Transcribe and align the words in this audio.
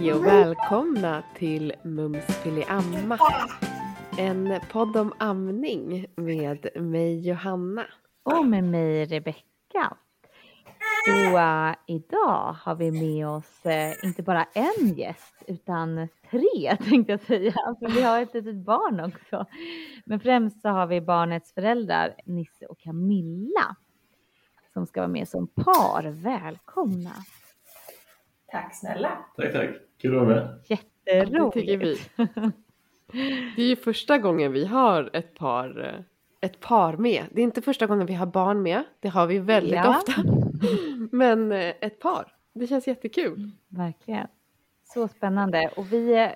Hej 0.00 0.12
och 0.12 0.26
välkomna 0.26 1.22
till 1.34 1.72
Mums 1.82 2.24
Amma. 2.68 3.18
En 4.18 4.60
podd 4.72 4.96
om 4.96 5.12
amning 5.18 6.06
med 6.16 6.66
mig 6.76 7.28
Johanna. 7.28 7.86
Och 8.22 8.46
med 8.46 8.64
mig 8.64 9.04
Rebecka. 9.04 9.96
Uh, 11.08 11.74
idag 11.86 12.56
har 12.62 12.74
vi 12.74 12.90
med 12.90 13.28
oss 13.28 13.62
uh, 13.66 14.04
inte 14.06 14.22
bara 14.22 14.44
en 14.44 14.94
gäst 14.94 15.42
utan 15.46 16.08
tre 16.30 16.76
tänkte 16.88 17.12
jag 17.12 17.20
säga. 17.20 17.52
För 17.52 17.94
vi 17.94 18.02
har 18.02 18.20
ett 18.20 18.34
litet 18.34 18.56
barn 18.56 19.00
också. 19.00 19.46
Men 20.04 20.20
främst 20.20 20.62
så 20.62 20.68
har 20.68 20.86
vi 20.86 21.00
barnets 21.00 21.54
föräldrar 21.54 22.14
Nisse 22.24 22.66
och 22.66 22.78
Camilla 22.78 23.76
som 24.72 24.86
ska 24.86 25.00
vara 25.00 25.08
med 25.08 25.28
som 25.28 25.46
par. 25.46 26.02
Välkomna! 26.02 27.12
Tack 28.52 28.74
snälla! 28.74 29.18
Tack, 29.36 29.52
tack! 29.52 29.89
Kul 30.00 30.18
att 30.18 30.26
vara 30.26 30.34
med! 30.34 30.60
Jätteroligt! 30.66 31.54
Det 31.54 31.60
tycker 31.60 31.76
vi. 31.76 31.96
Det 33.56 33.62
är 33.62 33.66
ju 33.66 33.76
första 33.76 34.18
gången 34.18 34.52
vi 34.52 34.64
har 34.64 35.10
ett 35.12 35.34
par, 35.34 35.84
eh, 35.84 36.00
ett 36.40 36.60
par 36.60 36.96
med. 36.96 37.24
Det 37.32 37.40
är 37.40 37.44
inte 37.44 37.62
första 37.62 37.86
gången 37.86 38.06
vi 38.06 38.14
har 38.14 38.26
barn 38.26 38.62
med. 38.62 38.82
Det 39.00 39.08
har 39.08 39.26
vi 39.26 39.38
väldigt 39.38 39.74
ja. 39.74 39.98
ofta. 39.98 40.12
Men 41.12 41.52
eh, 41.52 41.74
ett 41.80 41.98
par. 42.00 42.34
Det 42.52 42.66
känns 42.66 42.86
jättekul. 42.86 43.50
Verkligen. 43.68 44.26
Så 44.84 45.08
spännande. 45.08 45.70
Och 45.76 45.92
vi, 45.92 46.30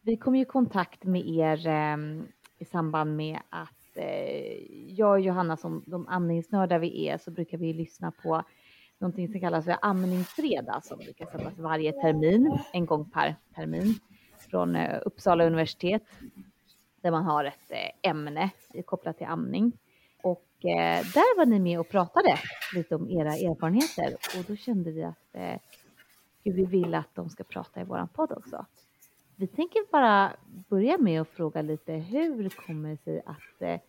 vi 0.00 0.16
kom 0.16 0.36
ju 0.36 0.42
i 0.42 0.44
kontakt 0.44 1.04
med 1.04 1.26
er 1.28 1.66
eh, 1.66 1.96
i 2.58 2.64
samband 2.64 3.16
med 3.16 3.38
att 3.50 3.70
jag 4.88 5.10
och 5.10 5.20
Johanna 5.20 5.56
som 5.56 5.82
de 5.86 6.08
amningsnördar 6.08 6.78
vi 6.78 7.08
är 7.08 7.18
så 7.18 7.30
brukar 7.30 7.58
vi 7.58 7.72
lyssna 7.72 8.12
på 8.22 8.42
någonting 9.04 9.28
som 9.28 9.40
kallas 9.40 9.64
för 9.64 9.76
amningsfredag 9.82 10.74
alltså 10.74 10.88
som 10.88 10.98
brukar 10.98 11.26
sändas 11.26 11.58
varje 11.58 11.92
termin, 11.92 12.58
en 12.72 12.86
gång 12.86 13.10
per 13.10 13.36
termin 13.54 13.94
från 14.50 14.76
eh, 14.76 15.00
Uppsala 15.04 15.44
universitet 15.46 16.02
där 17.00 17.10
man 17.10 17.24
har 17.24 17.44
ett 17.44 17.70
eh, 17.70 18.10
ämne 18.10 18.50
kopplat 18.84 19.18
till 19.18 19.26
amning. 19.26 19.72
Och 20.22 20.48
eh, 20.60 21.04
där 21.04 21.36
var 21.36 21.46
ni 21.46 21.60
med 21.60 21.80
och 21.80 21.88
pratade 21.88 22.38
lite 22.74 22.94
om 22.96 23.10
era 23.10 23.32
erfarenheter 23.34 24.14
och 24.38 24.44
då 24.48 24.56
kände 24.56 24.90
vi 24.90 25.04
att 25.04 25.16
hur 26.44 26.52
vi 26.52 26.64
vill 26.64 26.94
att 26.94 27.14
de 27.14 27.30
ska 27.30 27.44
prata 27.44 27.80
i 27.80 27.84
våran 27.84 28.08
podd 28.08 28.32
också. 28.32 28.66
Vi 29.36 29.46
tänker 29.46 29.90
bara 29.92 30.32
börja 30.68 30.98
med 30.98 31.20
att 31.20 31.28
fråga 31.28 31.62
lite 31.62 31.92
hur 31.92 32.48
kommer 32.48 32.90
det 32.90 32.96
sig 32.96 33.22
att, 33.26 33.80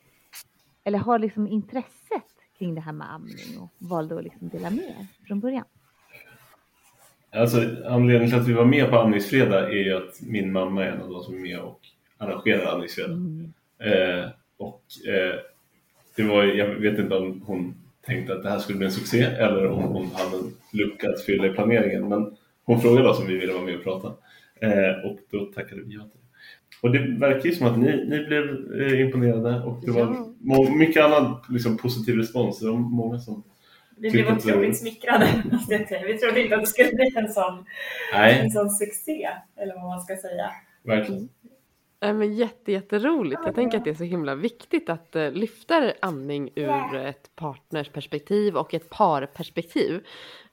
eller 0.84 1.00
har 1.00 1.20
liksom 1.20 1.48
intresset 1.48 2.35
kring 2.58 2.76
det 2.76 2.82
här 2.82 2.92
med 2.92 3.14
amning 3.14 3.60
och 3.60 3.70
valde 3.78 4.18
att 4.18 4.24
liksom 4.24 4.50
dela 4.50 4.70
med 4.70 4.84
er 4.84 5.08
från 5.28 5.40
början? 5.40 5.66
Alltså, 7.32 7.58
anledningen 7.86 8.30
till 8.30 8.40
att 8.40 8.48
vi 8.48 8.54
var 8.54 8.66
med 8.66 8.90
på 8.90 8.96
Amningsfredag 8.96 9.64
är 9.64 9.84
ju 9.84 9.94
att 9.94 10.22
min 10.22 10.52
mamma 10.52 10.86
är 10.86 10.92
en 10.92 11.02
av 11.02 11.10
de 11.10 11.24
som 11.24 11.36
är 11.36 11.40
med 11.40 11.60
och 11.60 11.80
arrangerar 12.18 12.74
Amningsfredag. 12.74 13.12
Mm. 13.12 13.54
Eh, 13.80 14.30
och 14.58 14.84
eh, 15.08 15.36
det 16.16 16.24
var, 16.24 16.44
jag 16.44 16.68
vet 16.68 17.00
inte 17.00 17.16
om 17.16 17.42
hon 17.46 17.76
tänkte 18.06 18.34
att 18.34 18.44
det 18.44 18.50
här 18.50 18.60
skulle 18.60 18.78
bli 18.78 18.86
en 18.86 18.94
succé 18.94 19.22
eller 19.22 19.68
om 19.68 19.84
hon 19.84 20.06
hade 20.14 20.38
en 20.38 20.52
lucka 20.72 21.10
att 21.10 21.22
fylla 21.22 21.48
i 21.48 21.50
planeringen. 21.50 22.10
Men 22.10 22.38
hon 22.64 22.82
frågade 22.82 23.10
oss 23.10 23.20
om 23.20 23.28
vi 23.28 23.38
ville 23.38 23.54
vara 23.54 23.64
med 23.64 23.76
och 23.76 23.84
prata 23.84 24.08
eh, 24.60 25.06
och 25.06 25.20
då 25.32 25.46
tackade 25.46 25.82
vi 25.82 25.94
ja 25.94 26.02
till 26.02 26.20
det. 26.20 26.26
Och 26.82 26.92
det 26.92 27.20
verkar 27.20 27.50
ju 27.50 27.56
som 27.56 27.68
att 27.68 27.78
ni, 27.78 28.06
ni 28.06 28.26
blev 28.26 28.74
eh, 28.82 29.02
imponerade 29.02 29.64
och 29.64 29.86
det 29.86 29.92
var 29.92 30.02
ja. 30.02 30.25
Mycket 30.78 31.04
annan 31.04 31.38
liksom, 31.50 31.78
positiv 31.78 32.16
respons. 32.16 32.60
Det 32.60 32.70
var 32.70 32.78
många 32.78 33.20
som 33.20 33.44
vi 33.98 34.12
blev 34.12 34.28
otroligt 34.28 34.72
det... 34.72 34.78
smickrade. 34.78 35.44
Vi 36.08 36.18
trodde 36.18 36.42
inte 36.42 36.56
att 36.56 36.62
det 36.62 36.68
skulle 36.68 36.92
bli 36.92 37.14
en 37.16 37.34
sån, 37.34 37.66
en 38.14 38.50
sån 38.50 38.70
succé, 38.70 39.30
eller 39.56 39.76
vad 39.76 39.84
man 39.84 40.02
ska 40.02 40.16
säga. 40.18 40.52
Verkligen. 40.84 41.30
Men 42.00 42.34
jätte, 42.34 42.72
jätteroligt. 42.72 43.42
Jag 43.46 43.56
tänker 43.56 43.78
att 43.78 43.84
det 43.84 43.90
är 43.90 43.96
så 43.96 44.04
himla 44.04 44.36
viktigt 44.36 44.90
att 44.90 45.16
uh, 45.16 45.32
lyfta 45.32 45.94
amning 46.02 46.50
ur 46.56 46.96
ett 46.96 47.36
partnersperspektiv 47.36 48.56
och 48.56 48.74
ett 48.74 48.90
parperspektiv. 48.90 50.06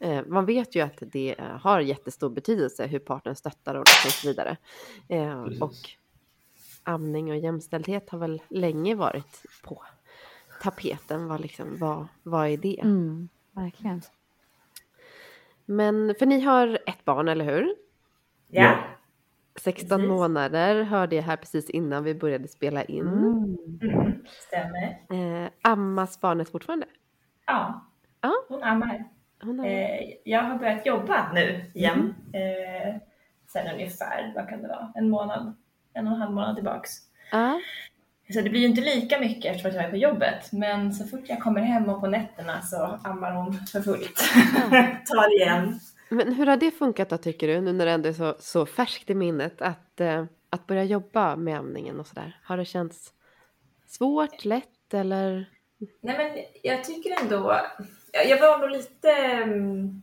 Uh, 0.04 0.20
man 0.26 0.46
vet 0.46 0.74
ju 0.74 0.80
att 0.80 0.98
det 1.00 1.34
uh, 1.38 1.44
har 1.44 1.80
jättestor 1.80 2.30
betydelse 2.30 2.86
hur 2.86 2.98
partnern 2.98 3.36
stöttar 3.36 3.74
och 3.74 3.88
så 3.88 4.28
vidare. 4.28 4.56
Uh, 5.12 5.62
och 5.62 5.74
amning 6.84 7.30
och 7.30 7.36
jämställdhet 7.36 8.10
har 8.10 8.18
väl 8.18 8.42
länge 8.48 8.94
varit 8.94 9.42
på 9.64 9.82
tapeten. 10.62 11.28
Vad, 11.28 11.40
liksom, 11.40 11.76
vad, 11.78 12.06
vad 12.22 12.48
är 12.48 12.56
det? 12.56 12.80
Mm, 12.80 13.28
verkligen. 13.52 14.02
Men 15.64 16.14
för 16.18 16.26
ni 16.26 16.40
har 16.40 16.78
ett 16.86 17.04
barn, 17.04 17.28
eller 17.28 17.44
hur? 17.44 17.74
Ja. 18.48 18.78
16 19.56 19.88
precis. 19.88 20.08
månader 20.08 20.82
hörde 20.82 21.16
jag 21.16 21.22
här 21.22 21.36
precis 21.36 21.70
innan 21.70 22.04
vi 22.04 22.14
började 22.14 22.48
spela 22.48 22.84
in. 22.84 23.08
Mm. 23.08 23.56
Mm, 23.82 24.24
stämmer. 24.26 25.44
Eh, 25.44 25.50
ammas 25.62 26.20
barnet 26.20 26.48
fortfarande? 26.48 26.86
Ja, 27.46 27.86
ja. 28.20 28.32
hon 28.48 28.62
ammar. 28.62 29.08
Hon 29.42 29.60
ammar. 29.60 29.66
Eh, 29.68 30.14
jag 30.24 30.42
har 30.42 30.58
börjat 30.58 30.86
jobba 30.86 31.32
nu 31.32 31.64
igen. 31.74 32.14
Mm. 32.32 32.88
Eh, 32.92 33.00
sen 33.46 33.74
ungefär, 33.74 34.32
vad 34.36 34.48
kan 34.48 34.62
det 34.62 34.68
vara, 34.68 34.92
en 34.94 35.10
månad 35.10 35.56
en 35.94 36.06
och 36.06 36.12
en 36.12 36.20
halv 36.20 36.32
månad 36.32 36.56
tillbaks. 36.56 36.90
Uh. 37.34 37.56
Så 38.32 38.40
det 38.40 38.50
blir 38.50 38.60
ju 38.60 38.66
inte 38.66 38.80
lika 38.80 39.20
mycket 39.20 39.56
eftersom 39.56 39.76
jag 39.80 39.84
är 39.84 39.90
på 39.90 39.96
jobbet. 39.96 40.52
Men 40.52 40.92
så 40.92 41.06
fort 41.06 41.24
jag 41.26 41.40
kommer 41.40 41.60
hem 41.60 41.88
och 41.88 42.00
på 42.00 42.06
nätterna 42.06 42.62
så 42.62 42.98
ammar 43.04 43.32
hon 43.32 43.52
för 43.52 43.80
fullt. 43.80 44.16
Tar 45.06 45.36
igen. 45.36 45.80
Men 46.08 46.32
hur 46.32 46.46
har 46.46 46.56
det 46.56 46.70
funkat 46.70 47.08
då 47.08 47.16
tycker 47.16 47.48
du? 47.48 47.60
Nu 47.60 47.72
när 47.72 47.86
det 47.86 47.92
ändå 47.92 48.08
är 48.08 48.12
så, 48.12 48.34
så 48.38 48.66
färskt 48.66 49.10
i 49.10 49.14
minnet. 49.14 49.62
Att, 49.62 50.00
eh, 50.00 50.24
att 50.50 50.66
börja 50.66 50.84
jobba 50.84 51.36
med 51.36 51.58
amningen 51.58 52.00
och 52.00 52.06
sådär. 52.06 52.40
Har 52.42 52.56
det 52.56 52.64
känts 52.64 53.12
svårt, 53.86 54.44
lätt 54.44 54.94
eller? 54.94 55.50
Nej 56.00 56.18
men 56.18 56.44
jag 56.62 56.84
tycker 56.84 57.22
ändå. 57.22 57.60
Jag 58.12 58.40
var 58.40 58.58
nog 58.58 58.70
lite 58.70 59.10
mm, 59.12 60.02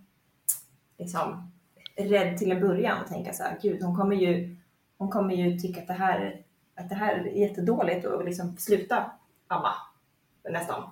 liksom, 0.98 1.52
rädd 1.96 2.38
till 2.38 2.52
en 2.52 2.62
början 2.62 3.02
och 3.02 3.08
tänka 3.08 3.34
så 3.34 3.44
här. 3.44 3.58
Gud 3.62 3.84
hon 3.84 3.96
kommer 3.96 4.16
ju 4.16 4.59
hon 5.00 5.10
kommer 5.10 5.36
ju 5.36 5.60
tycka 5.60 5.82
att 5.82 5.88
det 5.88 5.94
här, 5.94 6.42
att 6.76 6.90
det 6.90 6.96
här 6.96 7.16
är 7.16 7.26
jättedåligt 7.26 8.06
och 8.06 8.26
liksom 8.26 8.58
sluta 8.58 9.12
amma 9.48 9.74
nästan, 10.50 10.84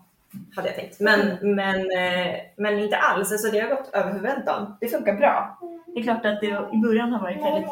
hade 0.56 0.68
jag 0.68 0.76
tänkt. 0.76 1.00
Men, 1.00 1.38
men, 1.56 1.80
eh, 1.80 2.36
men 2.56 2.80
inte 2.80 2.98
alls, 2.98 3.32
alltså 3.32 3.52
det 3.52 3.60
har 3.60 3.70
gått 3.70 3.94
över 3.94 4.12
förväntan. 4.12 4.78
Det 4.82 4.88
funkar 4.88 5.14
bra. 5.14 5.60
Det 5.86 6.00
är 6.00 6.04
klart 6.04 6.26
att 6.26 6.42
det 6.42 6.48
i 6.48 6.78
början 6.78 7.12
har 7.12 7.20
varit 7.20 7.38
väldigt 7.38 7.70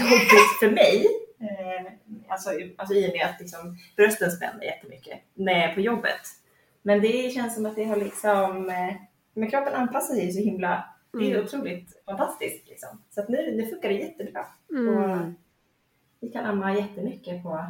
jobbigt 0.00 0.58
för 0.60 0.70
mig. 0.70 1.06
Eh, 1.40 1.92
alltså, 2.28 2.50
alltså 2.76 2.94
i 2.94 3.08
och 3.08 3.12
med 3.12 3.26
att 3.26 3.40
liksom 3.40 3.78
brösten 3.96 4.30
spänner 4.30 4.64
jättemycket 4.64 5.18
när 5.34 5.52
jag 5.52 5.70
är 5.70 5.74
på 5.74 5.80
jobbet. 5.80 6.20
Men 6.82 7.00
det 7.00 7.34
känns 7.34 7.54
som 7.54 7.66
att 7.66 7.76
det 7.76 7.84
har 7.84 7.96
liksom, 7.96 8.70
eh, 8.70 8.94
men 9.34 9.50
kroppen 9.50 9.74
anpassar 9.74 10.14
sig 10.14 10.32
så 10.32 10.40
himla 10.40 10.84
det 11.12 11.30
är 11.30 11.34
mm. 11.34 11.44
otroligt 11.44 12.02
fantastiskt. 12.04 12.68
Liksom. 12.68 12.88
Så 13.10 13.20
att 13.20 13.28
nu, 13.28 13.56
nu 13.56 13.66
funkar 13.66 13.88
det 13.88 13.94
jättebra. 13.94 14.46
Mm. 14.70 14.88
Och 14.88 15.32
vi 16.20 16.28
kan 16.28 16.44
amma 16.44 16.74
jättemycket 16.74 17.42
på, 17.42 17.66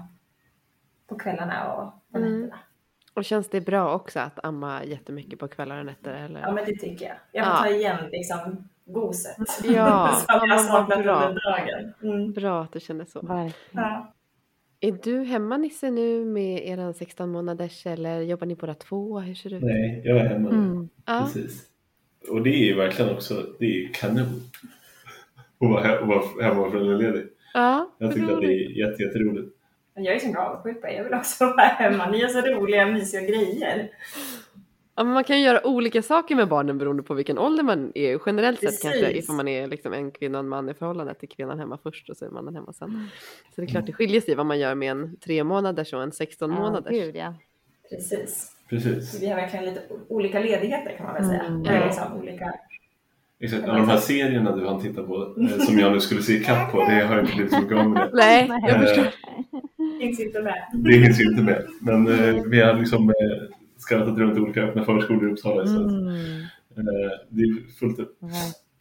på 1.06 1.19
kvällarna 1.19 1.72
och 1.72 1.93
på 2.12 2.19
mm. 2.19 2.41
nätterna. 2.41 2.59
Och 3.15 3.25
känns 3.25 3.49
det 3.49 3.60
bra 3.60 3.94
också 3.94 4.21
att 4.21 4.44
amma 4.44 4.84
jättemycket 4.84 5.38
på 5.38 5.49
kvällar 5.49 5.78
och 5.78 5.87
nätter? 5.87 6.15
Eller? 6.15 6.41
Ja, 6.41 6.53
men 6.53 6.65
det 6.65 6.76
tycker 6.76 7.06
jag. 7.06 7.16
Jag 7.32 7.44
får 7.44 7.54
ja. 7.54 7.62
ta 7.62 7.69
igen 7.69 8.10
liksom 8.10 8.69
goset. 8.85 9.37
Ja, 9.64 10.12
som 10.29 10.49
jag 10.49 10.61
saknat 10.61 10.99
under 10.99 11.43
dagen. 11.43 11.93
Mm. 12.02 12.32
Bra 12.32 12.62
att 12.62 12.73
du 12.73 12.81
känner 12.81 13.05
så. 13.05 13.50
Ja. 13.73 14.12
Är 14.81 14.93
du 14.93 15.25
hemma 15.25 15.56
Nisse 15.56 15.91
nu 15.91 16.25
med 16.25 16.67
er 16.67 16.93
16 16.93 17.31
månaders 17.31 17.87
eller 17.87 18.20
jobbar 18.20 18.46
ni 18.46 18.55
båda 18.55 18.75
två? 18.75 19.19
Hur 19.19 19.34
ser 19.34 19.50
det 19.50 19.56
ut? 19.56 19.62
Nej, 19.62 20.02
jag 20.05 20.19
är 20.19 20.29
hemma. 20.29 20.49
Mm. 20.49 20.88
Precis 21.06 21.68
och 22.29 22.43
det 22.43 22.50
är 22.50 22.65
ju 22.65 22.75
verkligen 22.75 23.15
också, 23.15 23.47
det 23.59 23.65
är 23.65 23.70
ju 23.70 23.88
kanon 23.88 24.43
att 25.59 25.70
vara, 25.70 26.05
vara 26.05 26.43
hemma 26.43 26.62
och 26.62 26.73
föräldraledig. 26.73 27.26
Ja, 27.55 27.91
jag 27.99 28.15
tycker 28.15 28.32
att 28.32 28.41
det 28.41 28.47
är 28.47 28.70
jätte, 28.79 29.03
jätteroligt. 29.03 29.55
Jag 29.94 30.15
är 30.15 30.19
så 30.19 30.38
avundsjuk 30.38 30.81
på 30.81 30.88
Jag 30.88 31.05
vill 31.05 31.15
också 31.15 31.44
vara 31.56 31.67
hemma. 31.67 32.11
Ni 32.11 32.19
gör 32.19 32.29
så 32.29 32.41
roliga, 32.41 32.87
mysiga 32.87 33.20
grejer. 33.20 33.91
Ja, 34.94 35.05
men 35.05 35.12
man 35.12 35.25
kan 35.25 35.38
ju 35.38 35.44
göra 35.44 35.67
olika 35.67 36.03
saker 36.03 36.35
med 36.35 36.49
barnen 36.49 36.79
beroende 36.79 37.03
på 37.03 37.15
vilken 37.15 37.38
ålder 37.38 37.62
man 37.62 37.93
är. 37.94 38.20
Generellt 38.26 38.61
Precis. 38.61 38.81
sett 38.81 38.93
kanske 38.93 39.12
ifall 39.12 39.37
man 39.37 39.49
är 39.49 39.67
liksom 39.67 39.93
en 39.93 40.11
kvinna 40.11 40.38
och 40.38 40.44
en 40.44 40.49
man 40.49 40.69
i 40.69 40.75
förhållandet 40.75 41.20
till 41.20 41.29
kvinnan 41.29 41.59
hemma 41.59 41.79
först 41.82 42.11
och 42.11 42.17
så 42.17 42.25
är 42.25 42.31
mannen 42.31 42.55
hemma 42.55 42.73
sen. 42.73 42.88
Mm. 42.88 43.06
Så 43.55 43.61
det 43.61 43.62
är 43.62 43.67
klart 43.67 43.87
det 43.87 43.93
skiljer 43.93 44.20
sig 44.20 44.35
vad 44.35 44.47
man 44.47 44.59
gör 44.59 44.75
med 44.75 44.91
en 44.91 45.17
tre 45.17 45.44
månaders 45.44 45.93
och 45.93 46.03
en 46.03 46.12
16 46.12 46.50
ja, 46.50 46.56
månaders. 46.56 46.93
Gud, 46.93 47.17
ja. 47.17 47.35
Precis. 47.91 48.57
Precis. 48.69 49.23
Vi 49.23 49.29
har 49.29 49.37
verkligen 49.37 49.65
lite 49.65 49.82
olika 50.09 50.41
ledigheter 50.41 50.97
kan 50.97 51.06
man 51.06 51.15
väl 51.15 51.25
säga. 51.25 51.43
Mm. 51.43 51.65
Ja. 51.65 51.87
Liksom 51.87 52.17
olika... 52.19 52.55
Exakt, 53.41 53.65
alla 53.65 53.79
de 53.79 53.88
här 53.88 53.97
serierna 53.97 54.56
du 54.56 54.67
hann 54.67 54.82
titta 54.82 55.03
på 55.03 55.35
eh, 55.41 55.59
som 55.59 55.79
jag 55.79 55.93
nu 55.93 56.00
skulle 56.00 56.23
se 56.23 56.32
ikapp 56.32 56.73
på, 56.73 56.79
det 56.79 57.05
har 57.05 57.20
inte 57.20 57.35
blivit 57.35 57.53
så 57.53 57.61
mycket 57.61 57.79
av 57.79 57.91
med. 57.91 58.11
Nej, 58.12 58.49
jag 58.49 58.70
eh, 58.70 58.81
förstår. 58.81 59.05
Det 59.99 60.05
hinns 60.05 60.20
inte 60.20 60.43
med. 60.43 60.65
Det 60.73 60.93
hinns 60.93 61.20
inte 61.20 61.43
med. 61.43 61.67
Men 61.81 62.09
eh, 62.09 62.43
vi 62.44 62.61
har 62.61 62.75
liksom 62.75 63.12
skrattat 63.76 64.19
runt 64.19 64.38
olika 64.38 64.62
öppna 64.62 64.85
förskolor 64.85 65.29
i 65.29 65.32
Uppsala 65.32 65.62
istället. 65.62 65.91
Mm. 65.91 66.47
Det 67.29 67.43
är 67.43 67.79
fullt 67.79 67.99
upp. 67.99 68.17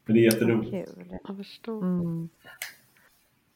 Men 0.06 0.16
det 0.16 0.22
är 0.22 0.24
jätteroligt. 0.24 0.72
Kul. 0.72 1.18
Jag 1.28 1.38
förstår. 1.38 1.84
Mm. 1.84 2.30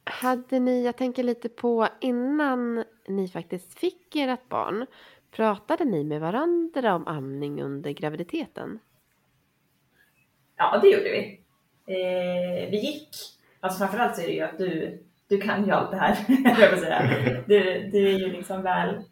Hade 0.04 0.60
ni, 0.60 0.86
jag 0.86 0.98
tänker 0.98 1.24
lite 1.24 1.50
på 1.50 1.88
innan 2.02 2.84
ni 3.08 3.28
faktiskt 3.28 3.80
fick 3.80 4.16
ert 4.16 4.50
barn, 4.50 4.86
pratade 5.32 5.86
ni 5.86 6.04
med 6.04 6.22
varandra 6.22 6.96
om 6.96 7.08
amning 7.08 7.62
under 7.62 7.92
graviditeten? 7.92 8.80
Ja, 10.58 10.80
det 10.82 10.88
gjorde 10.88 11.12
vi. 11.12 11.42
Eh, 11.86 12.70
vi 12.70 12.78
gick, 12.78 13.10
alltså 13.60 13.80
framförallt 13.80 14.16
så 14.16 14.22
är 14.22 14.28
det 14.28 14.34
ju 14.34 14.42
att 14.42 14.58
du, 14.58 15.00
du 15.28 15.42
kan 15.42 15.66
ju 15.66 15.72
allt 15.72 15.92
det 15.92 15.98
här, 15.98 16.18
jag 16.60 16.80
säga. 16.80 17.02
Du, 17.48 17.90
du 17.92 18.08
är 18.08 18.20
ju 18.20 18.32
liksom 18.32 18.62
väl, 18.62 19.04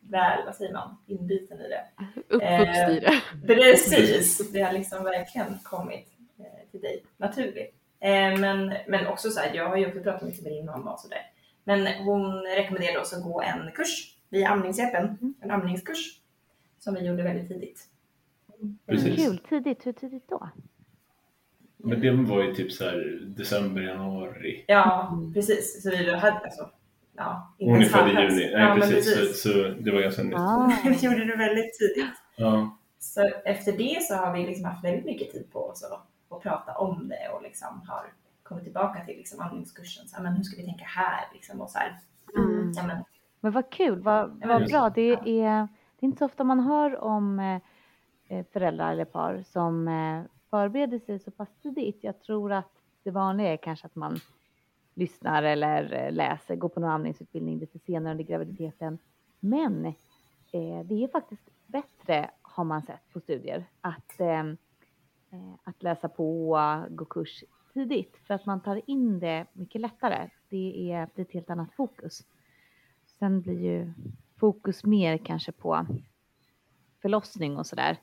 väl, 0.00 0.44
vad 0.44 0.54
säger 0.54 0.72
man, 0.72 0.96
inbiten 1.06 1.60
i 1.60 1.68
det. 1.68 1.84
Uppvuxen 2.28 2.90
i 2.90 3.00
det. 3.00 3.20
Precis, 3.46 4.52
det 4.52 4.62
har 4.62 4.72
liksom 4.72 5.04
verkligen 5.04 5.58
kommit 5.62 6.06
eh, 6.38 6.70
till 6.70 6.80
dig 6.80 7.04
naturligt. 7.16 7.74
Eh, 8.00 8.38
men, 8.38 8.74
men 8.88 9.06
också 9.06 9.30
så 9.30 9.40
här, 9.40 9.54
jag 9.54 9.68
har 9.68 9.76
ju 9.76 9.86
också 9.86 10.00
pratat 10.00 10.22
mycket 10.22 10.42
med 10.42 10.52
din 10.52 10.66
mamma 10.66 10.92
och 10.92 11.00
sådär. 11.00 11.30
Men 11.64 11.86
hon 11.86 12.42
rekommenderade 12.42 13.00
oss 13.00 13.12
att 13.12 13.24
gå 13.24 13.42
en 13.42 13.72
kurs 13.74 14.19
via 14.30 14.48
Amningshjälpen, 14.48 15.34
en 15.40 15.50
amningskurs 15.50 16.20
som 16.78 16.94
vi 16.94 17.00
gjorde 17.06 17.22
väldigt 17.22 17.48
tidigt. 17.48 17.86
Precis. 18.86 19.16
Kul. 19.26 19.38
Tidigt. 19.48 19.86
Hur 19.86 19.92
tidigt 19.92 20.28
då? 20.28 20.48
Men 21.76 22.00
det 22.00 22.10
var 22.12 22.42
ju 22.42 22.54
typ 22.54 22.72
så 22.72 22.84
här 22.84 23.18
december, 23.22 23.82
januari. 23.82 24.64
Ja, 24.68 25.18
precis. 25.34 25.82
Så 25.82 25.90
vi 25.90 26.14
hade 26.14 26.38
alltså, 26.38 26.70
ja, 27.16 27.54
inte 27.58 27.72
Hon 27.72 27.82
är 27.82 27.86
född 27.86 28.08
i 28.08 28.10
juni. 28.10 28.50
Nej, 28.52 28.62
Ja, 28.62 28.74
precis. 28.74 28.94
precis. 28.94 29.42
Så, 29.42 29.48
så 29.52 29.68
det 29.80 29.90
var 29.90 30.00
ganska 30.00 30.22
nytt. 30.22 30.34
Ah. 30.38 30.72
vi 30.84 30.94
gjorde 31.06 31.24
det 31.24 31.36
väldigt 31.36 31.78
tidigt. 31.78 32.14
Ja. 32.36 32.76
Så 32.98 33.30
efter 33.44 33.72
det 33.72 34.02
så 34.02 34.14
har 34.14 34.32
vi 34.32 34.46
liksom 34.46 34.64
haft 34.64 34.84
väldigt 34.84 35.04
mycket 35.04 35.32
tid 35.32 35.52
på 35.52 35.58
oss 35.64 35.82
att, 35.84 36.06
att 36.36 36.42
prata 36.42 36.72
om 36.74 37.08
det 37.08 37.28
och 37.34 37.42
liksom 37.42 37.82
har 37.88 38.04
kommit 38.42 38.64
tillbaka 38.64 39.04
till 39.04 39.16
liksom 39.16 39.40
andningskursen. 39.40 40.08
Så, 40.08 40.16
här, 40.16 40.22
men 40.22 40.32
hur 40.32 40.42
ska 40.44 40.56
vi 40.56 40.64
tänka 40.66 40.84
här? 40.84 41.24
Liksom, 41.34 41.60
och 41.60 41.70
så 41.70 41.78
här, 41.78 41.98
Mm. 42.36 42.72
ja, 42.76 42.82
men, 42.86 43.04
Men 43.40 43.52
vad 43.52 43.70
kul, 43.70 44.00
vad, 44.00 44.46
vad 44.46 44.66
bra. 44.70 44.90
Det 44.90 45.12
är, 45.12 45.68
det 45.96 46.00
är 46.00 46.04
inte 46.04 46.18
så 46.18 46.24
ofta 46.24 46.44
man 46.44 46.60
hör 46.60 47.04
om 47.04 47.40
eh, 48.28 48.44
föräldrar 48.52 48.92
eller 48.92 49.04
par 49.04 49.42
som 49.42 49.88
eh, 49.88 50.22
förbereder 50.50 50.98
sig 50.98 51.18
så 51.18 51.30
pass 51.30 51.48
tidigt. 51.62 52.04
Jag 52.04 52.20
tror 52.20 52.52
att 52.52 52.72
det 53.02 53.10
vanliga 53.10 53.52
är 53.52 53.56
kanske 53.56 53.86
att 53.86 53.94
man 53.94 54.18
lyssnar 54.94 55.42
eller 55.42 55.92
eh, 55.92 56.12
läser, 56.12 56.56
går 56.56 56.68
på 56.68 56.80
någon 56.80 56.90
amningsutbildning 56.90 57.58
lite 57.58 57.78
senare 57.78 58.12
under 58.12 58.24
graviditeten. 58.24 58.98
Men 59.40 59.86
eh, 60.52 60.84
det 60.84 61.04
är 61.04 61.08
faktiskt 61.08 61.48
bättre, 61.66 62.30
har 62.42 62.64
man 62.64 62.82
sett 62.82 63.12
på 63.12 63.20
studier, 63.20 63.64
att, 63.80 64.20
eh, 64.20 64.40
eh, 65.30 65.54
att 65.64 65.82
läsa 65.82 66.08
på, 66.08 66.58
gå 66.90 67.04
kurs 67.04 67.44
tidigt 67.72 68.16
för 68.26 68.34
att 68.34 68.46
man 68.46 68.60
tar 68.60 68.80
in 68.90 69.18
det 69.18 69.46
mycket 69.52 69.80
lättare. 69.80 70.30
Det 70.48 70.92
är, 70.92 71.08
det 71.14 71.20
är 71.20 71.24
ett 71.24 71.32
helt 71.32 71.50
annat 71.50 71.72
fokus. 71.72 72.22
Sen 73.20 73.40
blir 73.40 73.60
ju 73.60 73.92
fokus 74.36 74.84
mer 74.84 75.18
kanske 75.18 75.52
på 75.52 75.86
förlossning 77.02 77.56
och 77.56 77.66
sådär. 77.66 77.96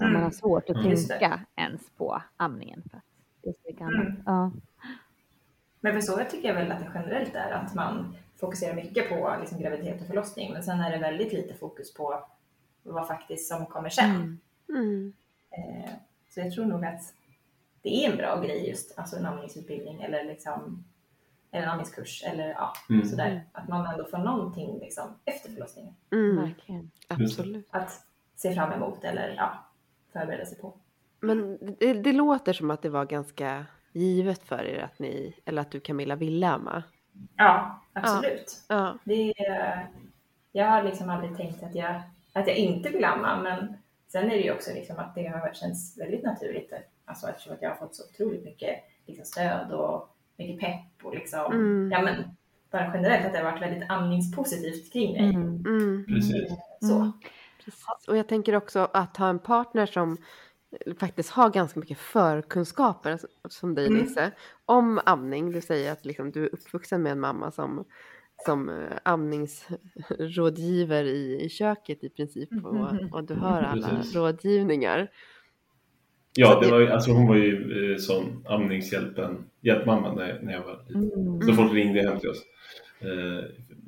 Mm. 0.00 0.12
Man 0.12 0.22
har 0.22 0.30
svårt 0.30 0.70
att 0.70 0.76
Mm. 0.76 0.96
Tänka 0.96 1.40
ens 1.56 1.90
på 1.90 2.22
amningen. 2.36 2.82
För 2.90 2.96
att 2.96 3.04
det 3.42 3.48
är 3.48 3.52
så 3.52 3.60
mycket 3.66 3.82
annat. 3.82 4.06
Mm. 4.08 4.22
Ja. 4.26 4.52
men 5.80 5.92
för 5.92 6.00
så 6.00 6.16
tycker 6.30 6.48
jag 6.48 6.54
väl 6.54 6.72
att 6.72 6.78
det 6.78 6.90
generellt 6.94 7.34
är 7.34 7.50
att 7.50 7.74
man 7.74 8.16
fokuserar 8.36 8.74
mycket 8.74 9.08
på 9.08 9.36
liksom, 9.40 9.58
graviditet 9.58 10.00
och 10.00 10.06
förlossning 10.06 10.52
men 10.52 10.62
sen 10.62 10.80
är 10.80 10.90
det 10.90 10.98
väldigt 10.98 11.32
lite 11.32 11.54
fokus 11.54 11.94
på 11.94 12.24
vad 12.82 13.06
faktiskt 13.06 13.48
som 13.48 13.66
kommer 13.66 13.88
sen. 13.88 14.10
Mm. 14.10 14.40
Mm. 14.68 15.12
Eh, 15.50 15.90
så 16.28 16.40
jag 16.40 16.52
tror 16.52 16.64
nog 16.64 16.84
att 16.84 17.14
det 17.82 18.04
är 18.04 18.10
en 18.10 18.16
bra 18.16 18.40
grej 18.40 18.68
just, 18.68 18.98
alltså 18.98 19.16
en 19.16 19.26
amningsutbildning 19.26 20.02
eller 20.02 20.24
liksom 20.24 20.84
eller 21.56 21.66
en 21.66 21.72
amningskurs 21.72 22.22
eller 22.26 22.48
ja, 22.48 22.72
Mm. 22.90 23.06
sådär. 23.06 23.44
Att 23.52 23.68
man 23.68 23.86
ändå 23.86 24.04
får 24.04 24.18
någonting 24.18 24.78
liksom 24.78 25.18
efter 25.24 25.50
förlossningen 25.50 25.94
Mm. 26.12 26.36
Verkligen. 26.44 26.90
Absolut. 27.08 27.68
att 27.70 28.06
se 28.36 28.54
fram 28.54 28.72
emot 28.72 29.04
eller 29.04 29.34
ja, 29.36 29.64
förbereda 30.12 30.46
sig 30.46 30.58
på. 30.58 30.74
Men 31.20 31.58
det, 31.78 31.92
det 31.92 32.12
låter 32.12 32.52
som 32.52 32.70
att 32.70 32.82
det 32.82 32.88
var 32.90 33.04
ganska 33.04 33.66
givet 33.92 34.42
för 34.42 34.64
er 34.64 34.82
att 34.82 34.98
ni, 34.98 35.34
eller 35.44 35.62
att 35.62 35.70
du 35.70 35.80
Camilla 35.80 36.16
ville 36.16 36.48
amma. 36.48 36.82
Ja, 37.36 37.80
absolut. 37.92 38.60
Ja. 38.68 38.98
Det 39.04 39.32
jag 40.52 40.66
har 40.66 40.82
liksom 40.82 41.10
aldrig 41.10 41.36
tänkt 41.36 41.62
att 41.62 41.74
jag, 41.74 41.94
att 42.32 42.46
jag 42.46 42.56
inte 42.56 42.90
vill 42.90 43.04
amma, 43.04 43.42
men 43.42 43.76
sen 44.08 44.24
är 44.24 44.30
det 44.30 44.42
ju 44.42 44.52
också 44.52 44.70
liksom 44.74 44.98
att 44.98 45.14
det 45.14 45.26
har 45.26 45.52
känts 45.54 45.98
väldigt 45.98 46.22
naturligt. 46.24 46.72
Alltså 47.04 47.28
eftersom 47.28 47.52
att 47.52 47.62
jag 47.62 47.70
har 47.70 47.76
fått 47.76 47.94
så 47.94 48.02
otroligt 48.04 48.44
mycket 48.44 48.78
liksom 49.06 49.24
stöd 49.24 49.72
och 49.72 50.15
mycket 50.38 50.60
pepp 50.60 51.04
och 51.04 51.14
liksom, 51.14 51.52
Mm. 51.52 51.90
ja 51.92 52.02
men 52.02 52.14
bara 52.70 52.90
generellt 52.94 53.26
att 53.26 53.32
det 53.32 53.38
har 53.38 53.50
varit 53.52 53.62
väldigt 53.62 53.90
amningspositivt 53.90 54.92
kring 54.92 55.12
mig. 55.12 55.34
Mm. 55.34 55.64
Mm. 55.66 56.04
Precis. 56.08 56.52
Så. 56.80 56.94
Mm. 56.96 57.12
Precis. 57.64 57.84
Och 58.08 58.16
jag 58.16 58.28
tänker 58.28 58.56
också 58.56 58.88
att 58.92 59.16
ha 59.16 59.28
en 59.28 59.38
partner 59.38 59.86
som 59.86 60.16
faktiskt 61.00 61.30
har 61.30 61.50
ganska 61.50 61.80
mycket 61.80 61.98
förkunskaper, 61.98 63.12
alltså, 63.12 63.26
som 63.48 63.74
dig 63.74 63.86
Mm. 63.86 63.98
Nisse, 63.98 64.30
om 64.64 65.00
amning. 65.04 65.52
Du 65.52 65.60
säger 65.60 65.92
att 65.92 66.04
liksom, 66.04 66.30
du 66.30 66.44
är 66.44 66.48
uppvuxen 66.54 67.02
med 67.02 67.12
en 67.12 67.20
mamma 67.20 67.50
som, 67.50 67.84
som 68.44 68.68
eh, 68.68 68.98
amningsrådgiver 69.02 71.04
i, 71.04 71.40
i 71.44 71.48
köket 71.48 72.04
i 72.04 72.08
princip 72.08 72.48
och, 72.64 72.92
och 73.12 73.24
du 73.24 73.34
hör 73.34 73.62
alla 73.62 73.88
Precis. 73.88 74.14
rådgivningar. 74.14 75.10
Ja, 76.36 76.60
det 76.62 76.70
var, 76.70 76.86
alltså 76.86 77.10
hon 77.10 77.26
var 77.26 77.36
ju 77.36 77.92
eh, 77.92 77.98
sån 77.98 78.44
amningshjälpen, 78.48 79.44
hjälpmamma 79.60 80.12
när, 80.14 80.40
när 80.42 80.52
jag 80.52 80.64
var 80.64 80.80
liten. 80.88 81.26
Mm. 81.26 81.40
Så 81.42 81.52
folk 81.54 81.74
ringde 81.74 82.02
hem 82.02 82.20
till 82.20 82.30
oss. 82.30 82.42
Eh, 83.00 83.44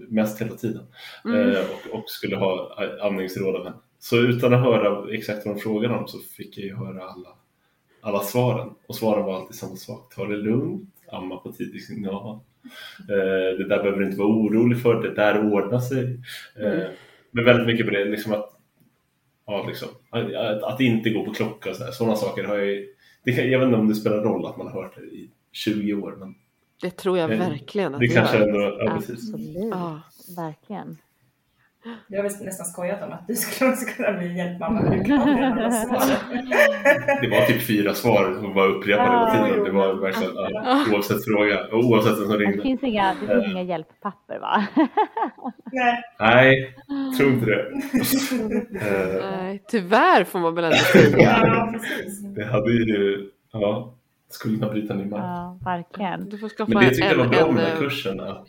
mest 0.08 0.40
hela 0.40 0.54
tiden. 0.54 0.82
Mm. 1.24 1.50
Eh, 1.50 1.58
och, 1.58 1.98
och 1.98 2.04
skulle 2.06 2.36
ha 2.36 2.84
eh, 2.84 3.06
amningsråd 3.06 3.56
av 3.56 3.64
henne. 3.64 3.76
Så 3.98 4.16
utan 4.16 4.54
att 4.54 4.60
höra 4.60 5.14
exakt 5.14 5.46
vad 5.46 5.56
de 5.56 5.60
frågade 5.60 5.94
om 5.94 6.08
så 6.08 6.18
fick 6.18 6.58
jag 6.58 6.66
ju 6.66 6.76
höra 6.76 7.02
alla, 7.02 7.28
alla 8.00 8.20
svaren. 8.20 8.68
Och 8.86 8.94
svaren 8.96 9.24
var 9.24 9.36
alltid 9.36 9.56
samma 9.56 9.76
sak. 9.76 10.14
Ta 10.14 10.26
det 10.26 10.36
lugnt, 10.36 10.94
amma 11.12 11.36
på 11.36 11.52
tidig 11.52 11.82
signal. 11.82 12.38
Eh, 13.00 13.58
det 13.58 13.69
där 13.69 13.78
behöver 13.78 13.98
du 13.98 14.06
inte 14.06 14.19
vara 14.19 14.28
orolig 14.28 14.82
för, 14.82 15.02
det 15.02 15.14
där 15.14 15.52
ordnar 15.52 15.81
sig. 15.81 16.20
Eh, 16.60 16.72
Mm. 16.72 16.90
Men 17.31 17.44
väldigt 17.44 17.67
mycket 17.67 17.86
på 17.86 17.93
det, 17.93 18.05
liksom 18.05 18.32
att, 18.32 18.50
ja, 19.48 19.64
liksom, 19.69 19.88
att, 20.10 20.62
att, 20.62 20.81
inte 20.81 21.10
gå 21.10 21.24
på 21.24 21.32
klocka 21.32 21.70
och. 21.70 21.93
Sådana 21.93 22.17
saker 22.17 22.44
har 22.44 22.56
jag 22.56 22.67
ju, 22.67 22.86
det, 23.24 23.31
Jag 23.31 23.58
vet 23.58 23.67
inte 23.67 23.78
om 23.78 23.88
det 23.88 23.94
spelar 23.94 24.17
roll 24.17 24.46
att 24.46 24.56
man 24.56 24.67
har 24.67 24.82
hört 24.82 24.96
det 24.96 25.02
i 25.02 25.31
20 25.52 25.94
år, 25.94 26.17
men 26.19 26.34
Det 26.82 26.90
tror 26.90 27.19
jag 27.19 27.32
Eh, 27.32 27.38
verkligen 27.38 27.94
att 27.94 28.00
det 28.00 28.06
det 28.06 28.14
kanske 28.14 28.38
gör. 28.38 28.48
ändå, 28.48 28.84
ja 28.84 28.96
precis. 28.96 29.34
Absolut. 29.34 29.69
Ja. 29.70 30.00
Verkligen. 30.36 30.96
Jag 32.08 32.22
har 32.22 32.28
väl 32.30 32.44
nästan 32.46 32.66
skojat 32.66 33.02
om 33.02 33.12
att 33.12 33.26
du 33.28 33.34
skulle 33.34 33.70
också 33.72 33.86
kunna 33.86 34.12
bli 34.18 34.36
hjälpmamma. 34.36 34.80
Det 37.20 37.28
var 37.30 37.46
typ 37.46 37.62
fyra 37.66 37.94
svar 37.94 38.34
som 38.40 38.54
var 38.54 38.66
upprepade 38.66 39.08
hela 39.10 39.48
tiden. 39.48 39.64
Det 39.64 39.70
var 39.70 39.94
verkligen 39.94 40.32
ja, 40.36 40.84
oavsett 40.92 41.24
fråga 41.24 41.66
och 41.72 41.78
oavsett 41.78 42.12
vem 42.18 42.24
som 42.28 42.38
Det 42.38 42.44
ringde. 42.44 42.62
finns 42.62 42.82
inga, 42.82 43.14
det 43.20 43.26
finns 43.26 43.46
inga 43.46 43.62
hjälppapper 43.62 44.38
va? 44.38 44.66
Nej. 45.72 46.02
Nej, 46.18 46.74
tror 47.18 47.30
inte 47.32 47.46
det. 47.46 47.62
Eh, 48.80 49.30
Nej, 49.32 49.64
tyvärr 49.68 50.24
får 50.24 50.38
man 50.38 50.54
väl 50.54 50.64
ändå 50.64 50.76
säga. 50.76 51.18
Ja, 51.18 51.70
precis. 51.72 52.20
Det 52.22 52.44
hade 52.44 52.70
ju, 52.72 53.30
ja, 53.52 53.94
skulle 54.30 54.58
kunna 54.58 54.72
bryta 54.72 54.94
ny 54.94 55.04
mark. 55.04 55.22
Ja, 55.22 55.58
verkligen. 55.64 56.28
Du 56.28 56.38
får 56.38 56.48
skaffa 56.48 56.72
Men 56.72 56.84
det 56.84 56.90
tyckte 56.90 57.06
jag 57.08 57.16
var 57.16 57.26
bra 57.28 57.52
med 57.52 57.64
den 57.64 57.70
här 57.72 57.78
kursen. 57.78 58.20
Att, 58.20 58.46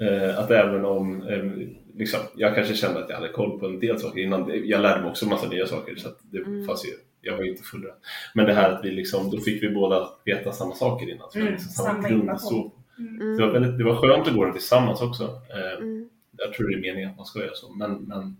eh, 0.00 0.38
att 0.38 0.50
även 0.50 0.84
om, 0.84 1.22
eh, 1.22 1.68
liksom, 1.96 2.20
jag 2.36 2.54
kanske 2.54 2.74
kände 2.74 3.00
att 3.04 3.08
jag 3.08 3.16
hade 3.16 3.28
koll 3.28 3.58
på 3.60 3.66
en 3.66 3.80
del 3.80 3.98
saker 3.98 4.20
innan. 4.20 4.50
Jag 4.64 4.82
lärde 4.82 5.00
mig 5.00 5.10
också 5.10 5.24
en 5.24 5.30
massa 5.30 5.48
nya 5.48 5.66
saker 5.66 5.96
så 5.96 6.08
att 6.08 6.18
det 6.22 6.38
Mm. 6.38 6.66
fanns 6.66 6.84
ju, 6.86 6.90
jag 7.20 7.36
var 7.36 7.44
ju 7.44 7.50
inte 7.50 7.62
full 7.62 7.86
Men 8.34 8.46
det 8.46 8.52
här 8.54 8.70
att 8.72 8.84
vi 8.84 8.90
liksom, 8.90 9.30
då 9.30 9.38
fick 9.40 9.62
vi 9.62 9.68
båda 9.70 10.08
veta 10.24 10.52
samma 10.52 10.72
saker 10.74 11.10
innan. 11.10 11.30
Så 11.30 11.38
det 11.38 11.44
var 11.44 11.48
Mm, 11.48 11.52
liksom 11.54 11.72
samma 11.72 11.88
samma 11.88 12.08
grund 12.08 12.30
att 12.30 12.34
information. 12.34 12.38
stå 12.38 12.70
på. 12.70 13.02
Mm. 13.02 13.36
Det 13.36 13.46
var, 13.46 13.52
väldigt, 13.52 13.78
det 13.78 13.84
var 13.84 13.94
skönt 13.96 14.28
att 14.28 14.34
gå 14.34 14.44
den 14.44 14.52
tillsammans 14.52 15.02
också. 15.02 15.24
Eh, 15.24 15.78
Mm. 15.82 16.08
jag 16.38 16.52
tror 16.52 16.68
det 16.68 16.74
är 16.74 16.80
meningen 16.80 17.10
att 17.10 17.16
man 17.16 17.26
ska 17.26 17.38
göra 17.38 17.54
så, 17.54 17.72
men, 17.72 17.92
men 17.94 18.36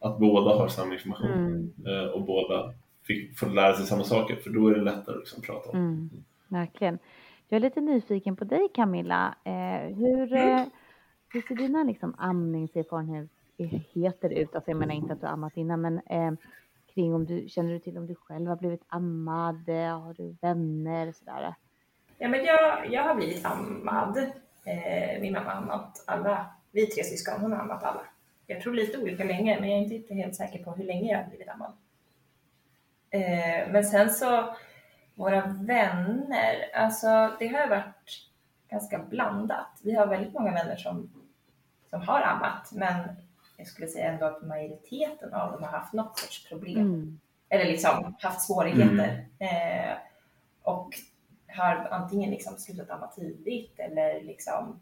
att 0.00 0.18
båda 0.18 0.54
har 0.56 0.68
samma 0.68 0.94
information 0.94 1.30
Mm. 1.30 1.72
eh, 1.86 2.04
och 2.10 2.22
båda 2.24 2.74
fick, 3.06 3.38
får 3.38 3.46
lära 3.46 3.74
sig 3.74 3.86
samma 3.86 4.04
saker, 4.04 4.36
för 4.36 4.50
då 4.50 4.68
är 4.68 4.74
det 4.74 4.82
lättare 4.82 5.14
att 5.14 5.20
liksom 5.20 5.42
prata 5.42 5.70
om. 5.70 5.78
Mm. 5.78 6.10
Verkligen. 6.48 6.98
Jag 7.48 7.56
är 7.56 7.60
lite 7.60 7.80
nyfiken 7.80 8.36
på 8.36 8.44
dig 8.44 8.68
Camilla. 8.74 9.34
Eh, 9.44 9.96
hur, 9.96 10.32
Mm 10.32 10.70
hur 11.28 11.42
ser 11.42 11.54
dina 11.54 11.82
liksom, 11.82 12.14
amningserfarenheter 12.18 14.30
ut? 14.30 14.54
Alltså, 14.54 14.70
jag 14.70 14.78
menar 14.78 14.94
inte 14.94 15.12
att 15.12 15.20
du 15.20 15.26
har 15.26 15.32
ammat 15.32 15.56
innan, 15.56 15.80
men 15.80 16.00
eh, 16.06 16.32
kring 16.94 17.14
om 17.14 17.26
du 17.26 17.48
känner 17.48 17.72
du 17.72 17.78
till 17.78 17.98
om 17.98 18.06
du 18.06 18.14
själv 18.14 18.48
har 18.48 18.56
blivit 18.56 18.84
ammad? 18.88 19.68
Har 19.68 20.14
du 20.14 20.36
vänner? 20.40 21.12
Sådär. 21.12 21.54
Ja, 22.18 22.28
men 22.28 22.44
jag, 22.44 22.92
jag 22.92 23.02
har 23.02 23.14
blivit 23.14 23.46
ammad. 23.46 24.18
Eh, 24.64 25.20
min 25.20 25.32
mamma 25.32 25.50
har 25.50 25.62
ammat 25.62 26.04
alla. 26.06 26.46
Vi 26.72 26.86
tre 26.86 27.04
syskon, 27.04 27.40
hon 27.40 27.52
har 27.52 27.60
ammat 27.60 27.84
alla. 27.84 28.02
Jag 28.46 28.60
tror 28.60 28.74
lite 28.74 28.98
olika 28.98 29.24
länge, 29.24 29.60
men 29.60 29.70
jag 29.70 29.78
är 29.78 29.92
inte 29.92 30.14
helt 30.14 30.34
säker 30.34 30.64
på 30.64 30.72
hur 30.72 30.84
länge 30.84 31.12
jag 31.12 31.18
har 31.18 31.28
blivit 31.28 31.48
ammad. 31.48 31.72
Eh, 33.10 33.72
men 33.72 33.84
sen 33.84 34.10
så 34.10 34.54
Våra 35.16 35.46
vänner, 35.46 36.70
alltså 36.74 37.36
det 37.38 37.46
har 37.46 37.68
varit 37.68 38.28
ganska 38.68 38.98
blandat. 38.98 39.80
Vi 39.82 39.94
har 39.94 40.06
väldigt 40.06 40.32
många 40.34 40.52
vänner 40.52 40.76
som, 40.76 41.10
som 41.90 42.00
har 42.00 42.20
ammat, 42.22 42.72
men 42.72 43.08
jag 43.56 43.66
skulle 43.66 43.88
säga 43.88 44.12
ändå 44.12 44.26
att 44.26 44.42
majoriteten 44.46 45.34
av 45.34 45.52
dem 45.52 45.62
har 45.62 45.70
haft 45.70 45.92
något 45.92 46.18
sorts 46.18 46.48
problem. 46.48 46.78
Mm. 46.78 47.20
Eller 47.48 47.64
liksom 47.64 48.16
haft 48.20 48.40
svårigheter. 48.46 49.26
Eh, 49.38 49.96
och 50.62 50.90
har 51.56 51.88
antingen 51.90 52.30
liksom 52.30 52.56
slutat 52.56 52.90
amma 52.90 53.06
tidigt 53.06 53.78
eller 53.78 54.22
liksom 54.22 54.80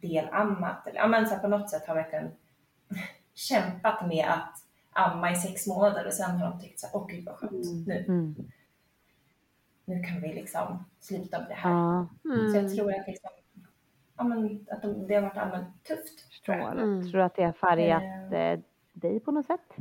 delammat. 0.00 0.86
Eller, 0.86 1.00
ja, 1.00 1.06
men 1.06 1.28
så 1.28 1.36
på 1.38 1.48
något 1.48 1.70
sätt 1.70 1.86
har 1.86 1.94
verkligen 1.94 2.30
kämpat 3.34 4.06
med 4.08 4.26
att 4.28 4.54
amma 4.92 5.32
i 5.32 5.36
sex 5.36 5.66
månader 5.66 6.06
och 6.06 6.12
sen 6.12 6.30
har 6.30 6.50
de 6.50 6.60
tyckt 6.60 6.80
så 6.80 6.86
här, 6.86 6.96
åh 6.96 7.06
gud 7.06 7.24
vad 7.24 7.34
skönt, 7.34 7.86
nu, 7.86 8.04
Mm. 8.08 8.34
nu 8.38 8.44
kan 9.86 10.20
vi 10.22 10.32
liksom 10.32 10.84
sluta 11.00 11.38
med 11.38 11.48
det 11.48 11.54
här. 11.54 11.70
Ja, 11.70 12.08
Så 12.22 12.28
jag 12.56 12.56
Mm. 12.64 12.76
tror 12.76 12.94
att, 12.94 13.06
liksom, 13.06 13.30
ja, 14.16 14.24
men, 14.24 14.66
att 14.70 14.82
de, 14.82 15.06
det 15.06 15.14
har 15.14 15.22
varit 15.22 15.36
allmänt 15.36 15.84
tufft. 15.84 16.42
Tror 16.44 16.56
jag. 16.56 16.72
Mm. 16.72 17.02
Tror 17.02 17.12
du 17.18 17.22
att 17.24 17.36
det 17.36 17.44
har 17.44 17.52
färgat 17.52 18.02
Eh. 18.02 18.40
eh, 18.40 18.60
dig 18.92 19.20
på 19.20 19.30
något 19.30 19.46
sätt? 19.46 19.76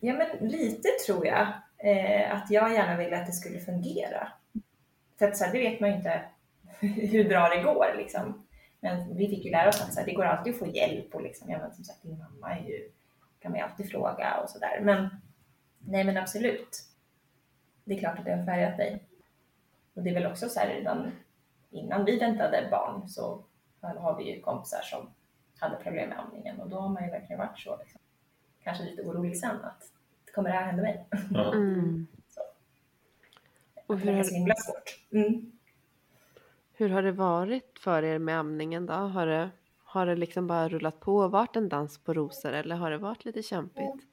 Ja, 0.00 0.14
men 0.14 0.48
lite 0.48 0.88
tror 1.06 1.26
jag. 1.26 1.46
Eh, 1.78 2.36
att 2.36 2.50
jag 2.50 2.72
gärna 2.72 2.96
ville 2.96 3.20
att 3.20 3.26
det 3.26 3.32
skulle 3.32 3.58
fungera. 3.60 4.28
För 5.18 5.28
att 5.28 5.36
så 5.36 5.44
här, 5.44 5.52
det 5.52 5.58
vet 5.58 5.80
man 5.80 5.90
ju 5.90 5.96
inte 5.96 6.22
hur 7.10 7.28
bra 7.28 7.48
det 7.48 7.62
går 7.62 7.86
liksom. 7.96 8.46
Men 8.80 9.16
vi 9.16 9.28
fick 9.28 9.44
ju 9.44 9.50
lära 9.50 9.68
oss 9.68 9.82
att 9.82 9.94
så 9.94 10.00
här, 10.00 10.06
det 10.06 10.12
går 10.14 10.24
alltid 10.24 10.52
att 10.52 10.58
få 10.58 10.66
hjälp 10.66 11.14
och 11.14 11.22
liksom, 11.22 11.50
ja, 11.50 11.58
men 11.58 11.72
som 11.74 11.84
sagt 11.84 12.02
din 12.02 12.18
mamma 12.18 12.58
är 12.58 12.64
ju, 12.68 12.88
kan 13.40 13.50
man 13.52 13.58
ju 13.60 13.64
alltid 13.66 13.90
fråga 13.90 14.36
och 14.42 14.50
sådär. 14.50 14.80
Men 14.82 15.08
nej 15.78 16.04
men 16.04 16.16
absolut. 16.16 16.82
Det 17.84 17.94
är 17.94 17.98
klart 17.98 18.18
att 18.18 18.24
det 18.24 18.36
har 18.36 18.44
färgat 18.44 18.76
dig. 18.76 19.02
Och 19.94 20.02
det 20.02 20.10
är 20.10 20.14
väl 20.14 20.26
också 20.26 20.48
så 20.48 20.60
här 20.60 20.68
redan 20.68 21.12
innan 21.70 22.04
vi 22.04 22.18
väntade 22.18 22.68
barn 22.70 23.08
så 23.08 23.44
har 23.80 24.16
vi 24.18 24.34
ju 24.34 24.40
kompisar 24.40 24.82
som 24.82 25.10
hade 25.58 25.76
problem 25.76 26.08
med 26.08 26.18
amningen 26.18 26.60
och 26.60 26.68
då 26.68 26.76
har 26.76 26.88
man 26.88 27.04
ju 27.04 27.10
verkligen 27.10 27.38
varit 27.38 27.58
så 27.58 27.76
liksom. 27.76 28.00
Kanske 28.62 28.84
lite 28.84 29.02
orolig 29.02 29.38
sen 29.38 29.56
att 29.64 29.92
kommer 30.34 30.50
det 30.50 30.56
här 30.56 30.66
hända 30.66 30.82
mig? 30.82 31.06
Mm. 31.34 32.06
Och 33.86 33.96
Det 33.96 34.02
hur 34.02 34.12
är 34.12 34.16
har, 34.16 34.24
så 34.24 34.34
himla 34.34 34.54
svårt. 34.54 35.00
Mm. 35.10 35.52
hur 36.72 36.88
har 36.88 37.02
det 37.02 37.12
varit 37.12 37.78
för 37.78 38.02
er 38.02 38.18
med 38.18 38.38
amningen 38.38 38.86
då? 38.86 38.92
Har 38.92 39.26
det, 39.26 39.50
har 39.84 40.06
det 40.06 40.16
liksom 40.16 40.46
bara 40.46 40.68
rullat 40.68 41.00
på 41.00 41.16
och 41.16 41.30
varit 41.30 41.56
en 41.56 41.68
dans 41.68 41.98
på 41.98 42.14
rosor 42.14 42.52
eller 42.52 42.76
har 42.76 42.90
det 42.90 42.98
varit 42.98 43.24
lite 43.24 43.42
kämpigt? 43.42 44.04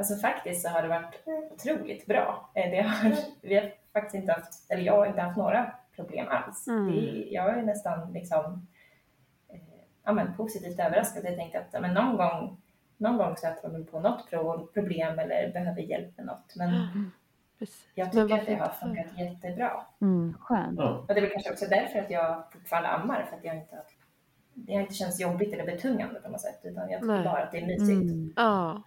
Alltså 0.00 0.16
faktiskt 0.16 0.62
så 0.62 0.68
har 0.68 0.82
det 0.82 0.88
varit 0.88 1.26
otroligt 1.52 2.06
bra. 2.06 2.50
Eh, 2.54 2.70
Det 2.70 2.80
har, 2.82 3.12
vi 3.42 3.54
har 3.54 3.72
faktiskt 3.92 4.14
inte 4.14 4.32
haft, 4.32 4.70
eller 4.72 4.82
jag 4.82 4.96
har 4.96 5.06
inte 5.06 5.20
haft 5.20 5.36
några 5.38 5.72
problem 5.96 6.26
alls. 6.28 6.68
Mm. 6.68 6.86
Det, 6.92 7.00
jag 7.30 7.58
är 7.58 7.62
nästan 7.62 8.12
liksom, 8.12 8.66
eh, 9.48 9.60
ja, 10.04 10.12
men 10.12 10.34
positivt 10.36 10.78
överraskad. 10.80 11.24
Jag 11.24 11.36
tänkte 11.36 11.58
att 11.58 11.68
ja, 11.72 11.80
men 11.80 11.94
någon 11.94 12.16
gång 12.16 12.56
någon 12.96 13.16
gång 13.16 13.36
stöter 13.36 13.68
man 13.68 13.84
på 13.84 14.00
något 14.00 14.30
pro- 14.30 14.66
problem 14.66 15.18
eller 15.18 15.52
behöver 15.52 15.80
hjälp 15.82 16.16
med 16.16 16.26
något. 16.26 16.54
Men 16.56 16.70
Precis. 17.58 17.86
jag 17.94 18.12
tycker 18.12 18.34
att 18.38 18.46
det 18.46 18.54
har 18.54 18.68
för- 18.68 18.86
funkat 18.86 19.18
jättebra. 19.18 19.82
Mm, 20.00 20.34
skönt. 20.40 20.78
Ja. 20.78 20.90
Och 20.90 21.06
det 21.06 21.14
är 21.16 21.20
väl 21.20 21.30
kanske 21.30 21.50
också 21.52 21.66
därför 21.70 21.98
att 21.98 22.10
jag 22.10 22.44
fortfarande 22.52 22.88
ammar. 22.88 23.26
För 23.30 23.36
att 23.36 23.44
jag 23.44 23.56
inte, 23.56 23.76
det 24.54 24.74
har 24.74 24.80
inte 24.80 24.94
känts 24.94 25.20
jobbigt 25.20 25.52
eller 25.54 25.66
betungande 25.66 26.20
på 26.20 26.28
något 26.28 26.40
sätt. 26.40 26.60
Utan 26.62 26.90
jag 26.90 27.00
tycker 27.00 27.14
Nej. 27.14 27.24
bara 27.24 27.42
att 27.42 27.52
det 27.52 27.58
är 27.58 27.66
mysigt. 27.66 28.12
Mm. 28.12 28.32
Ja. 28.36 28.82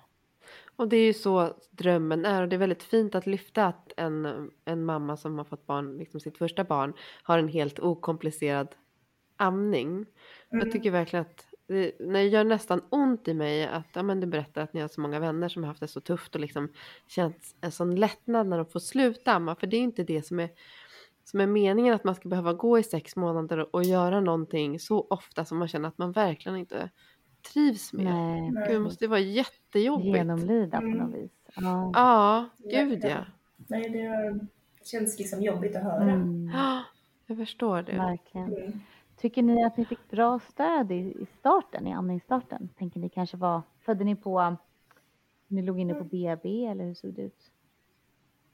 Och 0.75 0.87
det 0.87 0.97
är 0.97 1.05
ju 1.05 1.13
så 1.13 1.53
drömmen 1.71 2.25
är 2.25 2.41
och 2.41 2.49
det 2.49 2.55
är 2.55 2.57
väldigt 2.57 2.83
fint 2.83 3.15
att 3.15 3.27
lyfta 3.27 3.65
att 3.65 3.93
en, 3.97 4.51
en 4.65 4.85
mamma 4.85 5.17
som 5.17 5.37
har 5.37 5.45
fått 5.45 5.67
barn, 5.67 5.97
liksom 5.97 6.19
sitt 6.19 6.37
första 6.37 6.63
barn, 6.63 6.93
har 7.23 7.39
en 7.39 7.47
helt 7.47 7.79
okomplicerad 7.79 8.67
amning. 9.37 9.91
Mm. 9.91 10.07
Jag 10.49 10.71
tycker 10.71 10.91
verkligen 10.91 11.25
att 11.25 11.47
det, 11.67 11.99
när 11.99 12.19
det 12.19 12.27
gör 12.27 12.43
nästan 12.43 12.81
ont 12.89 13.27
i 13.27 13.33
mig 13.33 13.67
att 13.67 13.87
ja, 13.93 14.03
men 14.03 14.19
du 14.19 14.27
berättar 14.27 14.61
att 14.61 14.73
ni 14.73 14.81
har 14.81 14.87
så 14.87 15.01
många 15.01 15.19
vänner 15.19 15.49
som 15.49 15.63
har 15.63 15.67
haft 15.67 15.79
det 15.79 15.87
så 15.87 16.01
tufft 16.01 16.35
och 16.35 16.41
liksom 16.41 16.69
känt 17.07 17.37
en 17.61 17.71
sån 17.71 17.95
lättnad 17.95 18.47
när 18.47 18.57
de 18.57 18.65
får 18.65 18.79
sluta 18.79 19.33
amma. 19.33 19.55
För 19.55 19.67
det 19.67 19.77
är 19.77 19.81
inte 19.81 20.03
det 20.03 20.25
som 20.25 20.39
är, 20.39 20.49
som 21.23 21.41
är 21.41 21.47
meningen 21.47 21.93
att 21.93 22.03
man 22.03 22.15
ska 22.15 22.29
behöva 22.29 22.53
gå 22.53 22.79
i 22.79 22.83
sex 22.83 23.15
månader 23.15 23.57
och, 23.57 23.75
och 23.75 23.83
göra 23.83 24.19
någonting 24.19 24.79
så 24.79 25.07
ofta 25.09 25.45
som 25.45 25.57
man 25.57 25.67
känner 25.67 25.87
att 25.87 25.97
man 25.97 26.11
verkligen 26.11 26.57
inte 26.57 26.89
trivs 27.53 27.93
med. 27.93 28.05
Nej. 28.05 28.51
Gud, 28.51 28.63
det 28.75 28.79
måste 28.79 29.07
vara 29.07 29.19
jättejobbigt. 29.19 30.15
genomlida 30.17 30.77
på 30.77 30.85
Mm. 30.85 30.97
något 30.97 31.15
vis. 31.15 31.31
Ja. 31.55 31.91
Ja, 31.93 32.45
gud 32.71 32.99
ja. 33.03 33.25
Nej, 33.67 33.89
det 33.89 34.39
känns 34.85 35.19
liksom 35.19 35.41
jobbigt 35.41 35.75
att 35.75 35.83
höra. 35.83 36.01
Mm, 36.03 36.51
Ja, 36.53 36.83
Jag 37.27 37.37
förstår 37.37 37.81
det. 37.81 37.91
verkligen. 37.97 38.53
Mm. 38.57 38.79
Tycker 39.17 39.41
ni 39.43 39.63
att 39.63 39.77
ni 39.77 39.85
fick 39.85 40.09
bra 40.09 40.39
stöd 40.49 40.91
i, 40.91 40.95
i 40.95 41.25
starten, 41.39 41.87
i 41.87 41.93
amningsstarten? 41.93 42.69
Tänker 42.77 42.99
ni 42.99 43.09
kanske 43.09 43.37
var, 43.37 43.61
födde 43.85 44.03
ni 44.03 44.15
på, 44.15 44.55
ni 45.47 45.61
låg 45.61 45.79
inne 45.79 45.93
på 45.93 46.03
BB 46.03 46.65
eller 46.65 46.83
hur 46.85 46.93
såg 46.93 47.13
det 47.13 47.21
ut? 47.21 47.51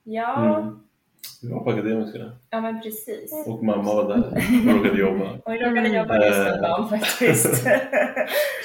Ja, 0.03 0.57
Mm. 0.59 0.79
Vi 1.41 1.49
var 1.51 1.63
på 1.63 1.69
Akademiska 1.69 2.31
ja 2.49 2.61
men 2.61 2.81
precis. 2.81 3.47
och 3.47 3.63
mamma 3.63 3.83
var 3.83 4.07
där 4.07 4.17
och 4.69 4.75
råkade 4.75 4.99
jobba. 4.99 5.31
Och 5.45 5.53
jag 5.55 5.61
råkade 5.61 5.79
Mm. 5.79 5.93
jobba 5.93 6.25
just 6.25 6.37
den 6.37 6.55
Eh. 6.55 6.61
dagen 6.61 6.89
faktiskt. 6.89 7.65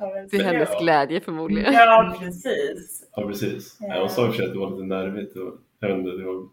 ja, 0.00 0.28
Till 0.30 0.44
hennes 0.44 0.68
glädje 0.80 1.20
förmodligen. 1.20 1.72
Ja, 1.72 2.16
precis. 2.20 3.08
Ja, 3.16 3.26
precis. 3.26 3.76
Ja, 3.80 4.00
hon 4.00 4.08
sa 4.10 4.26
i 4.26 4.28
och 4.28 4.32
för 4.34 4.36
sig 4.38 4.46
att 4.46 4.52
det 4.52 4.58
var 4.58 4.70
lite 4.70 4.82
nervigt. 4.84 5.36
Och, 5.36 5.54
jag 5.80 5.88
vet 5.88 5.98
inte, 5.98 6.10
det 6.10 6.24
var 6.24 6.48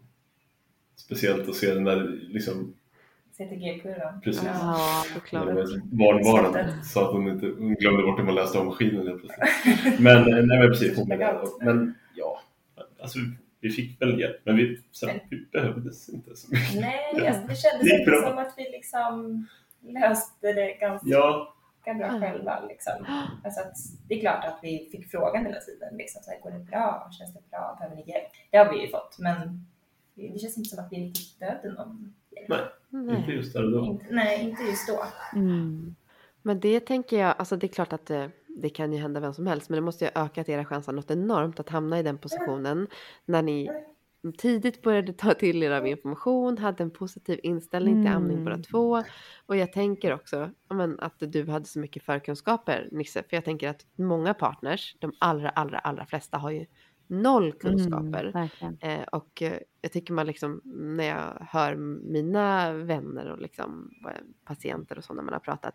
speciellt 0.96 1.48
att 1.48 1.54
se 1.54 1.74
den 1.74 1.84
där 1.84 2.18
liksom, 2.28 2.74
CTG-kurvan. 3.36 4.20
precis. 4.20 4.42
Ja. 4.44 4.52
Ja, 4.54 4.78
Ja, 4.78 5.04
såklart. 5.14 5.44
Barnbarnen 5.84 6.84
sa 6.84 7.04
att 7.06 7.12
hon, 7.12 7.28
inte, 7.28 7.46
hon 7.46 7.74
glömde 7.74 8.02
bort 8.02 8.18
hur 8.18 8.24
man 8.24 8.34
läste 8.34 8.58
om 8.58 8.66
maskinen 8.66 9.06
helt 9.06 9.20
plötsligt. 9.20 10.00
Men, 10.00 10.22
nej, 10.46 10.58
men 10.58 10.68
precis, 10.68 10.96
hon 10.98 11.08
Men 11.60 11.94
ja, 12.16 12.40
alltså, 13.02 13.18
vi 13.60 13.70
fick 13.70 14.02
väl 14.02 14.20
hjälp. 14.20 14.36
Men 14.44 14.56
vi, 14.56 14.80
sen, 14.92 15.10
vi 15.30 15.46
behövdes 15.52 16.08
inte 16.08 16.36
så 16.36 16.50
mycket. 16.50 16.80
Nej, 16.80 17.14
Ja. 17.16 17.26
alltså, 17.28 17.42
det 17.48 17.56
kändes 17.56 17.92
inte 17.92 18.10
bra. 18.10 18.28
som 18.28 18.38
att 18.38 18.54
vi 18.56 18.62
liksom 18.72 19.46
löste 19.80 20.52
det 20.52 20.72
ganska 20.80 21.08
Ja, 21.08 21.54
bra 21.94 22.20
själva. 22.20 22.60
Liksom. 22.68 22.92
Alltså 23.44 23.60
att, 23.60 23.76
det 24.08 24.14
är 24.14 24.20
klart 24.20 24.44
att 24.44 24.58
vi 24.62 24.88
fick 24.92 25.10
frågan 25.10 25.46
hela 25.46 25.60
tiden. 25.60 25.96
Liksom, 25.96 26.22
så 26.22 26.30
här, 26.30 26.40
går 26.40 26.50
det 26.50 26.64
bra? 26.64 27.10
Känns 27.18 27.34
det 27.34 27.50
bra? 27.50 27.76
Behöver 27.78 27.96
ni 27.96 28.10
hjälp? 28.10 28.28
Det 28.50 28.58
har 28.58 28.72
vi 28.72 28.80
ju 28.80 28.88
fått, 28.88 29.16
men 29.18 29.66
det 30.14 30.38
känns 30.38 30.58
inte 30.58 30.70
som 30.70 30.84
att 30.84 30.92
vi 30.92 30.96
riktigt 30.96 31.38
behövde 31.38 31.72
någon 31.72 32.14
hjälp. 32.30 32.64
Nej. 32.90 33.16
inte 33.16 33.32
just 33.32 33.52
där 33.52 33.64
och 33.64 33.70
då. 33.70 33.84
Inte, 33.84 34.04
nej, 34.10 34.48
inte 34.48 34.62
just 34.62 34.88
då. 34.88 35.04
Mm. 35.38 35.94
Men 36.42 36.60
det 36.60 36.80
tänker 36.80 37.20
jag, 37.20 37.34
alltså 37.38 37.56
det 37.56 37.66
är 37.66 37.68
klart 37.68 37.92
att 37.92 38.06
det, 38.06 38.30
det 38.46 38.68
kan 38.68 38.92
ju 38.92 38.98
hända 38.98 39.20
vem 39.20 39.34
som 39.34 39.46
helst, 39.46 39.68
men 39.68 39.76
det 39.76 39.82
måste 39.82 40.04
ju 40.04 40.10
ha 40.14 40.24
ökat 40.24 40.48
era 40.48 40.64
chanser 40.64 40.92
något 40.92 41.10
enormt 41.10 41.60
att 41.60 41.68
hamna 41.68 41.98
i 41.98 42.02
den 42.02 42.18
positionen 42.18 42.86
när 43.24 43.42
ni 43.42 43.70
tidigt 44.38 44.82
började 44.82 45.12
ta 45.12 45.34
till 45.34 45.62
er 45.62 45.70
av 45.70 45.86
information, 45.86 46.58
hade 46.58 46.82
en 46.82 46.90
positiv 46.90 47.40
inställning 47.42 48.02
till 48.02 48.10
amning 48.10 48.38
Mm. 48.38 48.44
båda 48.44 48.58
två. 48.58 49.02
Och 49.46 49.56
jag 49.56 49.72
tänker 49.72 50.14
också 50.14 50.50
men, 50.70 51.00
att 51.00 51.14
du 51.18 51.46
hade 51.46 51.64
så 51.64 51.78
mycket 51.78 52.02
förkunskaper 52.02 52.88
Nisse, 52.92 53.22
för 53.22 53.36
jag 53.36 53.44
tänker 53.44 53.68
att 53.68 53.86
många 53.96 54.34
partners, 54.34 54.96
de 54.98 55.12
allra, 55.18 55.48
allra, 55.48 55.78
allra 55.78 56.06
flesta 56.06 56.38
har 56.38 56.50
ju 56.50 56.66
noll 57.06 57.52
kunskaper. 57.52 58.36
Mm. 58.60 58.76
Eh, 58.80 59.02
och 59.12 59.42
eh, 59.42 59.58
jag 59.80 59.92
tycker 59.92 60.14
man 60.14 60.26
liksom 60.26 60.60
när 60.64 61.04
jag 61.04 61.46
hör 61.50 61.76
mina 62.12 62.72
vänner 62.72 63.30
och 63.30 63.38
liksom 63.40 63.90
patienter 64.44 64.98
och 64.98 65.04
så 65.04 65.14
när 65.14 65.22
man 65.22 65.32
har 65.32 65.40
pratat, 65.40 65.74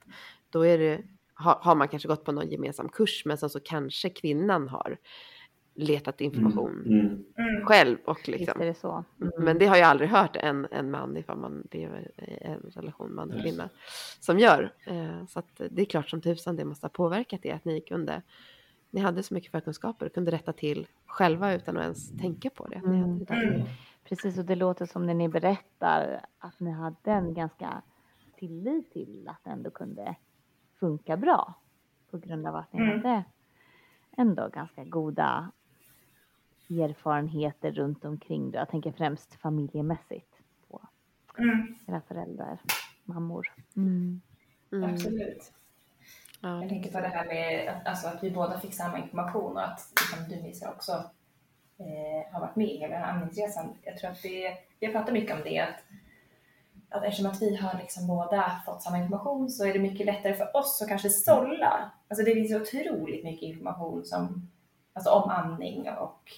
då 0.50 0.66
är 0.66 0.78
det, 0.78 1.04
har, 1.34 1.56
har 1.62 1.76
man 1.76 1.88
kanske 1.88 2.08
gått 2.08 2.26
på 2.26 2.32
någon 2.32 2.50
gemensam 2.50 2.90
kurs 2.90 3.26
men 3.26 3.38
sen 3.38 3.50
så 3.50 3.60
kanske 3.60 4.10
kvinnan 4.10 4.68
har 4.68 4.98
letat 5.76 6.22
information 6.22 6.84
Mm. 6.86 7.24
Mm. 7.38 7.66
själv 7.66 7.98
och 8.06 8.18
Visst 8.18 8.28
liksom. 8.28 8.62
är 8.62 8.66
det 8.66 8.74
så. 8.74 9.04
Mm. 9.22 9.34
Men 9.40 9.58
det 9.60 9.66
har 9.66 9.76
jag 9.78 9.88
aldrig 9.88 10.10
hört 10.10 10.36
en, 10.36 10.68
en 10.72 10.92
man 10.92 11.18
ifall 11.18 11.38
man 11.38 11.68
lever 11.72 12.12
i 12.22 12.44
en 12.44 12.60
relation 12.76 13.16
man 13.16 13.30
och 13.30 13.36
Yes. 13.36 13.44
kvinna 13.44 13.70
som 14.20 14.40
gör. 14.40 14.74
Eh, 14.86 15.26
så 15.26 15.40
att 15.40 15.62
det 15.72 15.82
är 15.82 15.86
klart 15.86 16.10
som 16.10 16.22
tusan 16.22 16.56
det 16.56 16.66
måste 16.66 16.86
ha 16.86 16.90
påverkat 16.90 17.46
er 17.46 17.54
att 17.56 17.66
ni 17.66 17.82
kunde 17.82 18.22
ni 18.90 19.02
hade 19.02 19.24
så 19.24 19.34
mycket 19.34 19.52
förkunskaper 19.52 20.06
och 20.06 20.14
kunde 20.14 20.32
rätta 20.32 20.54
till 20.54 20.88
själva 21.06 21.54
utan 21.54 21.78
att 21.78 21.84
ens 21.84 22.18
tänka 22.20 22.50
på 22.50 22.68
det. 22.68 22.78
Hade 22.78 23.26
det. 23.26 23.34
Mm. 23.34 23.62
Precis, 24.04 24.38
och 24.38 24.46
det 24.46 24.56
låter 24.56 24.86
som 24.86 25.06
när 25.06 25.14
ni 25.14 25.30
berättar 25.30 26.26
att 26.40 26.60
ni 26.60 26.72
hade 26.72 27.12
en 27.12 27.34
ganska 27.34 27.82
tillit 28.40 28.92
till 28.94 29.28
att 29.30 29.44
det 29.44 29.50
ändå 29.50 29.70
kunde 29.70 30.16
funka 30.80 31.18
bra. 31.18 31.54
På 32.12 32.18
grund 32.18 32.48
av 32.48 32.56
att 32.56 32.74
ni 32.74 32.80
Mm. 32.80 32.92
hade 33.02 33.24
ändå 34.18 34.48
ganska 34.54 34.84
goda 34.84 35.52
erfarenheter 36.70 37.72
runt 37.72 38.06
omkring. 38.06 38.52
Då. 38.52 38.58
Jag 38.58 38.70
tänker 38.70 38.92
främst 38.92 39.34
familjemässigt 39.34 40.34
på 40.68 40.82
Mm. 41.38 41.76
era 41.88 42.02
föräldrar, 42.08 42.60
mammor. 43.04 43.54
Mm. 43.76 44.22
Mm. 44.72 44.94
Absolut. 44.94 45.52
Ja, 46.42 46.60
Jag 46.60 46.70
tänker 46.70 46.92
på 46.92 47.00
det 47.00 47.08
här 47.08 47.26
med 47.26 47.70
att, 47.70 47.88
alltså, 47.88 48.08
att 48.08 48.24
vi 48.24 48.32
båda 48.32 48.60
fick 48.60 48.74
samma 48.74 49.00
information 49.00 49.52
och 49.58 49.64
att 49.64 49.94
liksom, 50.02 50.30
du 50.30 50.44
Nisse 50.44 50.70
också 50.70 50.92
eh, 51.78 52.34
har 52.34 52.40
varit 52.40 52.56
med 52.56 52.68
i 52.68 52.78
hela 52.78 53.06
amningsresan. 53.06 53.74
Jag 53.84 53.98
tror 53.98 54.12
att 54.12 54.22
det, 54.22 54.58
vi 54.80 54.86
har 54.86 54.94
pratat 54.94 55.14
mycket 55.14 55.36
om 55.36 55.42
det, 55.44 55.60
att, 55.60 55.84
att 56.90 57.04
eftersom 57.04 57.32
att 57.32 57.42
vi 57.42 57.56
har 57.56 57.78
liksom 57.80 58.08
båda 58.08 58.62
fått 58.66 58.82
samma 58.82 58.98
information 58.98 59.50
så 59.50 59.66
är 59.66 59.74
det 59.74 59.80
mycket 59.80 60.06
lättare 60.06 60.34
för 60.34 60.58
oss 60.58 60.82
att 60.82 60.88
kanske 60.90 61.10
sålla. 61.10 61.92
Alltså 62.08 62.26
det 62.26 62.34
finns 62.34 62.54
otroligt 62.54 63.24
mycket 63.24 63.44
information 63.44 64.06
som, 64.06 64.50
alltså 64.94 65.10
om 65.12 65.30
amning 65.30 65.90
och 65.90 66.32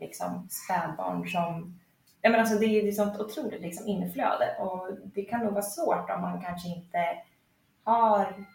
liksom 0.00 0.48
spädbarn 0.50 1.28
som 1.28 1.78
Ja, 2.20 2.30
men 2.30 2.40
alltså 2.40 2.58
det 2.58 2.66
är 2.66 2.88
ett 2.88 2.96
sånt 2.96 3.20
otroligt 3.20 3.60
liksom 3.60 3.86
inflöde 3.86 4.56
och 4.58 4.88
det 5.14 5.22
kan 5.22 5.40
nog 5.40 5.52
vara 5.52 5.62
svårt 5.62 6.10
om 6.10 6.20
man 6.20 6.42
kanske 6.42 6.68
inte 6.68 6.98
har 7.84 8.46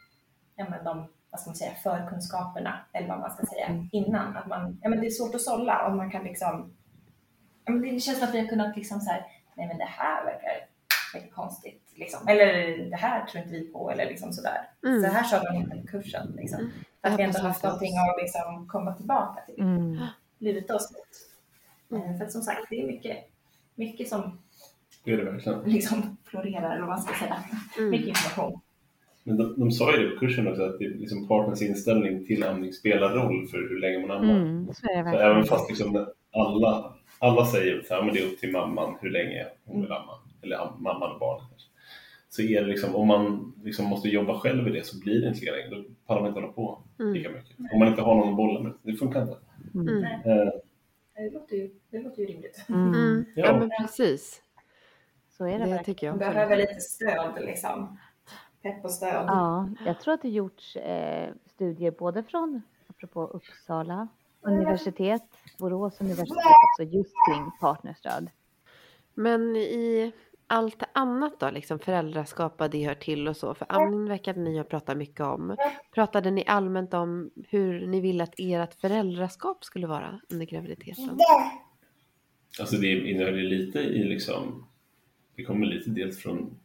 ja, 0.55 0.65
men 0.69 0.83
de 0.83 1.07
vad 1.29 1.39
ska 1.41 1.49
man 1.49 1.55
säga, 1.55 1.71
förkunskaperna 1.83 2.79
eller 2.93 3.07
vad 3.07 3.19
man 3.19 3.31
ska 3.31 3.45
säga 3.45 3.65
Mm. 3.65 3.89
innan. 3.91 4.37
Att 4.37 4.47
man, 4.47 4.79
ja, 4.81 4.89
men 4.89 4.99
det 5.01 5.07
är 5.07 5.11
svårt 5.11 5.35
att 5.35 5.41
sålla 5.41 5.87
och 5.87 5.95
man 5.95 6.11
kan 6.11 6.23
liksom, 6.23 6.73
ja, 7.65 7.71
men 7.71 7.81
det 7.81 7.99
känns 7.99 8.19
som 8.19 8.27
att 8.27 8.33
vi 8.35 8.39
har 8.39 8.47
kunnat 8.47 8.75
liksom 8.77 8.99
så 8.99 9.11
här, 9.11 9.25
nej 9.55 9.67
men 9.67 9.77
det 9.77 9.85
här 9.89 10.25
verkar, 10.25 10.51
verkar 11.13 11.29
konstigt 11.29 11.91
liksom. 11.95 12.27
Eller 12.27 12.77
det 12.89 12.95
här 12.95 13.25
tror 13.25 13.43
inte 13.43 13.55
vi 13.55 13.67
på 13.71 13.91
eller 13.91 14.05
liksom 14.05 14.33
sådär. 14.33 14.69
Mm. 14.85 15.01
Så 15.03 15.07
här 15.09 15.23
sa 15.23 15.39
de 15.43 15.55
inte 15.55 15.77
på 15.77 15.87
kursen 15.87 16.27
liksom. 16.37 16.59
Mm. 16.59 16.71
Att 17.01 17.19
vi 17.19 17.23
ändå 17.23 17.39
haft 17.39 17.63
någonting 17.63 17.97
att 17.97 18.21
liksom 18.21 18.67
komma 18.67 18.93
tillbaka 18.93 19.41
till, 19.45 19.59
Mm. 19.63 20.05
luta 20.39 20.75
oss 20.75 20.91
mot. 20.91 21.32
Mm. 21.95 22.17
För 22.17 22.25
att 22.25 22.31
som 22.31 22.41
sagt, 22.41 22.59
det 22.69 22.81
är 22.81 22.87
mycket, 22.87 23.17
mycket 23.75 24.07
som 24.09 24.39
Det 25.05 25.11
är 25.13 25.17
det 25.17 25.31
verkligen. 25.31 25.59
liksom 25.63 26.17
florerar 26.25 26.69
eller 26.71 26.79
vad 26.79 26.89
man 26.89 27.01
ska 27.01 27.13
säga. 27.13 27.35
Mycket 27.89 28.05
Mm. 28.07 28.09
information. 28.09 28.59
Men 29.23 29.37
de, 29.37 29.53
de 29.59 29.71
sa 29.71 29.97
ju 29.97 30.03
det 30.03 30.09
på 30.15 30.19
kursen 30.19 30.47
också, 30.47 30.63
att 30.63 30.79
det, 30.79 30.85
är 30.85 30.89
liksom 30.89 31.27
partners 31.27 31.61
inställning 31.61 32.25
till 32.25 32.43
amning 32.43 32.73
spelar 32.73 33.09
roll 33.09 33.47
för 33.47 33.57
hur 33.57 33.79
länge 33.79 34.07
man 34.07 34.17
ammar. 34.17 34.39
Mm. 34.39 34.73
Så 34.73 34.87
är 34.87 35.03
det 35.03 35.11
Så 35.11 35.17
även 35.17 35.43
fast 35.43 35.69
liksom 35.69 36.05
alla, 36.31 36.93
alla 37.19 37.45
säger 37.45 37.79
att 37.79 38.13
det 38.13 38.19
är 38.19 38.25
upp 38.25 38.39
till 38.39 38.51
mamman 38.51 38.95
hur 39.01 39.09
länge 39.09 39.45
hon 39.65 39.81
vill 39.81 39.91
amma, 39.91 40.13
eller 40.41 40.55
am- 40.57 40.83
mamman 40.83 41.11
och 41.11 41.19
barnet 41.19 41.49
kanske. 41.49 41.69
Så 42.29 42.41
är 42.41 42.61
det 42.61 42.67
liksom, 42.67 42.95
om 42.95 43.07
man 43.07 43.53
liksom 43.63 43.85
måste 43.85 44.09
jobba 44.09 44.39
själv 44.39 44.67
i 44.67 44.71
det 44.71 44.85
så 44.85 44.99
blir 44.99 45.21
det 45.21 45.27
inte 45.27 45.39
lika 45.39 45.51
länge. 45.51 45.69
Då 45.75 45.83
pallar 46.07 46.21
man 46.21 46.27
inte 46.29 46.39
hålla 46.41 46.53
på 46.53 46.81
Mm. 46.99 47.13
lika 47.13 47.29
mycket. 47.29 47.59
Om 47.73 47.79
man 47.79 47.87
inte 47.87 48.01
har 48.01 48.15
någon 48.15 48.29
att 48.29 48.35
bolla 48.37 48.59
med. 48.59 48.73
Det 48.83 48.93
funkar 48.93 49.21
inte. 49.21 49.37
Mm. 49.73 50.03
Eh, 50.03 50.53
det 51.15 51.29
låter 51.33 51.55
ju, 51.55 51.71
det 51.89 51.99
låter 51.99 52.19
ju 52.19 52.25
rimligt. 52.25 52.65
Mm. 52.69 52.87
Mm. 52.93 53.25
Ja 53.35 53.45
Ja. 53.45 53.59
men 53.59 53.69
precis. 53.81 54.41
Så 55.37 55.45
är 55.45 55.59
det 55.59 55.65
Det 55.65 55.83
tycker 55.83 56.07
jag 56.07 56.13
Man 56.13 56.19
behöver 56.19 56.57
lite 56.57 56.79
stöd 56.79 57.33
liksom. 57.41 57.97
Pepp 58.61 58.85
och 58.85 58.91
stöd. 58.91 59.25
Ja, 59.27 59.69
jag 59.85 59.99
tror 59.99 60.13
att 60.13 60.21
det 60.21 60.29
gjorts 60.29 60.75
eh, 60.75 61.33
studier 61.45 61.91
både 61.91 62.23
från, 62.23 62.61
apropå 62.87 63.23
Uppsala 63.27 64.07
universitet, 64.41 65.23
Borås 65.59 66.01
universitet 66.01 66.37
också, 66.37 66.83
just 66.97 67.13
kring 67.29 67.51
partnerstöd. 67.59 68.29
Men 69.13 69.55
i 69.55 70.11
allt 70.53 70.83
annat 70.93 71.39
då, 71.39 71.49
liksom 71.49 71.79
föräldraskap 71.79 72.61
och 72.61 72.69
det 72.69 72.85
hör 72.85 72.95
till 72.95 73.27
och 73.27 73.37
så. 73.37 73.53
För 73.53 73.65
amning 73.69 74.07
verkar 74.07 74.33
ni 74.33 74.57
ha 74.57 74.63
pratat 74.63 74.97
mycket 74.97 75.21
om. 75.21 75.57
Pratade 75.93 76.31
ni 76.31 76.43
allmänt 76.47 76.93
om 76.93 77.31
hur 77.49 77.87
ni 77.87 78.01
ville 78.01 78.23
att 78.23 78.33
ert 78.37 78.73
föräldraskap 78.81 79.63
skulle 79.63 79.87
vara 79.87 80.19
under 80.29 80.45
graviditeten? 80.45 81.19
Alltså 82.59 82.75
det 82.75 83.09
innehöll 83.09 83.39
ju 83.39 83.49
lite 83.49 83.79
i 83.79 84.03
liksom, 84.03 84.65
det 85.35 85.43
kommer 85.43 85.65
lite 85.65 85.89
dels 85.89 86.19
från 86.19 86.59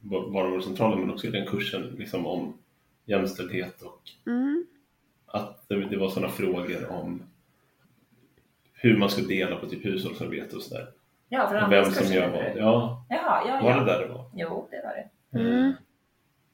barnavårdscentralen 0.00 1.00
men 1.00 1.10
också 1.10 1.26
i 1.26 1.30
den 1.30 1.46
kursen 1.46 1.82
liksom 1.98 2.26
om 2.26 2.54
jämställdhet 3.04 3.82
och 3.82 4.10
Mm. 4.26 4.66
att 5.26 5.68
det, 5.68 5.88
det 5.88 5.96
var 5.96 6.10
sådana 6.10 6.32
frågor 6.32 6.90
om 6.90 7.22
hur 8.72 8.96
man 8.96 9.10
ska 9.10 9.22
dela 9.22 9.56
på 9.56 9.66
typ 9.66 9.84
hushållsarbete 9.84 10.56
och 10.56 10.62
sådär. 10.62 10.88
Ja, 11.32 11.48
för 11.48 11.70
Vem 11.70 11.84
som 11.84 12.14
gör 12.14 12.28
vad. 12.28 12.42
Ja, 12.56 13.06
Jaha, 13.08 13.42
ja, 13.48 13.60
var 13.62 13.70
det 13.72 13.78
ja. 13.78 13.84
där 13.84 14.06
det 14.08 14.14
var? 14.14 14.24
Jo, 14.34 14.68
det 14.70 14.82
var 14.84 14.94
det. 14.94 15.38
Mm. 15.50 15.72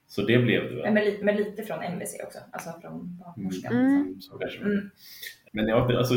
Så 0.09 0.23
det 0.23 0.39
blev 0.39 0.63
det 0.75 0.83
Men 0.83 0.95
väl? 0.95 1.25
med 1.25 1.37
lite, 1.37 1.63
från 1.63 1.83
MVC 1.83 2.15
också, 2.27 2.39
alltså 2.53 2.71
från 2.81 3.17
barnmorskan. 3.25 3.73
Mm. 3.73 4.21
kanske. 4.41 4.59
Mm. 4.61 4.91
Men 5.53 5.69
ja, 5.69 5.99
alltså, 5.99 6.15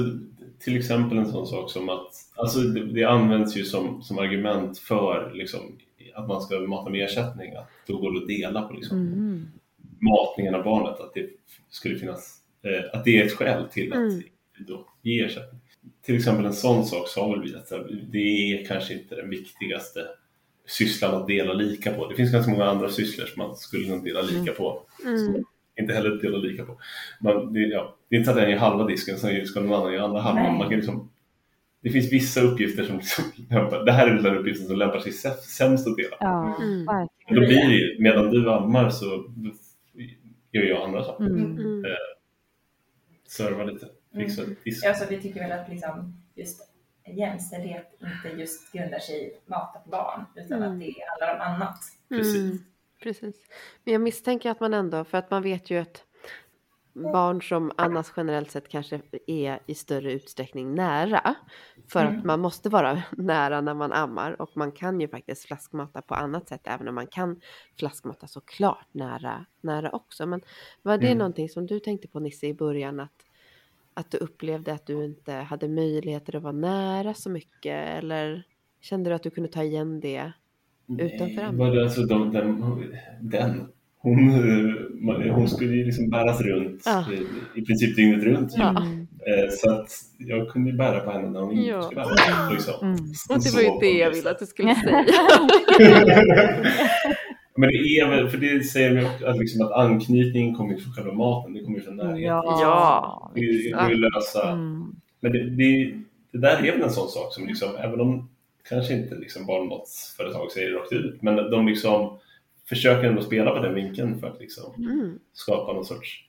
till 0.59 0.77
exempel 0.77 1.17
en 1.17 1.31
sån 1.31 1.47
sak 1.47 1.71
som 1.71 1.89
att 1.89 2.11
alltså, 2.35 2.59
det, 2.59 2.85
det 2.93 3.03
används 3.03 3.57
ju 3.57 3.63
som, 3.63 4.01
som 4.03 4.19
argument 4.19 4.79
för 4.79 5.31
liksom, 5.33 5.77
att 6.15 6.27
man 6.27 6.41
ska 6.41 6.59
mata 6.59 6.89
med 6.89 7.03
ersättning, 7.05 7.55
att 7.55 7.69
då 7.87 7.97
går 7.97 8.11
det 8.11 8.17
att 8.19 8.27
dela 8.27 8.61
på 8.61 8.73
liksom, 8.73 8.97
Mm. 8.97 9.47
matningen 9.99 10.55
av 10.55 10.63
barnet, 10.63 10.99
att 10.99 11.13
det 11.13 11.29
skulle 11.69 11.99
finnas, 11.99 12.37
eh, 12.63 12.97
att 12.99 13.05
det 13.05 13.21
är 13.21 13.25
ett 13.25 13.33
skäl 13.33 13.69
till 13.69 13.93
att 13.93 13.97
Mm. 13.99 14.21
då 14.57 14.85
ge 15.01 15.21
ersättning. 15.25 15.58
Till 16.05 16.15
exempel 16.15 16.45
en 16.45 16.53
sån 16.53 16.85
sak 16.85 17.07
sa 17.07 17.29
väl 17.31 17.41
vi 17.41 17.55
att 17.55 17.67
så 17.67 17.87
det 18.11 18.17
är 18.53 18.65
kanske 18.65 18.93
inte 18.93 19.15
den 19.15 19.29
viktigaste 19.29 19.99
sysslan 20.67 21.15
att 21.21 21.27
dela 21.27 21.53
lika 21.53 21.91
på. 21.93 22.07
Det 22.09 22.15
finns 22.15 22.31
ganska 22.31 22.51
många 22.51 22.65
andra 22.65 22.89
sysslor 22.89 23.25
som 23.25 23.43
man 23.47 23.55
skulle 23.55 23.85
kunna 23.85 24.03
dela 24.03 24.21
lika 24.21 24.51
på. 24.51 24.81
Mm. 25.05 25.43
Inte 25.79 25.93
heller 25.93 26.21
dela 26.21 26.37
lika 26.37 26.65
på. 26.65 26.77
Man, 27.21 27.53
det, 27.53 27.59
ja, 27.59 27.95
det 28.09 28.15
är 28.15 28.19
inte 28.19 28.31
att 28.31 28.37
en 28.37 28.49
gör 28.49 28.57
halva 28.57 28.85
disken, 28.85 29.17
sen 29.17 29.45
ska 29.45 29.59
någon 29.59 29.73
annan 29.81 29.93
göra 29.93 30.03
andra 30.05 30.21
halvan. 30.21 30.57
Man 30.57 30.69
kan 30.69 30.77
liksom, 30.77 31.11
det 31.81 31.89
finns 31.89 32.13
vissa 32.13 32.41
uppgifter 32.41 32.83
som 32.83 32.97
liksom 32.97 33.23
lämpar, 33.49 33.85
det 33.85 33.91
här 33.91 34.07
är 34.07 34.21
den 34.23 34.37
uppgiften 34.37 34.67
som 34.67 34.75
lämpar 34.77 34.99
sig 34.99 35.11
sä- 35.11 35.37
sämst 35.41 35.87
att 35.87 35.97
dela. 35.97 36.15
Ja, 36.19 36.57
Mm. 36.61 36.85
Då 37.29 37.39
blir 37.39 37.67
det 37.67 37.73
ju, 37.75 38.01
medan 38.01 38.31
du 38.31 38.51
ammar 38.51 38.89
så 38.89 39.05
gör 40.51 40.63
jag 40.63 40.81
andra 40.83 41.03
saker. 41.03 41.25
Mm. 41.25 41.57
Mm. 41.57 41.83
Serva 43.27 43.63
lite, 43.63 43.85
fixa 44.13 44.41
Mm. 44.43 44.55
disk. 44.63 44.85
Ja, 44.85 44.93
så 44.93 45.05
vi 45.09 45.21
tycker 45.21 45.39
väl 45.39 45.59
att 45.59 45.69
liksom 45.69 46.13
just 46.35 46.69
jämställdhet 47.07 47.97
inte 48.01 48.41
just 48.41 48.71
grundar 48.71 48.99
sig 48.99 49.15
i 49.27 49.49
mata 49.49 49.79
på 49.79 49.89
barn, 49.89 50.25
utan 50.35 50.57
Mm. 50.63 50.71
att 50.73 50.79
det 50.79 50.93
handlar 51.09 51.35
om 51.35 51.53
annat. 51.55 51.79
Precis. 52.09 52.35
Mm, 52.35 52.57
precis. 53.03 53.35
Men 53.83 53.91
jag 53.93 54.01
misstänker 54.01 54.51
att 54.51 54.59
man 54.59 54.73
ändå, 54.73 55.03
för 55.03 55.17
att 55.17 55.31
man 55.31 55.41
vet 55.43 55.69
ju 55.69 55.77
att 55.77 56.03
barn 56.93 57.41
som 57.41 57.71
annars 57.77 58.07
generellt 58.17 58.51
sett 58.51 58.69
kanske 58.69 59.01
är 59.27 59.59
i 59.65 59.75
större 59.75 60.11
utsträckning 60.13 60.75
nära. 60.75 61.35
För 61.91 62.05
att 62.05 62.13
Mm. 62.13 62.27
man 62.27 62.39
måste 62.39 62.69
vara 62.69 63.03
nära 63.17 63.61
när 63.61 63.73
man 63.73 63.91
ammar 63.91 64.41
och 64.41 64.49
man 64.57 64.71
kan 64.71 65.01
ju 65.01 65.07
faktiskt 65.07 65.45
flaskmata 65.45 66.01
på 66.01 66.15
annat 66.15 66.47
sätt 66.49 66.61
även 66.63 66.87
om 66.87 66.95
man 66.95 67.07
kan 67.07 67.41
flaskmata 67.79 68.27
såklart 68.27 68.87
nära, 68.91 69.45
nära 69.61 69.89
också. 69.91 70.25
Men 70.25 70.41
var 70.81 70.97
det 70.97 71.05
Mm. 71.07 71.17
någonting 71.17 71.49
som 71.49 71.65
du 71.67 71.79
tänkte 71.79 72.07
på 72.07 72.19
Nisse 72.19 72.45
i 72.47 72.53
början 72.53 72.99
att, 72.99 73.25
att 73.99 74.11
du 74.11 74.17
upplevde 74.17 74.73
att 74.73 74.85
du 74.87 75.05
inte 75.05 75.31
hade 75.33 75.67
möjligheter 75.67 76.35
att 76.35 76.43
vara 76.43 76.53
nära 76.53 77.13
så 77.13 77.29
mycket 77.29 77.87
eller 77.97 78.43
kände 78.81 79.09
du 79.09 79.13
att 79.13 79.23
du 79.23 79.29
kunde 79.29 79.49
ta 79.49 79.63
igen 79.63 79.99
det? 79.99 80.31
Utanför 80.99 81.41
Nej, 81.43 81.55
var 81.55 81.75
det 81.75 81.83
alltså 81.83 82.01
de, 82.01 82.31
den, 82.31 82.61
den 83.21 83.67
hon, 84.01 84.29
hon 85.31 85.49
skulle 85.49 85.75
ju 85.75 85.85
liksom 85.85 86.09
bäras 86.09 86.41
runt 86.41 86.81
Ja. 86.85 87.05
i, 87.11 87.59
i 87.61 87.65
princip 87.65 87.95
dygnet 87.95 88.23
runt. 88.23 88.53
Ja. 88.57 88.69
Mm. 88.69 88.99
Eh, 89.01 89.49
Så 89.49 89.71
att 89.71 89.87
jag 90.17 90.49
kunde 90.49 90.69
ju 90.71 90.77
bära 90.77 90.99
på 90.99 91.11
henne 91.11 91.29
när 91.29 91.39
hon 91.39 91.51
inte 91.53 91.69
Ja. 91.69 91.81
skulle 91.81 92.01
bära. 92.01 92.49
Liksom. 92.51 92.73
Mm. 92.81 92.93
Och 93.29 93.43
det 93.43 93.53
var 93.53 93.61
ju 93.61 93.79
det 93.79 93.97
jag 93.99 94.11
ville 94.11 94.31
att 94.31 94.39
du 94.39 94.45
skulle 94.45 94.75
säga. 94.75 95.05
Men 97.59 97.69
det 97.69 97.77
är 97.77 98.09
väl, 98.09 98.29
för 98.29 98.37
det 98.37 98.63
säger 98.63 98.95
vi 98.95 99.05
också, 99.05 99.25
att, 99.25 99.37
liksom 99.37 99.61
att 99.65 99.71
anknytningen 99.71 100.55
kommer 100.55 100.73
ju 100.73 100.79
från 100.79 100.93
själva 100.93 101.13
maten, 101.13 101.53
det 101.53 101.63
kommer 101.63 101.77
ju 101.77 101.83
från 101.83 101.95
närheten. 101.95 102.21
Ja, 102.21 103.31
det 103.35 103.41
det 103.41 103.71
går 103.71 103.89
ju 103.89 104.05
att 104.05 104.13
lösa. 104.13 104.51
Mm. 104.51 104.95
Men 105.19 105.31
det, 105.31 105.49
det, 105.49 105.93
det 106.31 106.37
där 106.37 106.65
är 106.65 106.71
väl 106.71 106.81
en 106.81 106.89
sån 106.89 107.07
sak 107.07 107.33
som 107.33 107.47
liksom, 107.47 107.69
även 107.79 108.01
om 108.01 108.29
kanske 108.69 108.93
inte 108.93 109.15
liksom 109.15 109.45
barnmatsföretag 109.45 110.51
säger 110.51 110.69
det 110.69 110.75
rakt 110.75 110.93
ut, 110.93 111.21
men 111.21 111.35
de 111.35 111.67
liksom 111.67 112.17
försöker 112.69 113.07
ändå 113.07 113.21
spela 113.21 113.51
på 113.51 113.59
den 113.59 113.75
vinkeln 113.75 114.19
för 114.19 114.27
att 114.27 114.39
liksom 114.39 114.73
Mm, 114.77 115.19
skapa 115.33 115.73
någon 115.73 115.85
sorts 115.85 116.23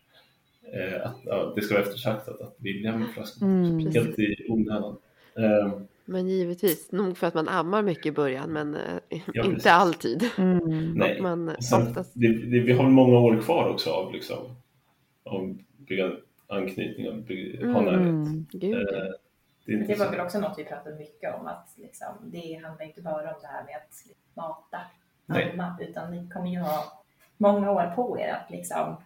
eh, 0.72 1.06
att 1.06 1.16
ja, 1.24 1.52
det 1.56 1.62
ska 1.62 1.74
vara 1.74 1.84
eftertraktat 1.84 2.40
att 2.40 2.56
vilja 2.58 2.96
med 2.96 3.08
flaskor. 3.08 3.46
Mm. 3.46 3.78
Helt 3.92 4.18
i 4.18 4.46
onödan. 4.48 4.96
Eh, 5.36 5.72
men 6.10 6.28
givetvis, 6.28 6.92
nog 6.92 7.16
för 7.18 7.26
att 7.26 7.34
man 7.34 7.48
ammar 7.48 7.82
mycket 7.82 8.06
i 8.06 8.12
början 8.12 8.50
men 8.52 8.74
eh, 8.74 8.80
Ja, 9.08 9.44
inte 9.44 9.50
precis. 9.54 9.66
alltid. 9.66 10.24
Mm. 10.38 10.92
nej. 10.94 11.20
Man 11.22 11.56
sen, 11.62 11.82
oftast, 11.88 12.12
det, 12.14 12.28
det, 12.28 12.60
vi 12.60 12.72
har 12.72 12.84
väl 12.84 12.92
många 12.92 13.18
år 13.18 13.40
kvar 13.42 13.68
också 13.68 13.90
av 13.90 14.12
liksom 14.12 14.36
av 15.24 15.58
bygga 15.76 16.10
anknytning 16.46 17.08
och 17.08 17.16
bygga, 17.22 17.66
ha 17.72 17.80
Mm. 17.80 17.84
närhet. 17.84 18.08
Mm. 18.08 18.46
gud. 18.50 18.74
Eh, 18.74 19.04
det 19.66 19.76
det 19.86 19.98
var 19.98 20.10
väl 20.10 20.20
också 20.20 20.40
något 20.40 20.58
vi 20.58 20.64
pratade 20.64 20.96
mycket 20.98 21.34
om, 21.40 21.46
att 21.46 21.74
liksom, 21.76 22.06
det 22.22 22.54
handlar 22.64 22.86
inte 22.86 23.02
bara 23.02 23.34
om 23.34 23.40
det 23.40 23.46
här 23.46 23.64
med 23.64 23.76
att 23.76 24.16
mata, 24.36 24.78
amma, 25.52 25.76
utan 25.80 26.10
ni 26.10 26.28
kommer 26.30 26.50
ju 26.50 26.58
ha 26.58 27.02
många 27.36 27.70
år 27.70 27.92
på 27.96 28.18
er 28.20 28.28
att 28.32 28.50
liksom 28.50 28.96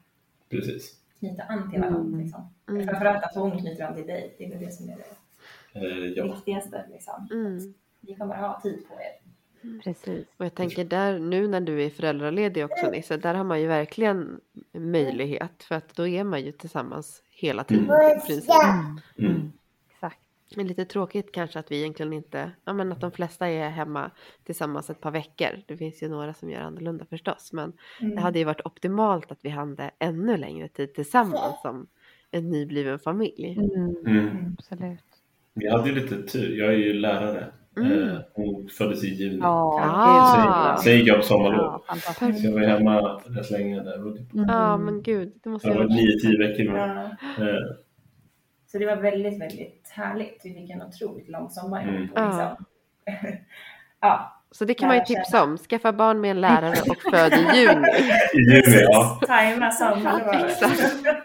Precis. 0.50 0.94
knyta 1.18 1.42
an 1.42 1.70
till 1.70 1.80
varandra. 1.80 2.00
Mm. 2.00 2.20
Liksom. 2.20 2.48
Mm, 2.68 2.86
Framförallt 2.86 3.24
att 3.24 3.34
hon 3.34 3.58
knyter 3.58 3.84
an 3.84 3.94
till 3.94 4.06
dig, 4.06 4.34
det 4.38 4.44
är 4.44 4.50
väl 4.50 4.58
det 4.66 4.72
som 4.72 4.88
är 4.88 4.96
det 4.96 5.04
Eh, 5.74 5.82
ja. 6.16 6.24
viktigaste. 6.34 6.84
Liksom. 6.92 7.28
mm. 7.30 7.74
Ni 8.00 8.16
kommer 8.16 8.34
ha 8.36 8.60
tid 8.60 8.88
på 8.88 8.94
er. 8.94 9.24
Precis. 9.84 10.26
Och 10.36 10.44
jag 10.44 10.54
tänker 10.54 10.84
där 10.84 11.18
nu 11.18 11.48
när 11.48 11.60
du 11.60 11.82
är 11.82 11.90
föräldraledig 11.90 12.64
också 12.64 12.90
Nisse, 12.90 13.16
där 13.16 13.34
har 13.34 13.44
man 13.44 13.60
ju 13.60 13.66
verkligen 13.66 14.40
möjlighet 14.72 15.62
för 15.62 15.74
att 15.74 15.94
då 15.96 16.08
är 16.08 16.24
man 16.24 16.42
ju 16.44 16.52
tillsammans 16.52 17.22
hela 17.30 17.64
tiden 17.64 17.86
princip. 18.26 18.50
Mm. 18.64 19.00
Mm. 19.30 19.52
Exakt. 19.90 20.18
Är 20.56 20.64
lite 20.64 20.84
tråkigt 20.84 21.32
kanske 21.32 21.58
att 21.58 21.70
vi 21.70 21.78
egentligen 21.78 22.12
inte, 22.12 22.50
ja 22.64 22.72
men 22.72 22.92
att 22.92 23.00
de 23.00 23.12
flesta 23.12 23.48
är 23.48 23.68
hemma 23.70 24.10
tillsammans 24.44 24.90
ett 24.90 25.00
par 25.00 25.10
veckor. 25.10 25.62
Det 25.66 25.76
finns 25.76 26.02
ju 26.02 26.08
några 26.08 26.34
som 26.34 26.50
gör 26.50 26.60
annorlunda 26.60 27.04
förstås, 27.04 27.52
men 27.52 27.72
Mm. 28.00 28.14
det 28.14 28.20
hade 28.20 28.38
ju 28.38 28.44
varit 28.44 28.66
optimalt 28.66 29.32
att 29.32 29.38
vi 29.42 29.48
hade 29.48 29.90
ännu 29.98 30.36
längre 30.36 30.68
tid 30.68 30.94
tillsammans 30.94 31.62
som 31.62 31.86
en 32.30 32.50
nybliven 32.50 32.98
familj. 32.98 33.56
Mm, 33.58 33.96
Mm. 34.06 34.56
absolut. 34.58 35.04
Vi 35.54 35.70
hade 35.70 35.88
ju 35.88 35.94
lite 35.94 36.22
tur. 36.22 36.58
Jag 36.58 36.68
är 36.72 36.76
ju 36.78 36.92
lärare. 36.92 37.46
Mm. 37.76 37.92
Eh, 38.08 38.18
Hon 38.34 38.68
föddes 38.68 39.04
i 39.04 39.06
juni. 39.08 39.38
Ja. 39.42 40.76
Sen, 40.84 40.92
gick 40.92 41.08
jag 41.08 41.16
på 41.16 41.22
sommarlov. 41.22 41.82
ja. 41.88 41.94
Så 42.14 42.46
jag 42.46 42.52
var 42.52 42.60
hemma 42.60 43.00
rätt 43.26 43.50
länge 43.50 43.82
där. 43.82 44.12
Typ, 44.18 44.34
Mm. 44.34 44.46
Ja 44.48 44.76
men 44.76 45.02
gud, 45.02 45.32
det 45.42 45.50
måste 45.50 45.68
jag 45.68 45.76
jag 45.76 45.80
var 45.82 45.88
nio, 45.88 46.18
tio 46.18 46.38
veckor. 46.48 46.76
Ja. 46.78 47.02
Eh, 47.48 47.56
Så 48.66 48.78
det 48.78 48.86
var 48.86 48.96
väldigt, 48.96 49.40
väldigt 49.40 49.88
härligt. 49.92 50.40
Vi 50.44 50.54
fick 50.54 50.70
en 50.70 50.82
otroligt 50.82 51.28
lång 51.28 51.50
sommar. 51.50 51.82
Mm. 51.82 52.00
Liksom. 52.02 52.56
ja, 54.00 54.42
Så 54.58 54.64
det 54.64 54.74
kan 54.74 54.88
man 54.88 54.96
ju 54.96 55.04
tipsa 55.04 55.42
om. 55.42 55.58
Skaffa 55.58 55.92
barn 55.92 56.20
med 56.20 56.30
en 56.30 56.40
lärare 56.40 56.80
och 56.90 56.96
föd 57.10 57.32
i 57.32 57.58
juni. 57.58 57.88
I 58.32 58.38
juni, 58.38 58.80
ja. 58.80 59.20
Tajma 59.26 59.70
sommaren. 59.70 60.50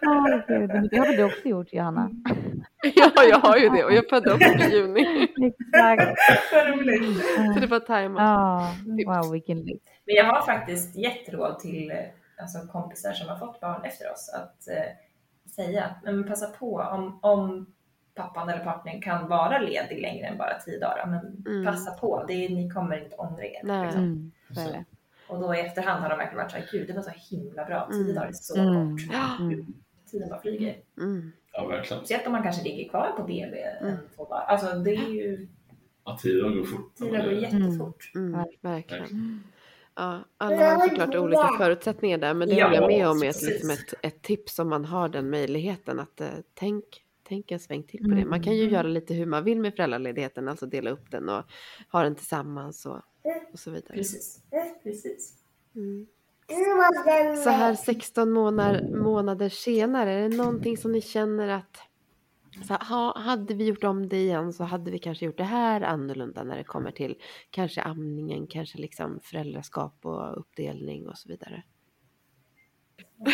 Åh, 0.01 0.39
gud, 0.47 0.69
men 0.69 0.87
det 0.87 0.97
har 0.97 1.05
väl 1.05 1.15
du 1.15 1.23
också 1.23 1.47
gjort 1.47 1.73
Johanna? 1.73 2.09
Ja, 2.95 3.11
jag 3.29 3.39
har 3.39 3.57
ju 3.57 3.69
det 3.69 3.83
och 3.83 3.93
jag 3.93 4.09
födde 4.09 4.33
också 4.33 4.47
i 4.47 4.75
juni. 4.75 5.27
Exakt. 5.47 6.19
Roligt. 6.67 7.25
Så 7.53 7.59
det 7.59 7.67
var 7.67 7.79
tajmat. 7.79 8.21
Ja, 8.21 8.73
wow 9.05 9.31
vilken 9.31 9.61
lyx. 9.61 9.83
Men 10.05 10.15
jag 10.15 10.25
har 10.25 10.41
faktiskt 10.41 10.95
gett 10.95 11.33
råd 11.33 11.59
till 11.59 11.91
eh, 11.91 11.97
alltså, 12.41 12.71
kompisar 12.71 13.13
som 13.13 13.29
har 13.29 13.37
fått 13.37 13.59
barn 13.59 13.85
efter 13.85 14.11
oss 14.11 14.29
att 14.33 14.67
eh, 14.67 15.53
säga 15.55 15.83
att 15.83 16.03
men 16.03 16.27
passa 16.27 16.47
på 16.47 16.75
om, 16.91 17.19
om 17.21 17.73
pappan 18.23 18.49
eller 18.49 18.63
partnern 18.63 19.01
kan 19.01 19.27
vara 19.27 19.59
ledig 19.59 20.01
längre 20.01 20.25
än 20.27 20.37
bara 20.37 20.59
tio 20.59 20.79
dagar. 20.79 21.05
Men 21.07 21.53
Mm. 21.53 21.65
passa 21.65 21.91
på, 21.91 22.25
det 22.27 22.33
är, 22.33 22.49
ni 22.49 22.69
kommer 22.69 23.03
inte 23.03 23.15
ångra 23.15 23.43
er. 23.45 23.61
Nej. 23.63 23.83
Liksom. 23.85 24.03
Mm, 24.03 24.31
så 24.53 24.61
är 24.61 24.65
det. 24.73 24.85
Och 25.27 25.39
då 25.39 25.55
i 25.55 25.59
efterhand 25.59 26.01
har 26.03 26.09
de 26.09 26.17
verkligen 26.17 26.37
varit 26.37 26.51
så 26.51 26.57
här, 26.57 26.67
gud 26.71 26.87
det 26.87 26.93
var 26.93 27.01
så 27.01 27.11
himla 27.35 27.65
bra, 27.65 27.87
tio 27.91 28.01
Mm. 28.03 28.15
dagar 28.15 28.27
är 28.27 28.33
så 28.33 28.57
Mm. 28.59 28.97
kort. 28.97 29.01
Mm. 29.39 29.65
Tiden 30.11 30.29
bara 30.29 30.39
flyger. 30.41 30.75
Mm. 30.97 31.31
Ja, 31.53 31.67
verkligen. 31.67 31.99
Speciellt 31.99 32.25
om 32.27 32.31
man 32.33 32.43
kanske 32.43 32.63
ligger 32.63 32.89
kvar 32.89 33.11
på 33.17 33.23
BB 33.23 33.61
Mm. 33.63 33.87
en, 33.93 33.97
två 34.15 34.25
dagar. 34.25 34.45
Alltså 34.47 34.75
det 34.79 34.95
är 34.95 35.09
ju, 35.09 35.47
Ja, 36.05 36.17
tiden 36.21 36.57
går 36.57 36.63
fort. 36.63 36.95
tiden 36.95 37.23
går 37.23 37.33
jättefort. 37.33 38.11
Mm, 38.15 38.39
Ja. 38.39 38.45
verkligen. 38.69 39.43
Ja, 39.95 40.19
alla 40.37 40.75
har 40.75 40.87
såklart 40.87 41.15
olika 41.15 41.47
förutsättningar 41.57 42.17
där, 42.17 42.33
men 42.33 42.47
det 42.49 42.55
Ja, 42.55 42.65
håller 42.65 42.77
jag 42.81 42.87
med 42.87 43.07
om 43.09 43.17
är 43.17 43.45
liksom 43.49 43.69
ett, 43.69 43.93
ett 44.01 44.21
tips 44.21 44.59
om 44.59 44.69
man 44.69 44.85
har 44.85 45.09
den 45.09 45.29
möjligheten 45.29 45.99
att 45.99 46.21
eh, 46.21 46.27
tänk, 46.53 46.83
tänk 47.29 47.51
en 47.51 47.59
sväng 47.59 47.83
till 47.83 48.03
på 48.03 48.15
det. 48.15 48.25
Man 48.25 48.43
kan 48.43 48.55
ju 48.55 48.61
Mm. 48.61 48.73
göra 48.73 48.87
lite 48.87 49.13
hur 49.13 49.25
man 49.25 49.43
vill 49.43 49.59
med 49.59 49.75
föräldraledigheten, 49.75 50.47
alltså 50.47 50.65
dela 50.65 50.89
upp 50.89 51.11
den 51.11 51.29
och 51.29 51.43
ha 51.91 52.03
den 52.03 52.15
tillsammans 52.15 52.85
och, 52.85 53.01
och 53.53 53.59
så 53.59 53.71
vidare. 53.71 53.93
Precis. 53.93 54.43
Precis. 54.83 55.33
Mm. 55.75 56.07
Så 57.43 57.49
här 57.49 57.75
16 57.75 58.31
månader, 58.31 58.95
månader 58.95 59.49
senare, 59.49 60.11
är 60.11 60.29
det 60.29 60.37
någonting 60.37 60.77
som 60.77 60.91
ni 60.91 61.01
känner 61.01 61.47
att 61.47 61.77
så 62.67 62.73
ha, 62.73 63.19
hade 63.19 63.53
vi 63.53 63.65
gjort 63.65 63.83
om 63.83 64.09
det 64.09 64.17
igen 64.17 64.53
så 64.53 64.63
hade 64.63 64.91
vi 64.91 64.99
kanske 64.99 65.25
gjort 65.25 65.37
det 65.37 65.43
här 65.43 65.81
annorlunda 65.81 66.43
när 66.43 66.57
det 66.57 66.63
kommer 66.63 66.91
till 66.91 67.15
kanske 67.49 67.81
amningen, 67.81 68.47
kanske 68.47 68.77
liksom 68.77 69.19
föräldraskap 69.23 70.05
och 70.05 70.39
uppdelning 70.39 71.07
och 71.07 71.17
så 71.17 71.29
vidare. 71.29 71.63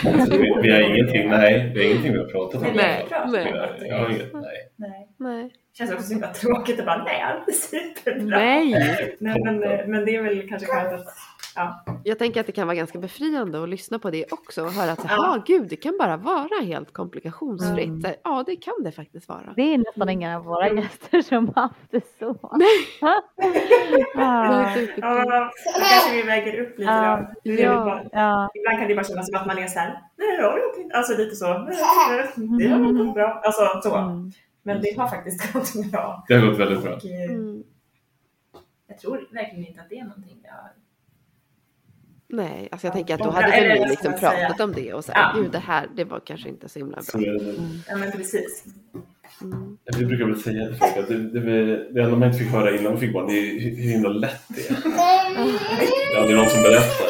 Alltså, 0.05 0.37
vi, 0.61 0.71
har 0.71 0.81
ingenting, 0.81 1.29
nej, 1.29 1.71
vi 1.75 1.83
har 1.83 1.89
ingenting 1.89 2.13
vi 2.13 2.19
har 2.19 2.25
pratat 2.25 2.61
om. 2.61 2.67
Nej, 2.75 3.05
nej. 3.27 3.53
Jag, 3.89 3.97
har 3.97 4.09
inget, 4.09 4.33
nej. 4.33 4.71
Nej. 4.75 5.09
Nej. 5.17 5.51
känns 5.77 5.91
också 5.91 6.03
så 6.03 6.13
himla 6.13 6.33
tråkigt 6.33 6.79
att 6.79 6.85
bara, 6.85 7.03
nej, 7.03 7.21
allt 7.21 7.47
är 7.47 7.53
superbra. 7.53 8.37
Nej! 8.37 8.71
Nej, 9.19 9.41
men, 9.43 9.59
men 9.91 10.05
det 10.05 10.15
är 10.15 10.21
väl 10.21 10.49
kanske 10.49 10.67
skönt 10.67 10.93
att, 10.93 11.07
ja. 11.55 11.83
Jag 12.03 12.19
tänker 12.19 12.39
att 12.39 12.45
det 12.45 12.51
kan 12.51 12.67
vara 12.67 12.75
ganska 12.75 12.99
befriande 12.99 13.63
att 13.63 13.69
lyssna 13.69 13.99
på 13.99 14.09
det 14.11 14.33
också 14.33 14.63
och 14.65 14.71
höra 14.71 14.91
att 14.91 14.99
Ja. 15.03 15.09
ja. 15.09 15.43
gud, 15.47 15.67
det 15.69 15.75
kan 15.75 15.97
bara 15.99 16.17
vara 16.17 16.61
helt 16.63 16.93
komplikationsfritt. 16.93 17.87
Mm. 18.05 18.13
Ja, 18.23 18.43
det 18.47 18.55
kan 18.55 18.73
det 18.83 18.91
faktiskt 18.91 19.29
vara. 19.29 19.53
Det 19.55 19.73
är 19.73 19.77
nästan 19.77 20.09
ingen 20.09 20.35
av 20.35 20.43
våra 20.43 20.69
gäster 20.69 21.21
som 21.21 21.47
har 21.55 21.61
haft 21.61 21.91
det 21.91 22.01
så. 22.19 22.37
Nej. 22.57 22.67
Ja, 24.15 24.53
är 24.69 24.75
typ- 24.75 24.89
Ja, 24.97 25.23
då 25.25 25.79
kanske 25.89 26.15
vi 26.15 26.21
väger 26.21 26.59
upp 26.61 26.79
lite 26.79 26.91
Ja. 26.91 27.17
då. 27.43 27.51
Det 27.51 27.61
Ja. 27.61 27.75
bara- 27.85 28.03
ja, 28.11 28.49
Ibland 28.55 28.79
kan 28.79 28.87
det 28.87 28.95
bara 28.95 29.03
kännas 29.05 29.25
som 29.27 29.35
att 29.35 29.47
man 29.47 29.57
är 29.57 29.67
så 29.67 29.79
här, 29.79 30.01
nej, 30.17 30.27
jag 30.39 30.51
har 30.51 30.57
gjort 30.59 30.77
inte. 30.77 30.95
Alltså 30.97 31.17
lite 31.17 31.35
så, 31.35 31.45
det 31.45 32.67
har 32.67 33.05
gått 33.05 33.13
bra. 33.13 33.41
Alltså 33.43 33.89
så. 33.89 33.95
mm. 33.95 34.31
Men 34.63 34.81
det 34.81 34.97
har 34.97 35.07
faktiskt 35.07 35.53
gått 35.53 35.91
bra. 35.91 36.23
Det 36.27 36.33
har 36.35 36.47
gått 36.47 36.59
väldigt 36.59 36.83
bra. 36.83 36.93
Och, 36.95 37.05
eh, 37.05 37.31
Mm. 37.31 37.63
jag 38.87 38.97
tror 38.99 39.27
verkligen 39.33 39.65
inte 39.67 39.81
att 39.81 39.89
det 39.89 39.99
är 39.99 40.03
någonting 40.03 40.37
jag. 40.43 40.53
Nej, 42.35 42.67
alltså 42.71 42.87
jag 42.87 42.93
tänker 42.93 43.13
att 43.13 43.19
då 43.19 43.29
hade 43.29 43.47
väl 43.51 43.79
ni 43.79 43.87
liksom 43.89 44.13
pratat 44.19 44.59
om 44.61 44.73
det 44.73 44.93
och 44.93 45.05
så 45.05 45.11
här, 45.11 45.31
Ja. 45.35 45.41
gud 45.41 45.51
det 45.51 45.59
här, 45.59 45.87
det 45.95 46.03
var 46.03 46.19
kanske 46.25 46.49
inte 46.49 46.69
så 46.69 46.79
himla 46.79 46.97
bra. 47.13 47.21
det. 47.21 47.55
Ja 47.89 47.97
men 47.97 48.11
precis. 48.11 48.63
Mm. 49.41 49.77
Vi 49.97 50.05
brukar 50.05 50.25
väl 50.25 50.39
säga 50.39 50.67
till 50.67 50.75
folk 50.75 50.97
att 50.97 51.07
det, 51.07 51.17
det, 51.17 51.39
det, 51.39 51.93
det 51.93 52.01
enda 52.01 52.17
man 52.17 52.27
inte 52.27 52.39
fick 52.39 52.51
höra 52.51 52.71
innan 52.71 52.83
man 52.91 52.99
fick 52.99 53.13
barn, 53.13 53.27
det 53.27 53.33
är 53.33 53.59
hur, 53.59 53.75
himla 53.91 54.09
lätt 54.09 54.41
det 54.47 54.69
är. 54.69 54.75
Det 56.11 56.17
är 56.17 56.21
aldrig 56.21 56.37
någon 56.37 56.49
som 56.49 56.61
berättar. 56.63 57.05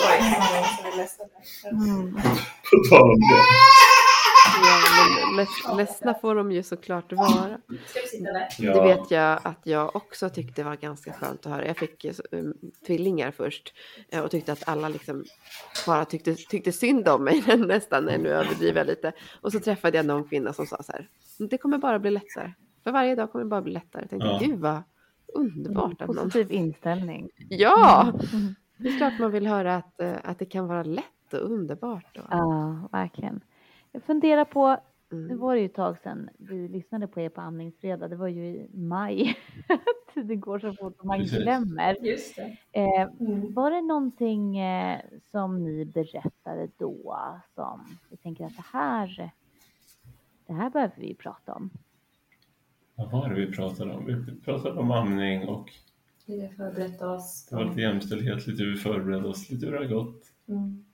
Mm. 1.72 2.14
På 2.14 2.90
tal 2.90 3.02
om 3.12 3.20
det. 3.20 3.42
Ja, 4.64 4.80
men 5.28 5.36
leds, 5.38 5.78
ledsna 5.78 6.14
får 6.14 6.36
de 6.36 6.52
ju 6.52 6.64
såklart 6.64 7.14
vara. 7.14 7.58
Det 8.58 8.82
vet 8.84 9.12
jag 9.12 9.40
att 9.44 9.60
jag 9.64 9.96
också 9.96 10.30
tyckte 10.30 10.64
var 10.64 10.76
ganska 10.76 11.14
skönt 11.14 11.46
att 11.46 11.52
höra. 11.52 11.68
Jag 11.68 11.78
fick 11.78 12.06
eh, 12.06 12.14
tvillingar 12.88 13.32
först 13.32 13.74
eh, 14.10 14.22
och 14.22 14.32
tyckte 14.32 14.52
att 14.52 14.68
alla 14.68 14.90
liksom 14.90 15.24
bara 15.86 16.06
tyckte, 16.06 16.36
tyckte 16.36 16.72
synd 16.72 17.08
om 17.08 17.24
mig 17.24 17.44
nästan, 17.58 18.06
nu 18.06 18.30
överdriver 18.30 18.78
jag 18.78 18.88
lite. 18.88 19.12
Och 19.42 19.52
så 19.52 19.60
träffade 19.60 19.98
jag 19.98 20.06
någon 20.06 20.24
kvinna 20.24 20.54
som 20.54 20.66
sa 20.66 20.84
så 20.84 20.92
här, 20.92 21.10
det 21.50 21.58
kommer 21.58 21.78
bara 21.78 22.00
bli 22.00 22.12
lättare. 22.12 22.52
För 22.84 22.92
varje 22.92 23.16
dag 23.16 23.32
kommer 23.32 23.46
det 23.46 23.50
bara 23.50 23.62
bli 23.62 23.74
lättare. 23.74 24.02
Jag 24.02 24.10
tänkte, 24.10 24.28
Ja. 24.28 24.40
gud 24.42 24.60
vad 24.60 24.84
underbart 25.34 26.00
någon... 26.00 26.16
Positiv 26.16 26.52
inställning. 26.52 27.30
Ja! 27.50 28.14
Mm. 28.34 28.56
Det 28.78 28.90
är 28.90 28.98
klart 28.98 29.14
man 29.20 29.32
vill 29.32 29.48
höra 29.48 29.76
att, 29.76 30.02
eh, 30.02 30.14
att 30.24 30.40
det 30.40 30.46
kan 30.46 30.68
vara 30.68 30.84
lätt 30.84 31.34
och 31.34 31.40
underbart. 31.52 32.18
Och, 32.18 32.26
Ja, 32.30 32.90
verkligen. 32.92 33.42
Jag 33.96 34.04
funderar 34.04 34.46
på, 34.46 34.78
nu 35.10 35.18
mm. 35.18 35.40
var 35.40 35.56
det 35.56 35.60
ju 35.60 35.66
ett 35.66 35.74
tag 35.74 35.98
sedan 36.04 36.30
vi 36.38 36.68
lyssnade 36.68 37.08
på 37.08 37.22
er 37.22 37.30
på 37.30 37.42
amningsfredag, 37.42 38.10
det 38.10 38.16
var 38.16 38.28
ju 38.28 38.46
i 38.46 38.70
maj. 38.74 39.38
Tiden 40.14 40.40
går 40.40 40.60
så 40.60 40.74
fort 40.74 41.00
och 41.00 41.06
man 41.06 41.18
Precis. 41.20 41.44
glömmer. 41.44 41.98
Just 42.02 42.36
det. 42.36 42.58
Eh, 42.72 43.08
Mm. 43.20 43.54
var 43.54 43.72
det 43.72 43.82
någonting 43.82 44.58
eh, 44.58 45.00
som 45.32 45.64
ni 45.64 45.86
berättade 45.86 46.70
då 46.78 47.18
som 47.56 47.98
vi 48.10 48.18
tänker 48.18 48.46
att 48.46 48.56
det 48.56 48.66
här, 48.74 49.32
det 50.48 50.54
här 50.54 50.70
behöver 50.70 50.96
vi 50.98 51.16
prata 51.16 51.54
om? 51.54 51.70
Vad 52.96 53.12
var 53.12 53.30
det 53.30 53.36
vi 53.36 53.52
pratade 53.52 53.94
om? 53.94 54.06
Vi 54.06 54.42
pratade 54.42 54.80
om 54.80 54.92
amning 54.92 55.48
och 55.48 55.70
Vi 56.26 56.42
har 56.42 56.54
förberett 56.54 57.02
oss. 57.02 57.48
det 57.50 57.56
var 57.56 57.66
lite 57.66 57.82
jämställdhet, 57.82 58.48
lite 58.48 58.64
hur 58.64 58.72
vi 58.72 58.78
förberedde 58.78 59.28
oss, 59.28 59.50
lite 59.50 59.66
hur 59.66 59.74
det 59.74 59.80
har 59.80 59.86
gått. 59.96 60.24
Mm. 60.48 60.86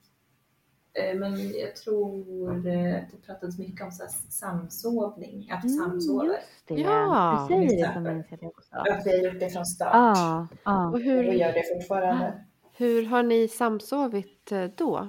Eh, 0.94 1.18
Men 1.18 1.52
jag 1.52 1.76
tror 1.76 2.50
eh, 2.68 2.96
att 2.96 3.10
det 3.10 3.16
pratades 3.26 3.58
mycket 3.58 3.80
om 3.84 3.92
så 3.92 4.02
här 4.02 4.10
samsovning, 4.28 5.50
att 5.50 5.70
samsova. 5.76 6.22
Mm, 6.22 6.34
just 6.36 6.66
det. 6.66 6.74
Ja, 6.74 7.46
du 7.50 7.54
säger 7.54 7.86
det 7.86 7.92
som 7.94 8.02
minns 8.02 8.26
jag 8.30 8.40
det 8.40 8.46
också. 8.46 8.74
Att 8.76 9.06
vi 9.06 9.10
har 9.10 9.24
gjort 9.32 9.40
det 9.40 9.50
från 9.50 9.66
start. 9.66 9.90
Ja, 9.92 10.46
ja. 10.64 10.86
Och 10.88 10.94
Och 10.94 11.00
vi 11.00 11.04
hur, 11.04 11.22
gör 11.24 11.52
det 11.52 11.62
fortfarande. 11.74 12.44
hur 12.76 13.06
har 13.06 13.22
ni 13.22 13.48
samsovit 13.48 14.52
eh, 14.52 14.64
då? 14.76 15.08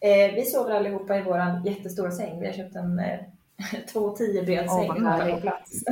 Eh, 0.00 0.34
vi 0.34 0.42
sover 0.44 0.74
allihopa 0.74 1.16
i 1.18 1.22
vår 1.22 1.38
jättestora 1.64 2.10
säng. 2.10 2.40
Vi 2.40 2.46
har 2.46 2.52
köpt 2.52 2.76
en 2.76 2.98
eh, 2.98 3.18
2,10 3.92 4.44
bred 4.44 4.66
Åh, 4.68 4.80
säng 4.82 4.94
vi 4.94 5.00
har 5.06 5.30
på 5.30 5.40
plats. 5.40 5.70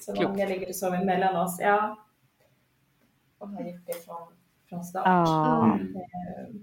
Så 0.00 0.12
Klokt. 0.12 0.28
många 0.28 0.46
ligger 0.46 0.68
och 0.68 0.76
sover 0.76 1.04
mellan 1.04 1.36
oss. 1.36 1.56
Ja. 1.60 1.98
Och 3.38 3.48
har 3.48 3.60
gjort 3.62 3.86
det 3.86 4.04
från, 4.04 4.32
från 4.74 4.84
start. 4.84 5.02
Ja, 5.06 5.64
Mm. 5.74 5.96
Eh, 5.96 6.54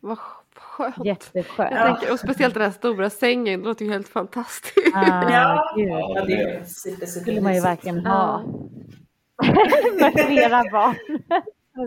Vad 0.00 0.18
skönt. 0.18 1.04
jätteskönt. 1.04 1.70
Jag 1.74 1.86
tänker, 1.98 2.12
och 2.12 2.18
speciellt 2.20 2.54
den 2.54 2.62
här 2.62 2.70
stora 2.70 3.10
sängen, 3.10 3.60
det 3.60 3.66
låter 3.68 3.84
ju 3.84 3.90
helt 3.92 4.08
fantastiskt. 4.08 4.96
Ah, 4.96 5.30
Ja. 5.30 5.72
ja, 5.76 6.24
det 6.26 6.32
är 6.42 6.64
super, 6.64 7.06
super 7.06 7.20
skulle 7.20 7.40
man 7.40 7.54
ju 7.54 7.60
verkligen 7.60 8.06
ha. 8.06 8.42
Med 10.00 10.12
flera 10.26 10.64
barn. 10.72 10.94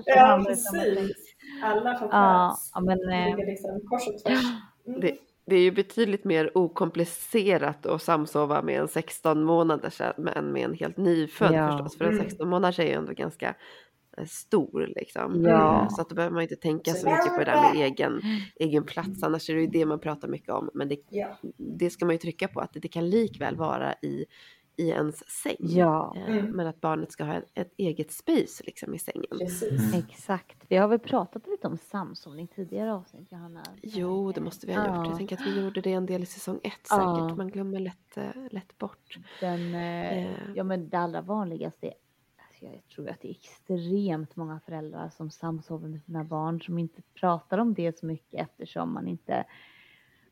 Ja, 0.06 0.44
precis. 0.48 1.16
Alla 1.64 1.96
får 2.00 2.08
Ja, 2.08 2.48
plats. 2.48 2.72
ja, 2.74 2.82
men 2.82 2.98
Det 2.98 3.14
eh, 3.30 3.38
liksom 3.38 3.82
kors 3.90 4.08
och 4.08 4.24
tvärs. 4.24 4.44
Mm. 4.88 5.00
Det, 5.02 5.18
det 5.46 5.56
är 5.56 5.60
ju 5.62 5.72
betydligt 5.72 6.24
mer 6.24 6.58
okomplicerat 6.58 7.86
att 7.86 8.02
samsova 8.02 8.62
med 8.62 8.80
en 8.82 8.88
16 8.88 9.44
månaders 9.44 10.02
än 10.02 10.46
med 10.46 10.64
en 10.66 10.74
helt 10.74 10.98
nyfödd 10.98 11.54
Ja. 11.54 11.72
förstås. 11.72 11.98
För 11.98 12.06
en 12.06 12.12
Mm. 12.12 12.24
16 12.24 12.50
månaders 12.50 12.80
är 12.80 12.84
ju 12.84 12.92
ändå 12.94 13.14
ganska 13.14 13.56
stor 14.28 14.88
liksom. 14.96 15.42
Ja. 15.42 15.82
Eh, 15.82 15.90
Så 15.90 16.02
att 16.02 16.10
då 16.10 16.16
behöver 16.16 16.34
man 16.34 16.44
inte 16.44 16.56
tänka 16.56 16.92
så 16.94 17.10
mycket 17.10 17.34
på 17.34 17.40
det 17.40 17.46
där 17.46 17.74
med 17.74 17.86
egen, 17.86 18.22
egen 18.56 18.84
plats. 18.84 19.24
Annars 19.24 19.50
är 19.50 19.56
det 19.56 19.62
ju 19.62 19.68
det 19.68 19.86
man 19.86 20.00
pratar 20.00 20.28
mycket 20.28 20.50
om. 20.50 20.70
Men 20.74 20.88
det, 20.90 20.98
Ja. 21.10 21.38
det 21.58 21.90
ska 21.90 22.06
man 22.06 22.16
ju 22.16 22.20
trycka 22.20 22.48
på 22.48 22.60
att 22.60 22.70
det 22.74 22.88
kan 22.88 23.10
likväl 23.10 23.56
vara 23.56 23.94
i, 24.02 24.26
i 24.78 24.90
ens 24.90 25.30
säng. 25.30 25.56
Ja, 25.60 26.16
Eh, 26.18 26.36
Mm. 26.38 26.46
Men 26.52 26.68
att 26.68 26.82
barnet 26.82 27.12
ska 27.12 27.24
ha 27.24 27.34
ett, 27.34 27.46
ett 27.54 27.74
eget 27.78 28.12
space 28.12 28.64
liksom 28.66 28.94
i 28.96 29.00
sängen. 29.00 29.38
Precis. 29.40 29.94
exakt. 29.96 30.58
Vi 30.70 30.76
har 30.78 30.88
väl 30.88 31.00
pratat 31.00 31.48
lite 31.48 31.68
om 31.68 31.78
samsovning 31.78 32.48
tidigare 32.48 32.94
avsnitt, 32.94 33.32
Johanna? 33.32 33.64
Jo, 33.84 34.32
det 34.32 34.42
måste 34.42 34.68
vi 34.68 34.74
ha 34.74 34.82
gjort. 34.88 34.96
Ja. 34.96 35.06
Jag 35.06 35.18
tänker 35.18 35.36
att 35.38 35.48
vi 35.48 35.62
gjorde 35.64 35.82
det 35.82 35.94
en 35.94 36.06
del 36.06 36.24
i 36.24 36.26
säsong 36.26 36.60
ett 36.64 36.74
Ja. 36.90 36.96
säkert. 36.96 37.38
Man 37.38 37.48
glömmer 37.48 37.80
lätt, 37.80 38.18
eh, 38.18 38.24
lätt 38.52 38.78
bort. 38.78 39.18
Den, 39.40 39.76
eh, 39.76 40.18
Eh. 40.26 40.32
ja, 40.56 40.64
men 40.64 40.90
det 40.90 40.98
allra 40.98 41.22
vanligaste, 41.22 41.88
alltså 41.88 42.01
jag 42.66 42.88
tror 42.96 43.10
att 43.10 43.22
det 43.22 43.28
är 43.28 43.32
extremt 43.32 44.36
många 44.36 44.60
föräldrar 44.66 45.10
som 45.10 45.30
samsover 45.32 45.88
med 45.88 46.02
sina 46.04 46.24
barn 46.24 46.62
som 46.62 46.78
inte 46.80 47.02
pratar 47.14 47.58
om 47.58 47.74
det 47.74 47.98
så 48.00 48.06
mycket 48.06 48.40
eftersom 48.42 48.94
man 48.94 49.08
inte 49.08 49.44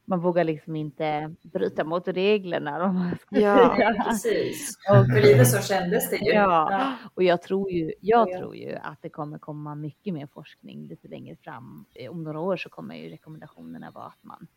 man 0.06 0.20
vågar 0.20 0.44
liksom 0.44 0.76
inte 0.76 1.36
bryta 1.42 1.84
mot 1.84 2.08
reglerna 2.08 2.84
om 2.86 2.96
man 2.96 3.18
ska 3.18 3.40
Ja. 3.40 3.76
säga. 3.76 4.04
Precis. 4.04 4.78
Och, 4.90 5.06
För 5.14 5.22
lite 5.22 5.46
så 5.46 5.62
kändes 5.62 6.10
det 6.10 6.16
ju. 6.16 6.32
Ja, 6.32 6.94
och 7.14 7.24
jag 7.24 7.42
tror 7.42 7.72
ju, 7.72 7.94
jag 8.02 8.30
Ja. 8.30 8.38
tror 8.40 8.56
ju 8.56 8.76
att 8.76 9.02
det 9.02 9.10
kommer 9.10 9.38
komma 9.38 9.76
mycket 9.76 10.14
mer 10.14 10.28
forskning 10.28 10.88
lite 10.88 11.08
längre 11.08 11.36
fram. 11.36 11.86
Eh, 11.96 12.12
Om 12.12 12.24
några 12.24 12.40
år 12.40 12.58
så 12.58 12.70
kommer 12.70 12.96
ju 12.96 13.10
rekommendationerna 13.10 13.92
vara 13.92 14.06
att 14.06 14.24
man, 14.24 14.48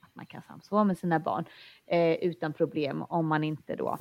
att 0.00 0.14
man 0.14 0.26
kan 0.26 0.42
samsova 0.42 0.84
med 0.84 0.98
sina 0.98 1.18
barn 1.20 1.44
eh, 1.86 2.12
utan 2.14 2.52
problem 2.52 3.02
om 3.02 3.26
man 3.26 3.44
inte 3.44 3.76
då 3.76 3.98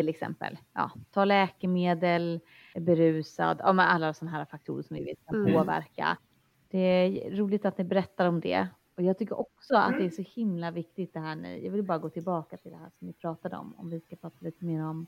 till 0.00 0.08
exempel 0.08 0.58
ja, 0.72 0.90
tar 1.10 1.26
läkemedel, 1.26 2.40
berusad, 2.74 3.56
ja, 3.60 3.68
alla 3.82 4.14
sådana 4.14 4.36
här 4.38 4.44
faktorer 4.44 4.82
som 4.82 4.96
vi 4.96 5.04
vet 5.04 5.26
kan 5.26 5.34
Mm. 5.40 5.52
påverka. 5.52 6.18
Det 6.70 6.78
är 6.78 7.30
roligt 7.36 7.64
att 7.64 7.78
ni 7.78 7.84
berättar 7.84 8.26
om 8.26 8.40
det. 8.40 8.68
Och 8.96 9.02
jag 9.02 9.18
tycker 9.18 9.40
också 9.40 9.74
att 9.76 9.88
Mm. 9.88 10.00
det 10.00 10.06
är 10.06 10.10
så 10.10 10.22
himla 10.40 10.70
viktigt 10.70 11.12
det 11.12 11.20
här 11.20 11.36
nu. 11.36 11.64
Jag 11.64 11.72
vill 11.72 11.82
bara 11.82 11.98
gå 11.98 12.08
tillbaka 12.10 12.56
till 12.56 12.70
det 12.70 12.76
här 12.76 12.90
som 12.98 13.06
ni 13.06 13.12
pratade 13.12 13.56
om, 13.56 13.74
om 13.76 13.90
vi 13.90 14.00
ska 14.00 14.16
prata 14.16 14.36
lite 14.40 14.64
mer 14.64 14.84
om 14.84 15.06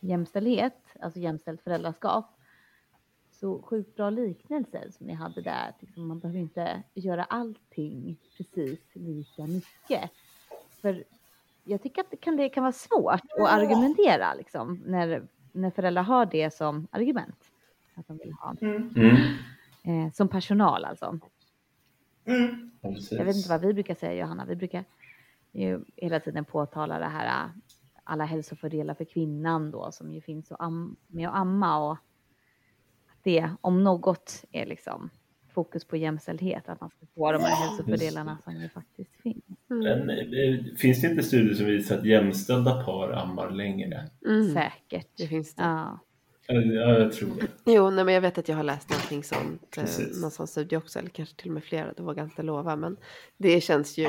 jämställdhet, 0.00 0.82
alltså 1.00 1.20
jämställt 1.20 1.62
föräldraskap. 1.62 2.38
Så 3.30 3.62
sjukt 3.62 3.96
bra 3.96 4.10
liknelser 4.10 4.90
som 4.90 5.06
ni 5.06 5.12
hade 5.12 5.42
där. 5.42 5.72
Liksom 5.80 6.08
man 6.08 6.18
behöver 6.18 6.40
inte 6.40 6.82
göra 6.94 7.24
allting 7.24 8.16
precis 8.36 8.80
lika 8.94 9.46
mycket. 9.46 10.10
För 10.80 11.04
jag 11.66 11.82
tycker 11.82 12.00
att 12.00 12.10
det 12.10 12.16
kan, 12.16 12.36
det 12.36 12.48
kan 12.48 12.62
vara 12.62 12.72
svårt 12.72 13.20
att 13.40 13.48
argumentera 13.48 14.34
liksom, 14.34 14.82
när, 14.86 15.28
när 15.52 15.70
föräldrar 15.70 16.02
har 16.02 16.26
det 16.26 16.54
som 16.54 16.88
argument. 16.90 17.50
Att 17.94 18.06
de 18.08 18.18
vill 18.18 18.32
ha. 18.32 18.54
Mm. 18.60 18.90
Mm. 18.96 20.06
Eh, 20.06 20.12
som 20.12 20.28
personal 20.28 20.84
alltså. 20.84 21.18
Mm. 22.24 22.70
Jag 23.10 23.24
vet 23.24 23.36
inte 23.36 23.48
vad 23.48 23.60
vi 23.60 23.74
brukar 23.74 23.94
säga 23.94 24.20
Johanna. 24.20 24.44
Vi 24.44 24.56
brukar 24.56 24.84
ju 25.52 25.84
hela 25.96 26.20
tiden 26.20 26.44
påtala 26.44 26.98
det 26.98 27.06
här 27.06 27.44
äh, 27.44 27.50
alla 28.04 28.24
hälsofördelar 28.24 28.94
för 28.94 29.04
kvinnan 29.04 29.70
då 29.70 29.92
som 29.92 30.12
ju 30.12 30.20
finns 30.20 30.52
att 30.52 30.60
am- 30.60 30.96
med 31.06 31.28
att 31.28 31.34
amma 31.34 31.78
och 31.90 31.92
att 33.06 33.22
det 33.22 33.50
om 33.60 33.84
något 33.84 34.44
är 34.52 34.66
liksom 34.66 35.10
fokus 35.56 35.84
på 35.84 35.96
jämställdhet 35.96 36.68
att 36.68 36.80
man 36.80 36.90
ska 36.90 37.06
få 37.14 37.32
de 37.32 37.42
här 37.42 37.66
hälsofördelarna 37.66 38.38
som 38.44 38.56
ju 38.56 38.68
faktiskt 38.68 39.10
finns. 39.22 39.44
Mm. 39.70 40.06
Men 40.06 40.10
eh, 40.10 40.64
finns 40.76 41.00
det 41.00 41.08
inte 41.08 41.22
studier 41.22 41.54
som 41.54 41.66
visar 41.66 41.98
att 41.98 42.04
jämställda 42.04 42.84
par 42.84 43.12
ammar 43.12 43.50
längre? 43.50 44.10
Säkert. 44.52 44.92
Mm. 44.92 45.04
Det 45.16 45.26
finns 45.26 45.54
det. 45.54 45.62
Ja. 45.62 45.98
Ja, 46.48 46.98
jag 46.98 47.12
tror 47.12 47.30
det. 47.40 47.46
Jo, 47.72 47.90
nej, 47.90 48.04
men 48.04 48.14
jag 48.14 48.20
vet 48.20 48.38
att 48.38 48.48
jag 48.48 48.56
har 48.56 48.62
läst 48.62 48.90
någonting 48.90 49.24
sånt, 49.24 49.76
eh, 49.76 49.82
Precis. 49.82 50.22
någon 50.22 50.30
sån 50.30 50.46
studie 50.46 50.76
också, 50.76 50.98
eller 50.98 51.08
kanske 51.08 51.36
till 51.36 51.48
och 51.48 51.54
med 51.54 51.64
flera, 51.64 51.92
det 51.96 52.02
vågar 52.02 52.22
jag 52.22 52.26
inte 52.26 52.42
lova, 52.42 52.76
men 52.76 52.96
det 53.36 53.60
känns 53.60 53.98
ju 53.98 54.04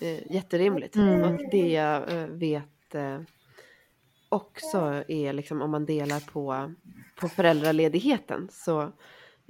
eh, 0.00 0.32
jätterimligt. 0.32 0.96
Mm. 0.96 1.22
Och 1.22 1.40
det 1.50 1.68
jag 1.68 2.12
eh, 2.12 2.26
vet 2.26 2.94
eh, 2.94 3.20
också 4.28 5.04
är 5.08 5.32
liksom 5.32 5.62
om 5.62 5.70
man 5.70 5.86
delar 5.86 6.20
på, 6.20 6.74
på 7.20 7.28
föräldraledigheten 7.28 8.48
så 8.52 8.92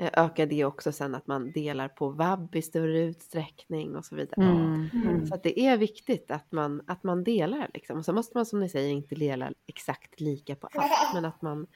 ökar 0.01 0.47
det 0.47 0.65
också 0.65 0.93
sen 0.93 1.15
att 1.15 1.27
man 1.27 1.53
delar 1.53 1.89
på 1.89 2.09
vab 2.09 2.55
i 2.57 2.63
större 2.63 2.99
utsträckning 3.01 3.97
och 3.97 4.05
så 4.05 4.17
vidare. 4.17 4.45
Mm. 4.45 4.89
Mm. 4.93 5.27
Så 5.27 5.35
att 5.35 5.43
det 5.43 5.61
är 5.61 5.77
viktigt 5.77 6.31
att 6.31 6.53
man, 6.53 6.83
att 6.87 7.03
man 7.03 7.25
delar. 7.25 7.71
Liksom. 7.75 7.99
Och 7.99 8.05
så 8.05 8.13
måste 8.13 8.37
man 8.37 8.47
som 8.47 8.61
ni 8.61 8.69
säger 8.69 8.89
inte 8.89 9.15
dela 9.15 9.53
exakt 9.67 10.21
lika 10.21 10.55
på 10.57 10.67
allt. 10.73 10.93
Men 11.15 11.25
att 11.25 11.43
man 11.43 11.67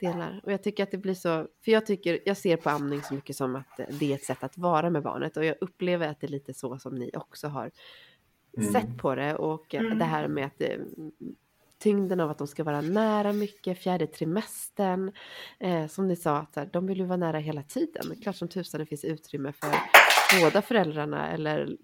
delar. 0.00 0.40
Och 0.44 0.52
jag 0.52 0.62
tycker 0.62 0.82
att 0.82 0.90
det 0.90 0.98
blir 0.98 1.14
så. 1.14 1.46
För 1.64 1.72
jag 1.72 1.86
tycker, 1.86 2.18
jag 2.24 2.36
ser 2.36 2.56
på 2.56 2.70
amning 2.70 3.02
så 3.02 3.14
mycket 3.14 3.36
som 3.36 3.56
att 3.56 3.80
det 3.98 4.12
är 4.12 4.14
ett 4.14 4.24
sätt 4.24 4.44
att 4.44 4.58
vara 4.58 4.90
med 4.90 5.02
barnet. 5.02 5.36
Och 5.36 5.44
jag 5.44 5.56
upplever 5.60 6.08
att 6.08 6.20
det 6.20 6.26
är 6.26 6.30
lite 6.30 6.54
så 6.54 6.78
som 6.78 6.94
ni 6.94 7.10
också 7.14 7.48
har 7.48 7.70
Mm. 8.58 8.72
sett 8.72 8.98
på 8.98 9.14
det. 9.14 9.36
Och 9.36 9.74
eh, 9.74 9.80
Mm. 9.80 9.98
det 9.98 10.04
här 10.04 10.28
med 10.28 10.46
att 10.46 10.60
eh, 10.60 10.68
tyngden 11.78 12.20
av 12.20 12.30
att 12.30 12.38
de 12.38 12.46
ska 12.46 12.64
vara 12.64 12.80
nära 12.80 13.32
mycket, 13.32 13.78
fjärde 13.78 14.06
trimestern. 14.06 15.12
Eh, 15.58 15.86
som 15.86 16.08
ni 16.08 16.16
sa, 16.16 16.36
att 16.36 16.72
de 16.72 16.86
vill 16.86 16.98
ju 16.98 17.04
vara 17.04 17.16
nära 17.16 17.38
hela 17.38 17.62
tiden. 17.62 18.02
Klart 18.22 18.36
som 18.36 18.48
tusan 18.48 18.80
det 18.80 18.86
finns 18.86 19.04
utrymme 19.04 19.52
för 19.52 19.70
båda 20.42 20.62
föräldrarna 20.62 21.30
eller 21.30 21.76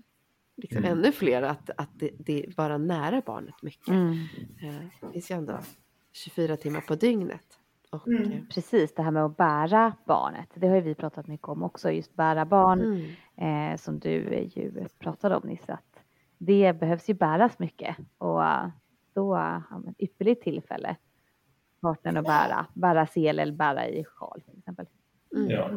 liksom 0.56 0.78
Mm. 0.84 0.98
ännu 0.98 1.12
fler 1.12 1.42
att, 1.42 1.70
att 1.76 1.90
det, 1.92 2.10
det 2.18 2.46
vara 2.56 2.78
nära 2.78 3.22
barnet 3.26 3.62
mycket. 3.62 3.88
Mm. 3.88 4.12
Eh, 4.62 4.84
det 5.00 5.12
finns 5.12 5.30
ju 5.30 5.34
ändå 5.34 5.58
24 6.12 6.56
timmar 6.56 6.80
på 6.80 6.94
dygnet. 6.94 7.58
Och, 7.90 8.08
Mm. 8.08 8.32
eh, 8.32 8.38
Precis, 8.54 8.94
det 8.94 9.02
här 9.02 9.10
med 9.10 9.24
att 9.24 9.36
bära 9.36 9.92
barnet. 10.06 10.48
Det 10.54 10.68
har 10.68 10.74
ju 10.74 10.80
vi 10.80 10.94
pratat 10.94 11.26
mycket 11.26 11.48
om 11.48 11.62
också, 11.62 11.90
just 11.90 12.14
bära 12.16 12.44
barn. 12.44 12.80
mm. 13.36 13.72
eh, 13.72 13.76
som 13.78 13.98
du 13.98 14.28
eh, 14.28 14.58
ju 14.58 14.88
pratade 14.98 15.36
om 15.36 15.48
nyss, 15.48 15.68
att 15.68 16.00
det 16.38 16.72
behövs 16.80 17.08
ju 17.10 17.14
bäras 17.14 17.58
mycket 17.58 17.96
och 18.18 18.42
har 19.20 19.78
man 19.78 19.88
ett 19.88 20.02
ypperligt 20.02 20.42
tillfälle 20.42 20.96
partnern 21.82 22.16
att 22.16 22.24
bära, 22.24 22.66
bära 22.74 23.06
sel 23.06 23.38
eller 23.38 23.52
bära 23.52 23.88
i 23.88 24.04
sjal 24.04 24.42
till 24.46 24.58
exempel. 24.58 24.86
Mm. 25.36 25.50
Ja. 25.50 25.70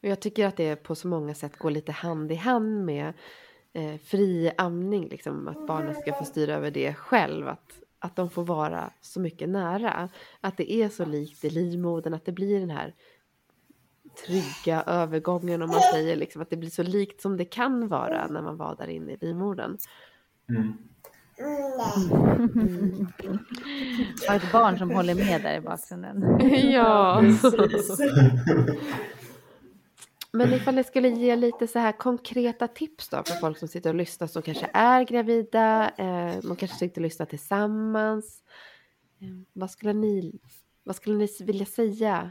Och 0.00 0.08
jag 0.08 0.20
tycker 0.20 0.46
att 0.46 0.56
det 0.56 0.76
på 0.76 0.94
så 0.94 1.08
många 1.08 1.34
sätt 1.34 1.58
går 1.58 1.70
lite 1.70 1.92
hand 1.92 2.32
i 2.32 2.34
hand 2.34 2.84
med 2.84 3.12
eh, 3.72 3.96
fri 3.96 4.50
amning, 4.58 5.08
liksom, 5.08 5.48
att 5.48 5.66
barnen 5.66 5.94
ska 5.94 6.12
få 6.12 6.24
styra 6.24 6.54
över 6.54 6.70
det 6.70 6.94
själv. 6.94 7.48
Att, 7.48 7.82
att 7.98 8.16
de 8.16 8.30
får 8.30 8.44
vara 8.44 8.90
så 9.00 9.20
mycket 9.20 9.48
nära. 9.48 10.08
Att 10.40 10.56
det 10.56 10.72
är 10.72 10.88
så 10.88 11.04
likt 11.04 11.44
i 11.44 11.50
livmodern, 11.50 12.14
att 12.14 12.24
det 12.24 12.32
blir 12.32 12.60
den 12.60 12.70
här 12.70 12.94
trygga 14.26 14.82
övergången 14.82 15.62
om 15.62 15.70
man 15.70 15.80
säger 15.80 16.16
liksom 16.16 16.42
att 16.42 16.50
det 16.50 16.56
blir 16.56 16.70
så 16.70 16.82
likt 16.82 17.20
som 17.20 17.36
det 17.36 17.44
kan 17.44 17.88
vara 17.88 18.26
när 18.26 18.42
man 18.42 18.56
var 18.56 18.76
där 18.76 18.88
inne 18.88 19.12
i 19.12 19.16
livmodern. 19.20 19.78
Mm. 20.48 20.72
Har 24.28 24.36
ett 24.36 24.52
barn 24.52 24.78
som 24.78 24.90
håller 24.90 25.14
med 25.14 25.42
där 25.42 25.56
i 25.56 25.60
bakgrunden. 25.60 26.40
ja. 26.72 27.22
Men 30.32 30.52
ifall 30.52 30.74
ni 30.74 30.84
skulle 30.84 31.08
ge 31.08 31.36
lite 31.36 31.66
så 31.66 31.78
här 31.78 31.92
konkreta 31.92 32.68
tips 32.68 33.08
då 33.08 33.22
för 33.26 33.34
folk 33.34 33.58
som 33.58 33.68
sitter 33.68 33.90
och 33.90 33.96
lyssnar 33.96 34.26
som 34.26 34.42
kanske 34.42 34.70
är 34.72 35.02
gravida, 35.04 35.90
eh, 35.98 36.34
man 36.42 36.56
kanske 36.56 36.76
sitter 36.76 37.00
och 37.00 37.02
lyssnar 37.02 37.26
tillsammans. 37.26 38.42
Eh, 39.20 39.28
vad, 39.52 39.70
skulle 39.70 39.92
ni, 39.92 40.38
vad 40.84 40.96
skulle 40.96 41.16
ni 41.16 41.28
vilja 41.40 41.66
säga, 41.66 42.30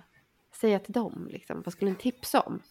säga 0.56 0.80
till 0.80 0.94
dem? 0.94 1.28
Liksom? 1.32 1.62
Vad 1.66 1.74
skulle 1.74 1.92
ni 1.92 1.98
tipsa 1.98 2.40
om? 2.40 2.62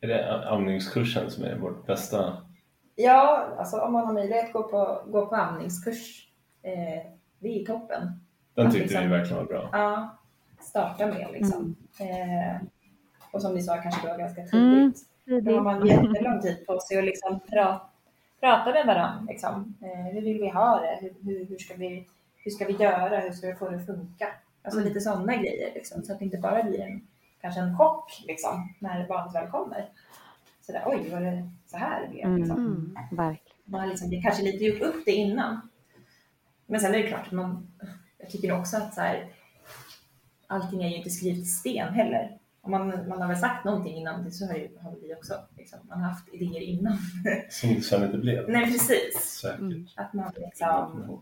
Är 0.00 0.08
det 0.08 0.48
amningskursen 0.48 1.30
som 1.30 1.44
är 1.44 1.58
vårt 1.58 1.86
bästa? 1.86 2.49
Ja, 2.96 3.48
alltså 3.58 3.80
om 3.80 3.92
man 3.92 4.06
har 4.06 4.12
möjlighet 4.12 4.46
att 4.46 4.52
gå 4.52 4.62
på, 4.62 5.02
gå 5.06 5.26
på 5.26 5.34
amningskurs, 5.36 6.28
eh, 6.62 7.06
det 7.38 7.60
är 7.62 7.66
toppen. 7.66 8.20
Den 8.54 8.66
Att 8.66 8.72
tyckte 8.72 8.86
liksom- 8.88 9.02
vi 9.02 9.08
verkligen 9.08 9.36
var 9.38 9.44
bra. 9.44 9.68
Ja, 9.72 10.16
starta 10.60 11.06
med 11.06 11.28
liksom. 11.32 11.76
Eh, 12.00 12.62
och 13.32 13.42
som 13.42 13.54
vi 13.54 13.62
sa 13.62 13.76
kanske 13.76 14.08
då 14.12 14.16
ganska 14.18 14.40
Mm. 14.40 14.92
tidigt. 14.92 15.06
Då 15.46 15.54
har 15.54 15.60
man 15.62 15.86
jättelång 15.86 16.40
tid 16.40 16.66
på 16.66 16.80
sig 16.80 16.98
att 16.98 17.04
liksom 17.04 17.40
pra, 17.50 17.80
prata 18.40 18.72
med 18.72 18.86
varandra. 18.86 19.24
Liksom. 19.28 19.74
Eh, 19.82 20.12
hur 20.14 20.20
vill 20.22 20.40
vi 20.40 20.48
ha 20.48 20.80
det? 20.80 20.98
Hur, 21.00 21.14
hur, 21.24 21.44
hur, 21.46 21.58
ska 21.58 21.74
vi, 21.74 22.06
hur 22.44 22.50
ska 22.50 22.64
vi 22.64 22.72
göra? 22.72 23.18
Hur 23.20 23.32
ska 23.32 23.46
vi 23.46 23.54
få 23.54 23.68
det 23.70 23.76
att 23.76 23.86
funka? 23.86 24.28
Alltså 24.62 24.80
Mm. 24.80 24.88
lite 24.88 25.00
sådana 25.00 25.36
grejer. 25.36 25.74
Liksom, 25.74 26.02
så 26.02 26.12
att 26.12 26.18
det 26.18 26.24
inte 26.24 26.38
bara 26.38 26.62
blir 26.62 26.80
en, 26.80 27.06
kanske 27.40 27.60
en 27.60 27.78
chock 27.78 28.22
liksom, 28.26 28.74
när 28.78 29.06
barnet 29.08 29.34
väl 29.34 29.50
kommer. 29.50 29.88
Sådär, 30.72 30.82
oj, 30.86 31.10
var 31.10 31.20
det 31.20 31.50
så 31.66 31.76
här 31.76 32.02
det 32.02 32.08
blev? 32.08 32.38
Liksom. 32.38 32.56
Mm, 32.56 32.94
verkligen. 33.16 33.56
Man 33.64 33.80
har 33.80 33.88
liksom, 33.88 34.22
kanske 34.22 34.42
lite 34.42 34.64
gjort 34.64 34.82
upp 34.82 35.02
det 35.04 35.12
innan. 35.12 35.68
Men 36.66 36.80
sen 36.80 36.94
är 36.94 36.98
det 36.98 37.08
klart, 37.08 37.26
att 37.26 37.32
man, 37.32 37.70
jag 38.18 38.30
tycker 38.30 38.52
också 38.52 38.76
att 38.76 38.94
så 38.94 39.00
här, 39.00 39.32
allting 40.46 40.82
är 40.82 40.88
ju 40.88 40.96
inte 40.96 41.10
skrivet 41.10 41.38
i 41.38 41.44
sten 41.44 41.94
heller. 41.94 42.38
Om 42.60 42.70
man, 42.70 43.08
man 43.08 43.20
har 43.20 43.28
väl 43.28 43.36
sagt 43.36 43.64
någonting 43.64 43.96
innan, 43.96 44.24
det 44.24 44.30
så 44.30 44.46
har, 44.46 44.54
ju, 44.54 44.78
har 44.82 44.96
vi 45.02 45.14
också. 45.14 45.34
Liksom. 45.56 45.78
Man 45.88 46.00
har 46.00 46.08
haft 46.10 46.28
idéer 46.34 46.60
innan. 46.62 46.98
Som 47.50 47.80
sen 47.82 48.04
inte 48.04 48.18
blev. 48.18 48.48
Nej, 48.48 48.64
precis. 48.64 49.14
Säkert. 49.42 49.60
Mm. 49.60 49.86
Att 49.96 50.12
man 50.14 50.32
liksom 50.36 51.20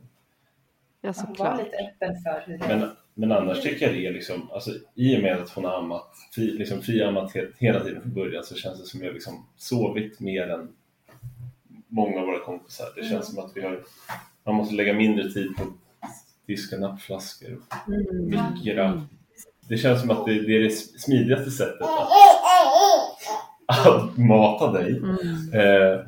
Ja, 1.01 1.09
Var 1.09 1.13
såklart. 1.13 1.59
lite 1.59 1.77
öppen 1.77 2.17
för 2.23 2.43
hur 2.47 2.59
det 2.59 2.69
Men, 2.69 2.91
men 3.19 3.33
annars 3.33 3.63
tycker 3.63 3.87
jag 3.87 3.95
det 3.95 4.07
är 4.07 4.13
liksom, 4.13 4.51
alltså, 4.53 4.71
i 4.95 5.17
och 5.17 5.23
med 5.23 5.37
att 5.37 5.51
hon 5.51 5.65
har 5.65 5.79
ammat, 5.79 6.11
fri, 6.35 6.51
liksom 6.51 6.83
friammat 6.83 7.35
he- 7.35 7.53
hela 7.59 7.85
tiden 7.85 8.03
från 8.03 8.15
början 8.15 8.45
så 8.45 8.55
känns 8.55 8.81
det 8.81 8.87
som 8.87 9.05
jag 9.05 9.15
liksom 9.15 9.47
sovit 9.57 10.21
mer 10.21 10.49
än 10.49 10.69
många 11.89 12.21
av 12.21 12.27
våra 12.27 12.39
kompisar. 12.39 12.87
Det 12.97 13.05
känns 13.05 13.27
som 13.27 13.45
att 13.45 13.51
vi 13.55 13.61
har, 13.61 13.81
man 14.45 14.55
måste 14.55 14.75
lägga 14.75 14.93
mindre 14.93 15.31
tid 15.31 15.57
på 15.57 15.63
att 15.63 15.69
diska 16.47 16.77
nappflaskor 16.77 17.61
och 17.87 17.93
mikra. 18.15 19.07
Det 19.69 19.77
känns 19.79 20.01
som 20.01 20.11
att 20.11 20.27
det, 20.27 20.43
det 20.43 20.57
är 20.57 20.61
det 20.61 20.71
smidigaste 20.71 21.51
sättet 21.51 21.83
att, 23.67 23.87
att 23.87 24.17
mata 24.17 24.73
dig. 24.73 24.97
Mm. 24.97 25.19
Eh, 25.53 26.01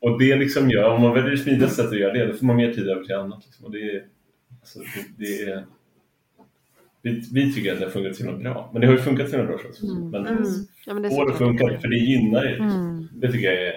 och 0.00 0.18
det 0.18 0.36
liksom 0.36 0.70
gör, 0.70 0.90
om 0.90 1.02
man 1.02 1.14
väljer 1.14 1.30
det 1.30 1.38
smidigaste 1.38 1.76
sättet 1.76 1.92
att 1.92 1.98
göra 1.98 2.12
det, 2.12 2.26
då 2.26 2.32
får 2.32 2.46
man 2.46 2.56
mer 2.56 2.72
tid 2.72 2.88
över 2.88 3.04
till 3.04 3.14
annat. 3.14 3.42
Liksom. 3.46 3.64
Och 3.64 3.72
det, 3.72 4.04
alltså, 4.60 4.78
det, 4.78 5.26
det 5.26 5.50
är, 5.50 5.64
vi, 7.10 7.28
vi 7.32 7.52
tycker 7.52 7.72
att 7.72 7.78
det 7.78 7.84
har 7.84 7.90
funkat 7.90 8.16
så 8.16 8.24
himla 8.24 8.38
bra. 8.38 8.70
Men 8.72 8.80
det 8.80 8.86
har 8.86 8.94
ju 8.94 9.00
funkat 9.00 9.30
så 9.30 9.36
himla 9.36 9.48
bra 9.56 9.56
också. 9.68 9.86
Mm. 9.86 10.10
Men 10.10 10.26
Mm. 10.26 10.42
Ja, 10.86 10.94
men 10.94 11.02
det 11.02 11.08
är 11.08 11.10
får 11.10 11.26
det 11.26 11.32
såklart. 11.32 11.58
funka, 11.58 11.80
för 11.80 11.88
det 11.88 11.96
gynnar. 11.96 12.44
Liksom. 12.44 12.70
Mm. 12.70 13.08
Det 13.14 13.32
tycker 13.32 13.46
jag 13.52 13.62
är, 13.68 13.74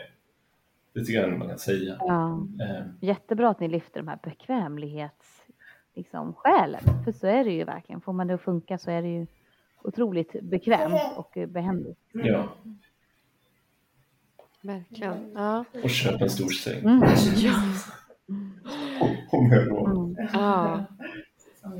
det 0.93 0.99
tycker 1.05 1.21
jag 1.21 1.39
man 1.39 1.47
kan 1.47 1.59
säga. 1.59 1.95
Ja. 1.99 2.47
Eh, 2.61 2.85
Jättebra 3.01 3.49
att 3.49 3.59
ni 3.59 3.67
lyfter 3.67 3.99
de 3.99 4.07
här 4.07 4.19
bekvämlighets 4.23 5.41
liksom, 5.95 6.33
skälen. 6.33 6.81
För 7.05 7.11
så 7.11 7.27
är 7.27 7.43
det 7.43 7.51
ju 7.51 7.63
verkligen. 7.63 8.01
Får 8.01 8.13
man 8.13 8.27
det 8.27 8.33
att 8.33 8.41
funka 8.41 8.77
så 8.77 8.91
är 8.91 9.01
det 9.01 9.07
ju 9.09 9.27
otroligt 9.81 10.41
bekvämt 10.41 11.01
och 11.15 11.37
eh, 11.37 11.47
behändigt. 11.49 11.99
ja. 12.13 12.53
Verkligen. 14.61 15.31
Ja. 15.35 15.65
Och 15.83 15.89
köp 15.89 16.21
en 16.21 16.29
stor 16.29 16.49
säng. 16.49 16.79
Mm. 16.79 17.03
Ja. 17.35 17.53
Om 19.31 19.51
jag 19.51 19.59
har 19.59 19.65
råd. 19.65 19.91
Mm. 19.91 20.27
ja, 20.33 20.85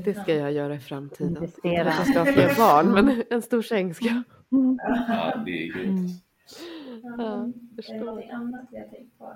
det 0.04 0.14
ska 0.14 0.34
jag 0.34 0.52
göra 0.52 0.74
i 0.74 0.78
framtiden. 0.78 1.36
Investera. 1.36 1.84
jag 1.84 2.06
ska 2.08 2.18
ha 2.18 2.26
fler 2.32 2.54
barn, 2.56 2.90
men 2.92 3.22
en 3.30 3.42
stor 3.42 3.62
säng 3.62 3.94
ska 3.94 4.04
jag. 4.04 4.22
Mm. 4.52 4.78
Ja, 5.08 5.42
det 5.46 5.50
är 5.50 5.72
grymt. 5.72 5.98
Mm. 5.98 7.14
Ja, 7.18 7.48
Är 7.88 7.92
det 7.98 8.04
någonting 8.04 8.30
annat 8.30 8.60
vi 8.70 8.78
har 8.78 8.84
tänkt 8.86 9.18
på? 9.18 9.32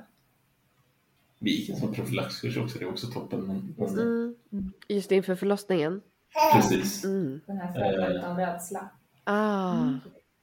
Vi 1.38 1.50
gick 1.50 1.68
en 1.70 1.76
sån 1.76 1.92
profylaxkurs 1.94 2.56
också, 2.56 2.78
det 2.78 2.84
är 2.84 2.88
också 2.88 3.06
toppen. 3.06 3.40
Men, 3.40 3.74
men, 3.78 3.98
Mm. 4.52 4.72
Just 4.88 5.12
inför 5.12 5.34
förlossningen. 5.34 6.00
Precis, 6.54 7.04
Mm. 7.04 7.40
Den 7.46 7.56
här 7.56 7.72
frågan 7.72 8.12
utan 8.16 8.36
rädsla. 8.36 8.88
Ah, 9.24 9.88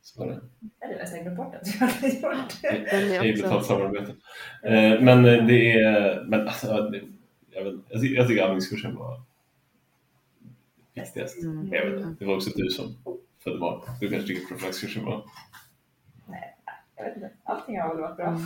så 0.02 0.20
var 0.20 0.28
det. 0.28 0.40
Jag 0.80 0.88
hade 0.88 1.00
nästan 1.00 1.22
glömt 1.22 1.38
bort 1.38 1.56
att 1.56 1.68
jag 1.80 1.88
hade 1.88 2.08
gjort 2.08 2.62
det. 2.62 2.68
Är 2.68 2.82
Det 3.10 3.16
är 3.16 3.32
också- 3.34 3.44
betalt 3.44 3.66
samarbete. 3.66 4.12
Eh, 4.64 5.02
men 5.02 5.26
eh, 5.26 5.46
det 5.46 5.72
är, 5.74 6.24
men 6.26 6.42
alltså, 6.48 6.68
jag, 6.68 6.92
vet, 7.64 7.74
jag, 7.90 8.02
tycker, 8.02 8.16
jag 8.16 8.28
tycker 8.28 8.44
amningskursen 8.48 8.96
var 8.96 9.22
viktigast. 10.94 11.44
Mm. 11.44 11.68
Jag 11.74 11.86
vet, 11.90 12.00
inte, 12.02 12.16
det 12.20 12.26
var 12.26 12.36
också 12.36 12.50
du 12.56 12.70
som 12.70 12.96
födde 13.44 13.60
barn. 13.60 13.82
Du 14.00 14.10
kanske 14.10 14.28
tycker 14.28 14.48
profylaxkursen 14.48 15.06
var... 15.06 15.24
Jag 16.98 17.06
vet 17.06 17.16
inte. 17.16 17.32
Allting 17.44 17.80
har 17.80 17.90
väl 17.96 18.02
varit 18.02 18.18
bra. 18.18 18.40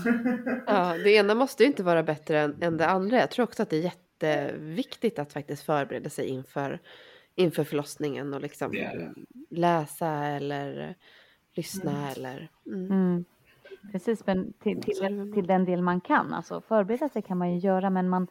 Ja, 0.67 0.97
det 1.03 1.11
ena 1.11 1.35
måste 1.35 1.63
ju 1.63 1.67
inte 1.67 1.83
vara 1.83 2.03
bättre 2.03 2.39
än, 2.41 2.55
än 2.61 2.77
det 2.77 2.87
andra. 2.87 3.17
Jag 3.17 3.31
tror 3.31 3.43
också 3.43 3.63
att 3.63 3.69
det 3.69 3.77
är 3.77 3.81
jätteviktigt 3.81 5.19
att 5.19 5.33
faktiskt 5.33 5.63
förbereda 5.63 6.09
sig 6.09 6.27
inför, 6.27 6.79
inför 7.35 7.63
förlossningen 7.63 8.33
och 8.33 8.41
liksom 8.41 8.71
Det 8.71 8.77
det. 8.79 9.13
läsa 9.55 10.07
eller 10.09 10.95
lyssna 11.53 11.91
Mm. 11.91 12.09
eller... 12.15 12.49
Mm. 12.67 12.91
Mm. 12.91 13.25
Precis, 13.91 14.25
men 14.25 14.53
till, 14.53 14.81
till, 14.81 15.31
till 15.33 15.47
den 15.47 15.65
del 15.65 15.81
man 15.81 16.01
kan. 16.01 16.33
Alltså 16.33 16.61
förbereda 16.61 17.09
sig 17.09 17.21
kan 17.21 17.37
man 17.37 17.53
ju 17.53 17.59
göra, 17.59 17.89
men 17.89 18.09
man 18.09 18.27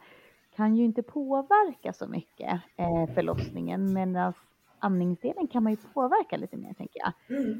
kan 0.55 0.75
ju 0.75 0.83
inte 0.83 1.03
påverka 1.03 1.93
så 1.93 2.07
mycket 2.07 2.61
eh, 2.77 3.13
förlossningen. 3.13 3.93
Medan 3.93 4.33
amningsdelen 4.79 5.47
kan 5.47 5.63
man 5.63 5.71
ju 5.71 5.77
påverka 5.93 6.37
lite 6.37 6.57
mer, 6.57 6.73
tänker 6.73 6.99
jag. 6.99 7.37
Mm. 7.37 7.59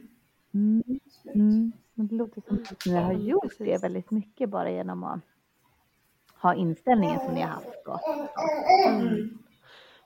Mm. 1.34 1.72
Men 1.94 2.08
det 2.08 2.16
låter 2.16 2.42
som 2.42 2.58
att 2.72 2.86
ni 2.86 2.96
har 2.96 3.14
gjort 3.14 3.58
det 3.58 3.84
väldigt 3.84 4.12
mycket 4.12 4.50
bara 4.50 4.72
genom 4.72 5.04
att 5.04 5.20
ha 6.42 6.56
inställningen 6.56 7.20
som 7.20 7.34
ni 7.34 7.42
har 7.42 7.50
haft. 7.50 7.86
Då. 7.86 8.00
Mm. 8.88 9.38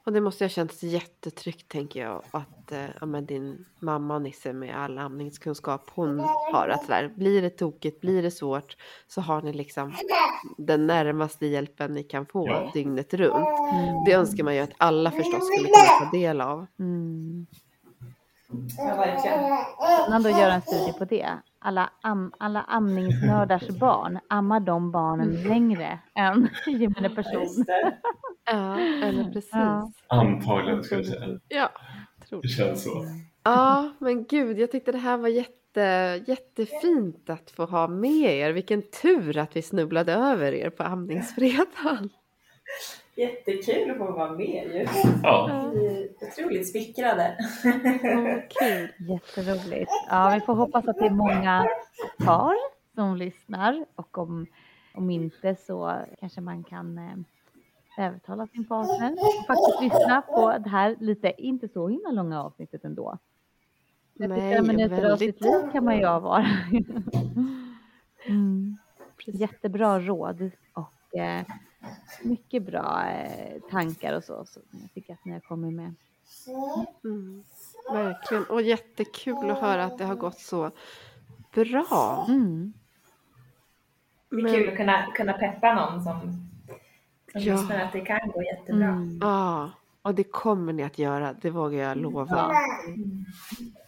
Och 0.06 0.14
det 0.14 0.22
måste 0.22 0.44
ha 0.44 0.50
känts 0.50 0.84
jättetryggt 0.84 1.72
tänker 1.72 2.00
jag 2.02 2.24
att 2.32 2.72
eh, 2.72 2.86
ja, 3.00 3.06
men 3.06 3.26
din 3.26 3.66
mamma 3.80 4.20
Nisse 4.20 4.54
med 4.54 4.76
all 4.78 4.98
amningskunskap 4.98 5.90
hon 5.96 6.20
har 6.54 6.68
att 6.70 6.86
sådär, 6.86 7.14
blir 7.16 7.42
det 7.42 7.50
tokigt, 7.50 8.02
blir 8.02 8.24
det 8.24 8.32
svårt 8.32 8.78
så 9.08 9.22
har 9.22 9.42
ni 9.42 9.54
liksom 9.54 9.94
den 10.58 10.88
närmaste 10.88 11.46
hjälpen 11.46 11.94
ni 11.94 12.04
kan 12.04 12.26
få 12.26 12.48
Ja. 12.48 12.72
dygnet 12.74 13.14
runt. 13.14 13.60
Mm. 13.74 14.04
Det 14.06 14.14
önskar 14.14 14.44
man 14.44 14.56
ju 14.56 14.62
att 14.62 14.72
alla 14.78 15.12
förstås 15.12 15.48
skulle 15.48 15.68
kunna 15.70 16.06
ta 16.12 16.18
del 16.18 16.42
av. 16.42 16.66
Mm. 16.80 17.48
Ja, 18.78 18.96
verkligen. 18.96 19.58
Spännande 20.04 20.30
att 20.30 20.40
göra 20.40 20.54
en 20.54 20.62
studie 20.62 20.94
på 21.00 21.06
det. 21.06 21.30
Alla, 21.62 21.90
am, 22.02 22.34
alla 22.38 22.62
amningsnördars 22.62 23.68
barn, 23.80 24.20
ammar 24.28 24.60
de 24.60 24.92
barnen 24.92 25.44
längre 25.44 26.00
än 26.16 26.50
gemene 26.68 27.10
person? 27.10 27.66
Ja, 28.46 28.80
eller 28.80 29.24
precis. 29.24 29.50
Ja. 29.54 29.92
Antagligen 30.08 30.84
skulle 30.84 31.02
jag 31.02 31.08
säga. 31.08 31.40
Ja, 31.48 31.70
tror 32.30 32.42
Det 32.42 32.48
känns 32.48 32.84
så. 32.84 33.06
Ja, 33.44 33.92
men 34.00 34.26
gud, 34.26 34.60
jag 34.60 34.72
tyckte 34.72 34.92
det 34.92 34.98
här 34.98 35.18
var 35.18 35.28
jätte, 35.28 36.22
jättefint 36.28 37.30
att 37.30 37.52
få 37.52 37.66
ha 37.66 37.88
med 37.88 38.26
er. 38.26 38.52
Vilken 38.52 38.82
tur 38.82 39.38
att 39.38 39.56
vi 39.56 39.62
snubblade 39.62 40.14
över 40.14 40.54
er 40.54 40.70
på 40.70 40.84
amningsfredagen. 40.84 42.10
Jättekul 43.16 43.92
att 43.92 43.98
få 43.98 44.12
vara 44.12 44.32
med 44.32 44.72
ju. 44.74 44.88
Ja, 45.24 45.72
otroligt 46.30 46.72
smickrade. 46.72 47.38
Åh, 48.04 48.40
kul. 48.50 48.90
Jätteroligt. 49.10 49.92
Ja, 50.10 50.32
vi 50.36 50.42
får 50.42 50.56
hoppas 50.56 50.88
att 50.88 50.98
det 51.00 51.06
är 51.06 51.10
många 51.10 51.68
par 52.26 52.56
som 52.96 53.16
lyssnar 53.16 53.86
och 53.96 54.18
om, 54.18 54.46
om 54.94 55.10
inte 55.10 55.56
så 55.56 55.96
kanske 56.20 56.42
man 56.42 56.64
kan 56.64 56.98
eh, 56.98 58.06
övertala 58.06 58.48
sin 58.48 58.66
partner 58.66 59.12
och 59.12 59.46
faktiskt 59.48 59.82
lyssna 59.82 60.22
på 60.22 60.58
det 60.58 60.70
här 60.70 60.96
lite, 61.00 61.34
inte 61.38 61.68
så 61.68 61.88
himla 61.88 62.12
långa 62.12 62.44
avsnittet 62.44 62.86
ändå. 62.86 63.18
35 64.18 64.40
Nej, 64.40 64.62
minuter 64.62 65.12
av 65.12 65.18
sitt 65.18 65.42
liv 65.42 65.72
kan 65.72 65.86
man 65.86 65.98
ju 65.98 66.06
avvara. 66.06 66.46
Mm. 68.26 68.78
Jättebra 69.26 70.00
råd 70.00 70.52
och 70.74 71.20
eh, 71.20 71.46
mycket 72.24 72.64
bra 72.64 73.10
eh, 73.10 73.62
tankar 73.72 74.14
och 74.14 74.24
så, 74.24 74.46
så 74.46 74.60
jag 74.72 74.94
tycker 74.94 75.14
att 75.14 75.26
ni 75.26 75.32
har 75.32 75.40
kommit 75.40 75.74
med. 75.74 75.96
Mm, 77.04 77.44
verkligen. 77.92 78.44
Och 78.46 78.62
jättekul 78.62 79.50
att 79.50 79.60
höra 79.60 79.86
att 79.86 79.98
det 79.98 80.06
har 80.06 80.16
gått 80.16 80.40
så 80.40 80.72
bra. 81.54 82.26
Mm. 82.30 82.74
Det 84.30 84.36
är 84.36 84.42
Men- 84.44 84.54
kul 84.54 84.70
att 84.70 84.78
kunna, 84.78 85.12
kunna 85.16 85.34
peppa 85.34 85.74
någon 85.74 86.04
som, 86.04 86.20
som 87.32 87.42
Ja. 87.42 87.54
lyssnar 87.56 87.80
att 87.80 87.92
det 87.94 88.02
kan 88.02 88.20
gå 88.34 88.44
jättebra. 88.44 88.88
Mm. 88.88 89.20
Ja, 89.22 89.72
och 90.02 90.16
det 90.16 90.24
kommer 90.24 90.74
ni 90.74 90.84
att 90.84 91.00
göra, 91.00 91.34
det 91.34 91.50
vågar 91.50 91.80
jag 91.80 91.98
lova. 91.98 92.36
Ja. 92.36 92.56
Mm. 92.88 93.26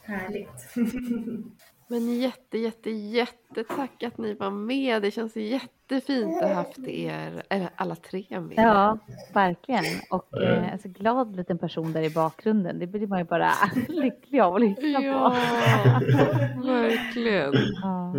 Härligt. 0.04 0.76
Men 1.92 2.20
jätte, 2.20 2.58
jätte, 2.58 2.90
jättetack 2.92 4.04
att 4.04 4.18
ni 4.18 4.34
var 4.34 4.50
med. 4.52 5.02
Det 5.02 5.12
känns 5.12 5.36
jättefint 5.36 6.42
att 6.42 6.48
ha 6.50 6.56
haft 6.56 6.78
er, 6.88 7.44
eller 7.50 7.70
alla 7.76 7.96
tre 7.96 8.26
med. 8.40 8.54
Ja, 8.58 8.98
verkligen. 9.34 9.84
Och 10.10 10.42
Eh. 10.44 10.64
eh, 10.66 10.72
alltså, 10.74 10.88
glad 10.88 11.36
liten 11.36 11.58
person 11.58 11.94
där 11.94 12.02
i 12.02 12.10
bakgrunden. 12.10 12.80
Det 12.80 12.88
blir 12.88 13.08
man 13.08 13.20
ju 13.20 13.26
bara 13.26 13.52
lycklig 13.88 14.40
av 14.40 14.56
att 14.56 14.62
lyssna 14.62 14.88
Ja, 15.02 15.30
på. 15.30 16.68
verkligen. 16.68 17.54
Ja. 17.82 18.14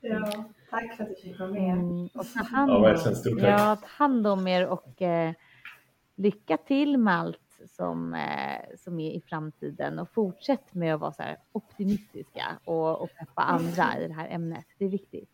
Ja, 0.00 0.44
tack 0.70 0.96
för 0.96 1.04
att 1.04 1.08
du 1.10 1.14
fick 1.22 1.38
vara 1.38 1.50
med. 1.50 1.72
Mm, 1.72 2.04
och 2.14 2.26
ta 2.34 2.42
hand 2.56 2.70
Ja, 2.70 2.76
om, 2.76 3.38
ja, 3.38 3.76
ta 3.76 3.86
hand 4.04 4.26
om 4.26 4.46
er 4.48 4.66
och 4.66 5.02
eh, 5.02 5.32
lycka 6.16 6.56
till 6.56 6.98
med 6.98 7.14
allt 7.18 7.38
som, 7.66 8.14
eh, 8.14 8.76
som 8.78 9.00
är 9.00 9.10
i 9.10 9.20
framtiden. 9.20 9.98
Och 9.98 10.10
fortsätt 10.14 10.74
med 10.74 10.94
att 10.94 11.00
vara 11.00 11.12
så 11.12 11.22
här 11.22 11.36
optimistiska 11.52 12.58
och, 12.64 13.00
och 13.02 13.10
peppa 13.18 13.42
andra 13.42 13.98
i 13.98 14.08
det 14.08 14.14
här 14.14 14.28
ämnet. 14.28 14.66
Det 14.78 14.84
är 14.84 14.88
viktigt. 14.88 15.30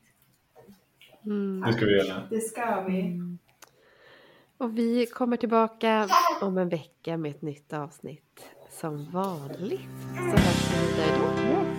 Mm. 1.24 1.60
det 1.66 1.72
ska 1.72 1.86
vi 1.86 1.96
göra. 1.96 2.22
Det 2.30 2.40
ska 2.40 2.80
vi. 2.80 3.20
Och 4.58 4.78
vi 4.78 5.06
kommer 5.06 5.36
tillbaka 5.36 6.08
om 6.40 6.58
en 6.58 6.68
vecka 6.68 7.16
med 7.16 7.30
ett 7.30 7.42
nytt 7.42 7.72
avsnitt 7.72 8.50
som 8.70 9.10
vanligt. 9.10 9.80
Så 10.14 10.20
hörs 10.20 10.72
vi 10.72 10.86
vidare 10.86 11.18
då. 11.18 11.42
Yes. 11.42 11.78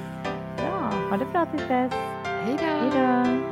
Ja, 0.57 0.91
ha 1.09 1.17
det 1.17 1.25
bra 1.31 1.45
tills 1.45 1.67
dess. 1.67 1.93
Hej 2.23 2.57
då! 2.59 2.65
Hej 2.65 3.37
då! 3.37 3.42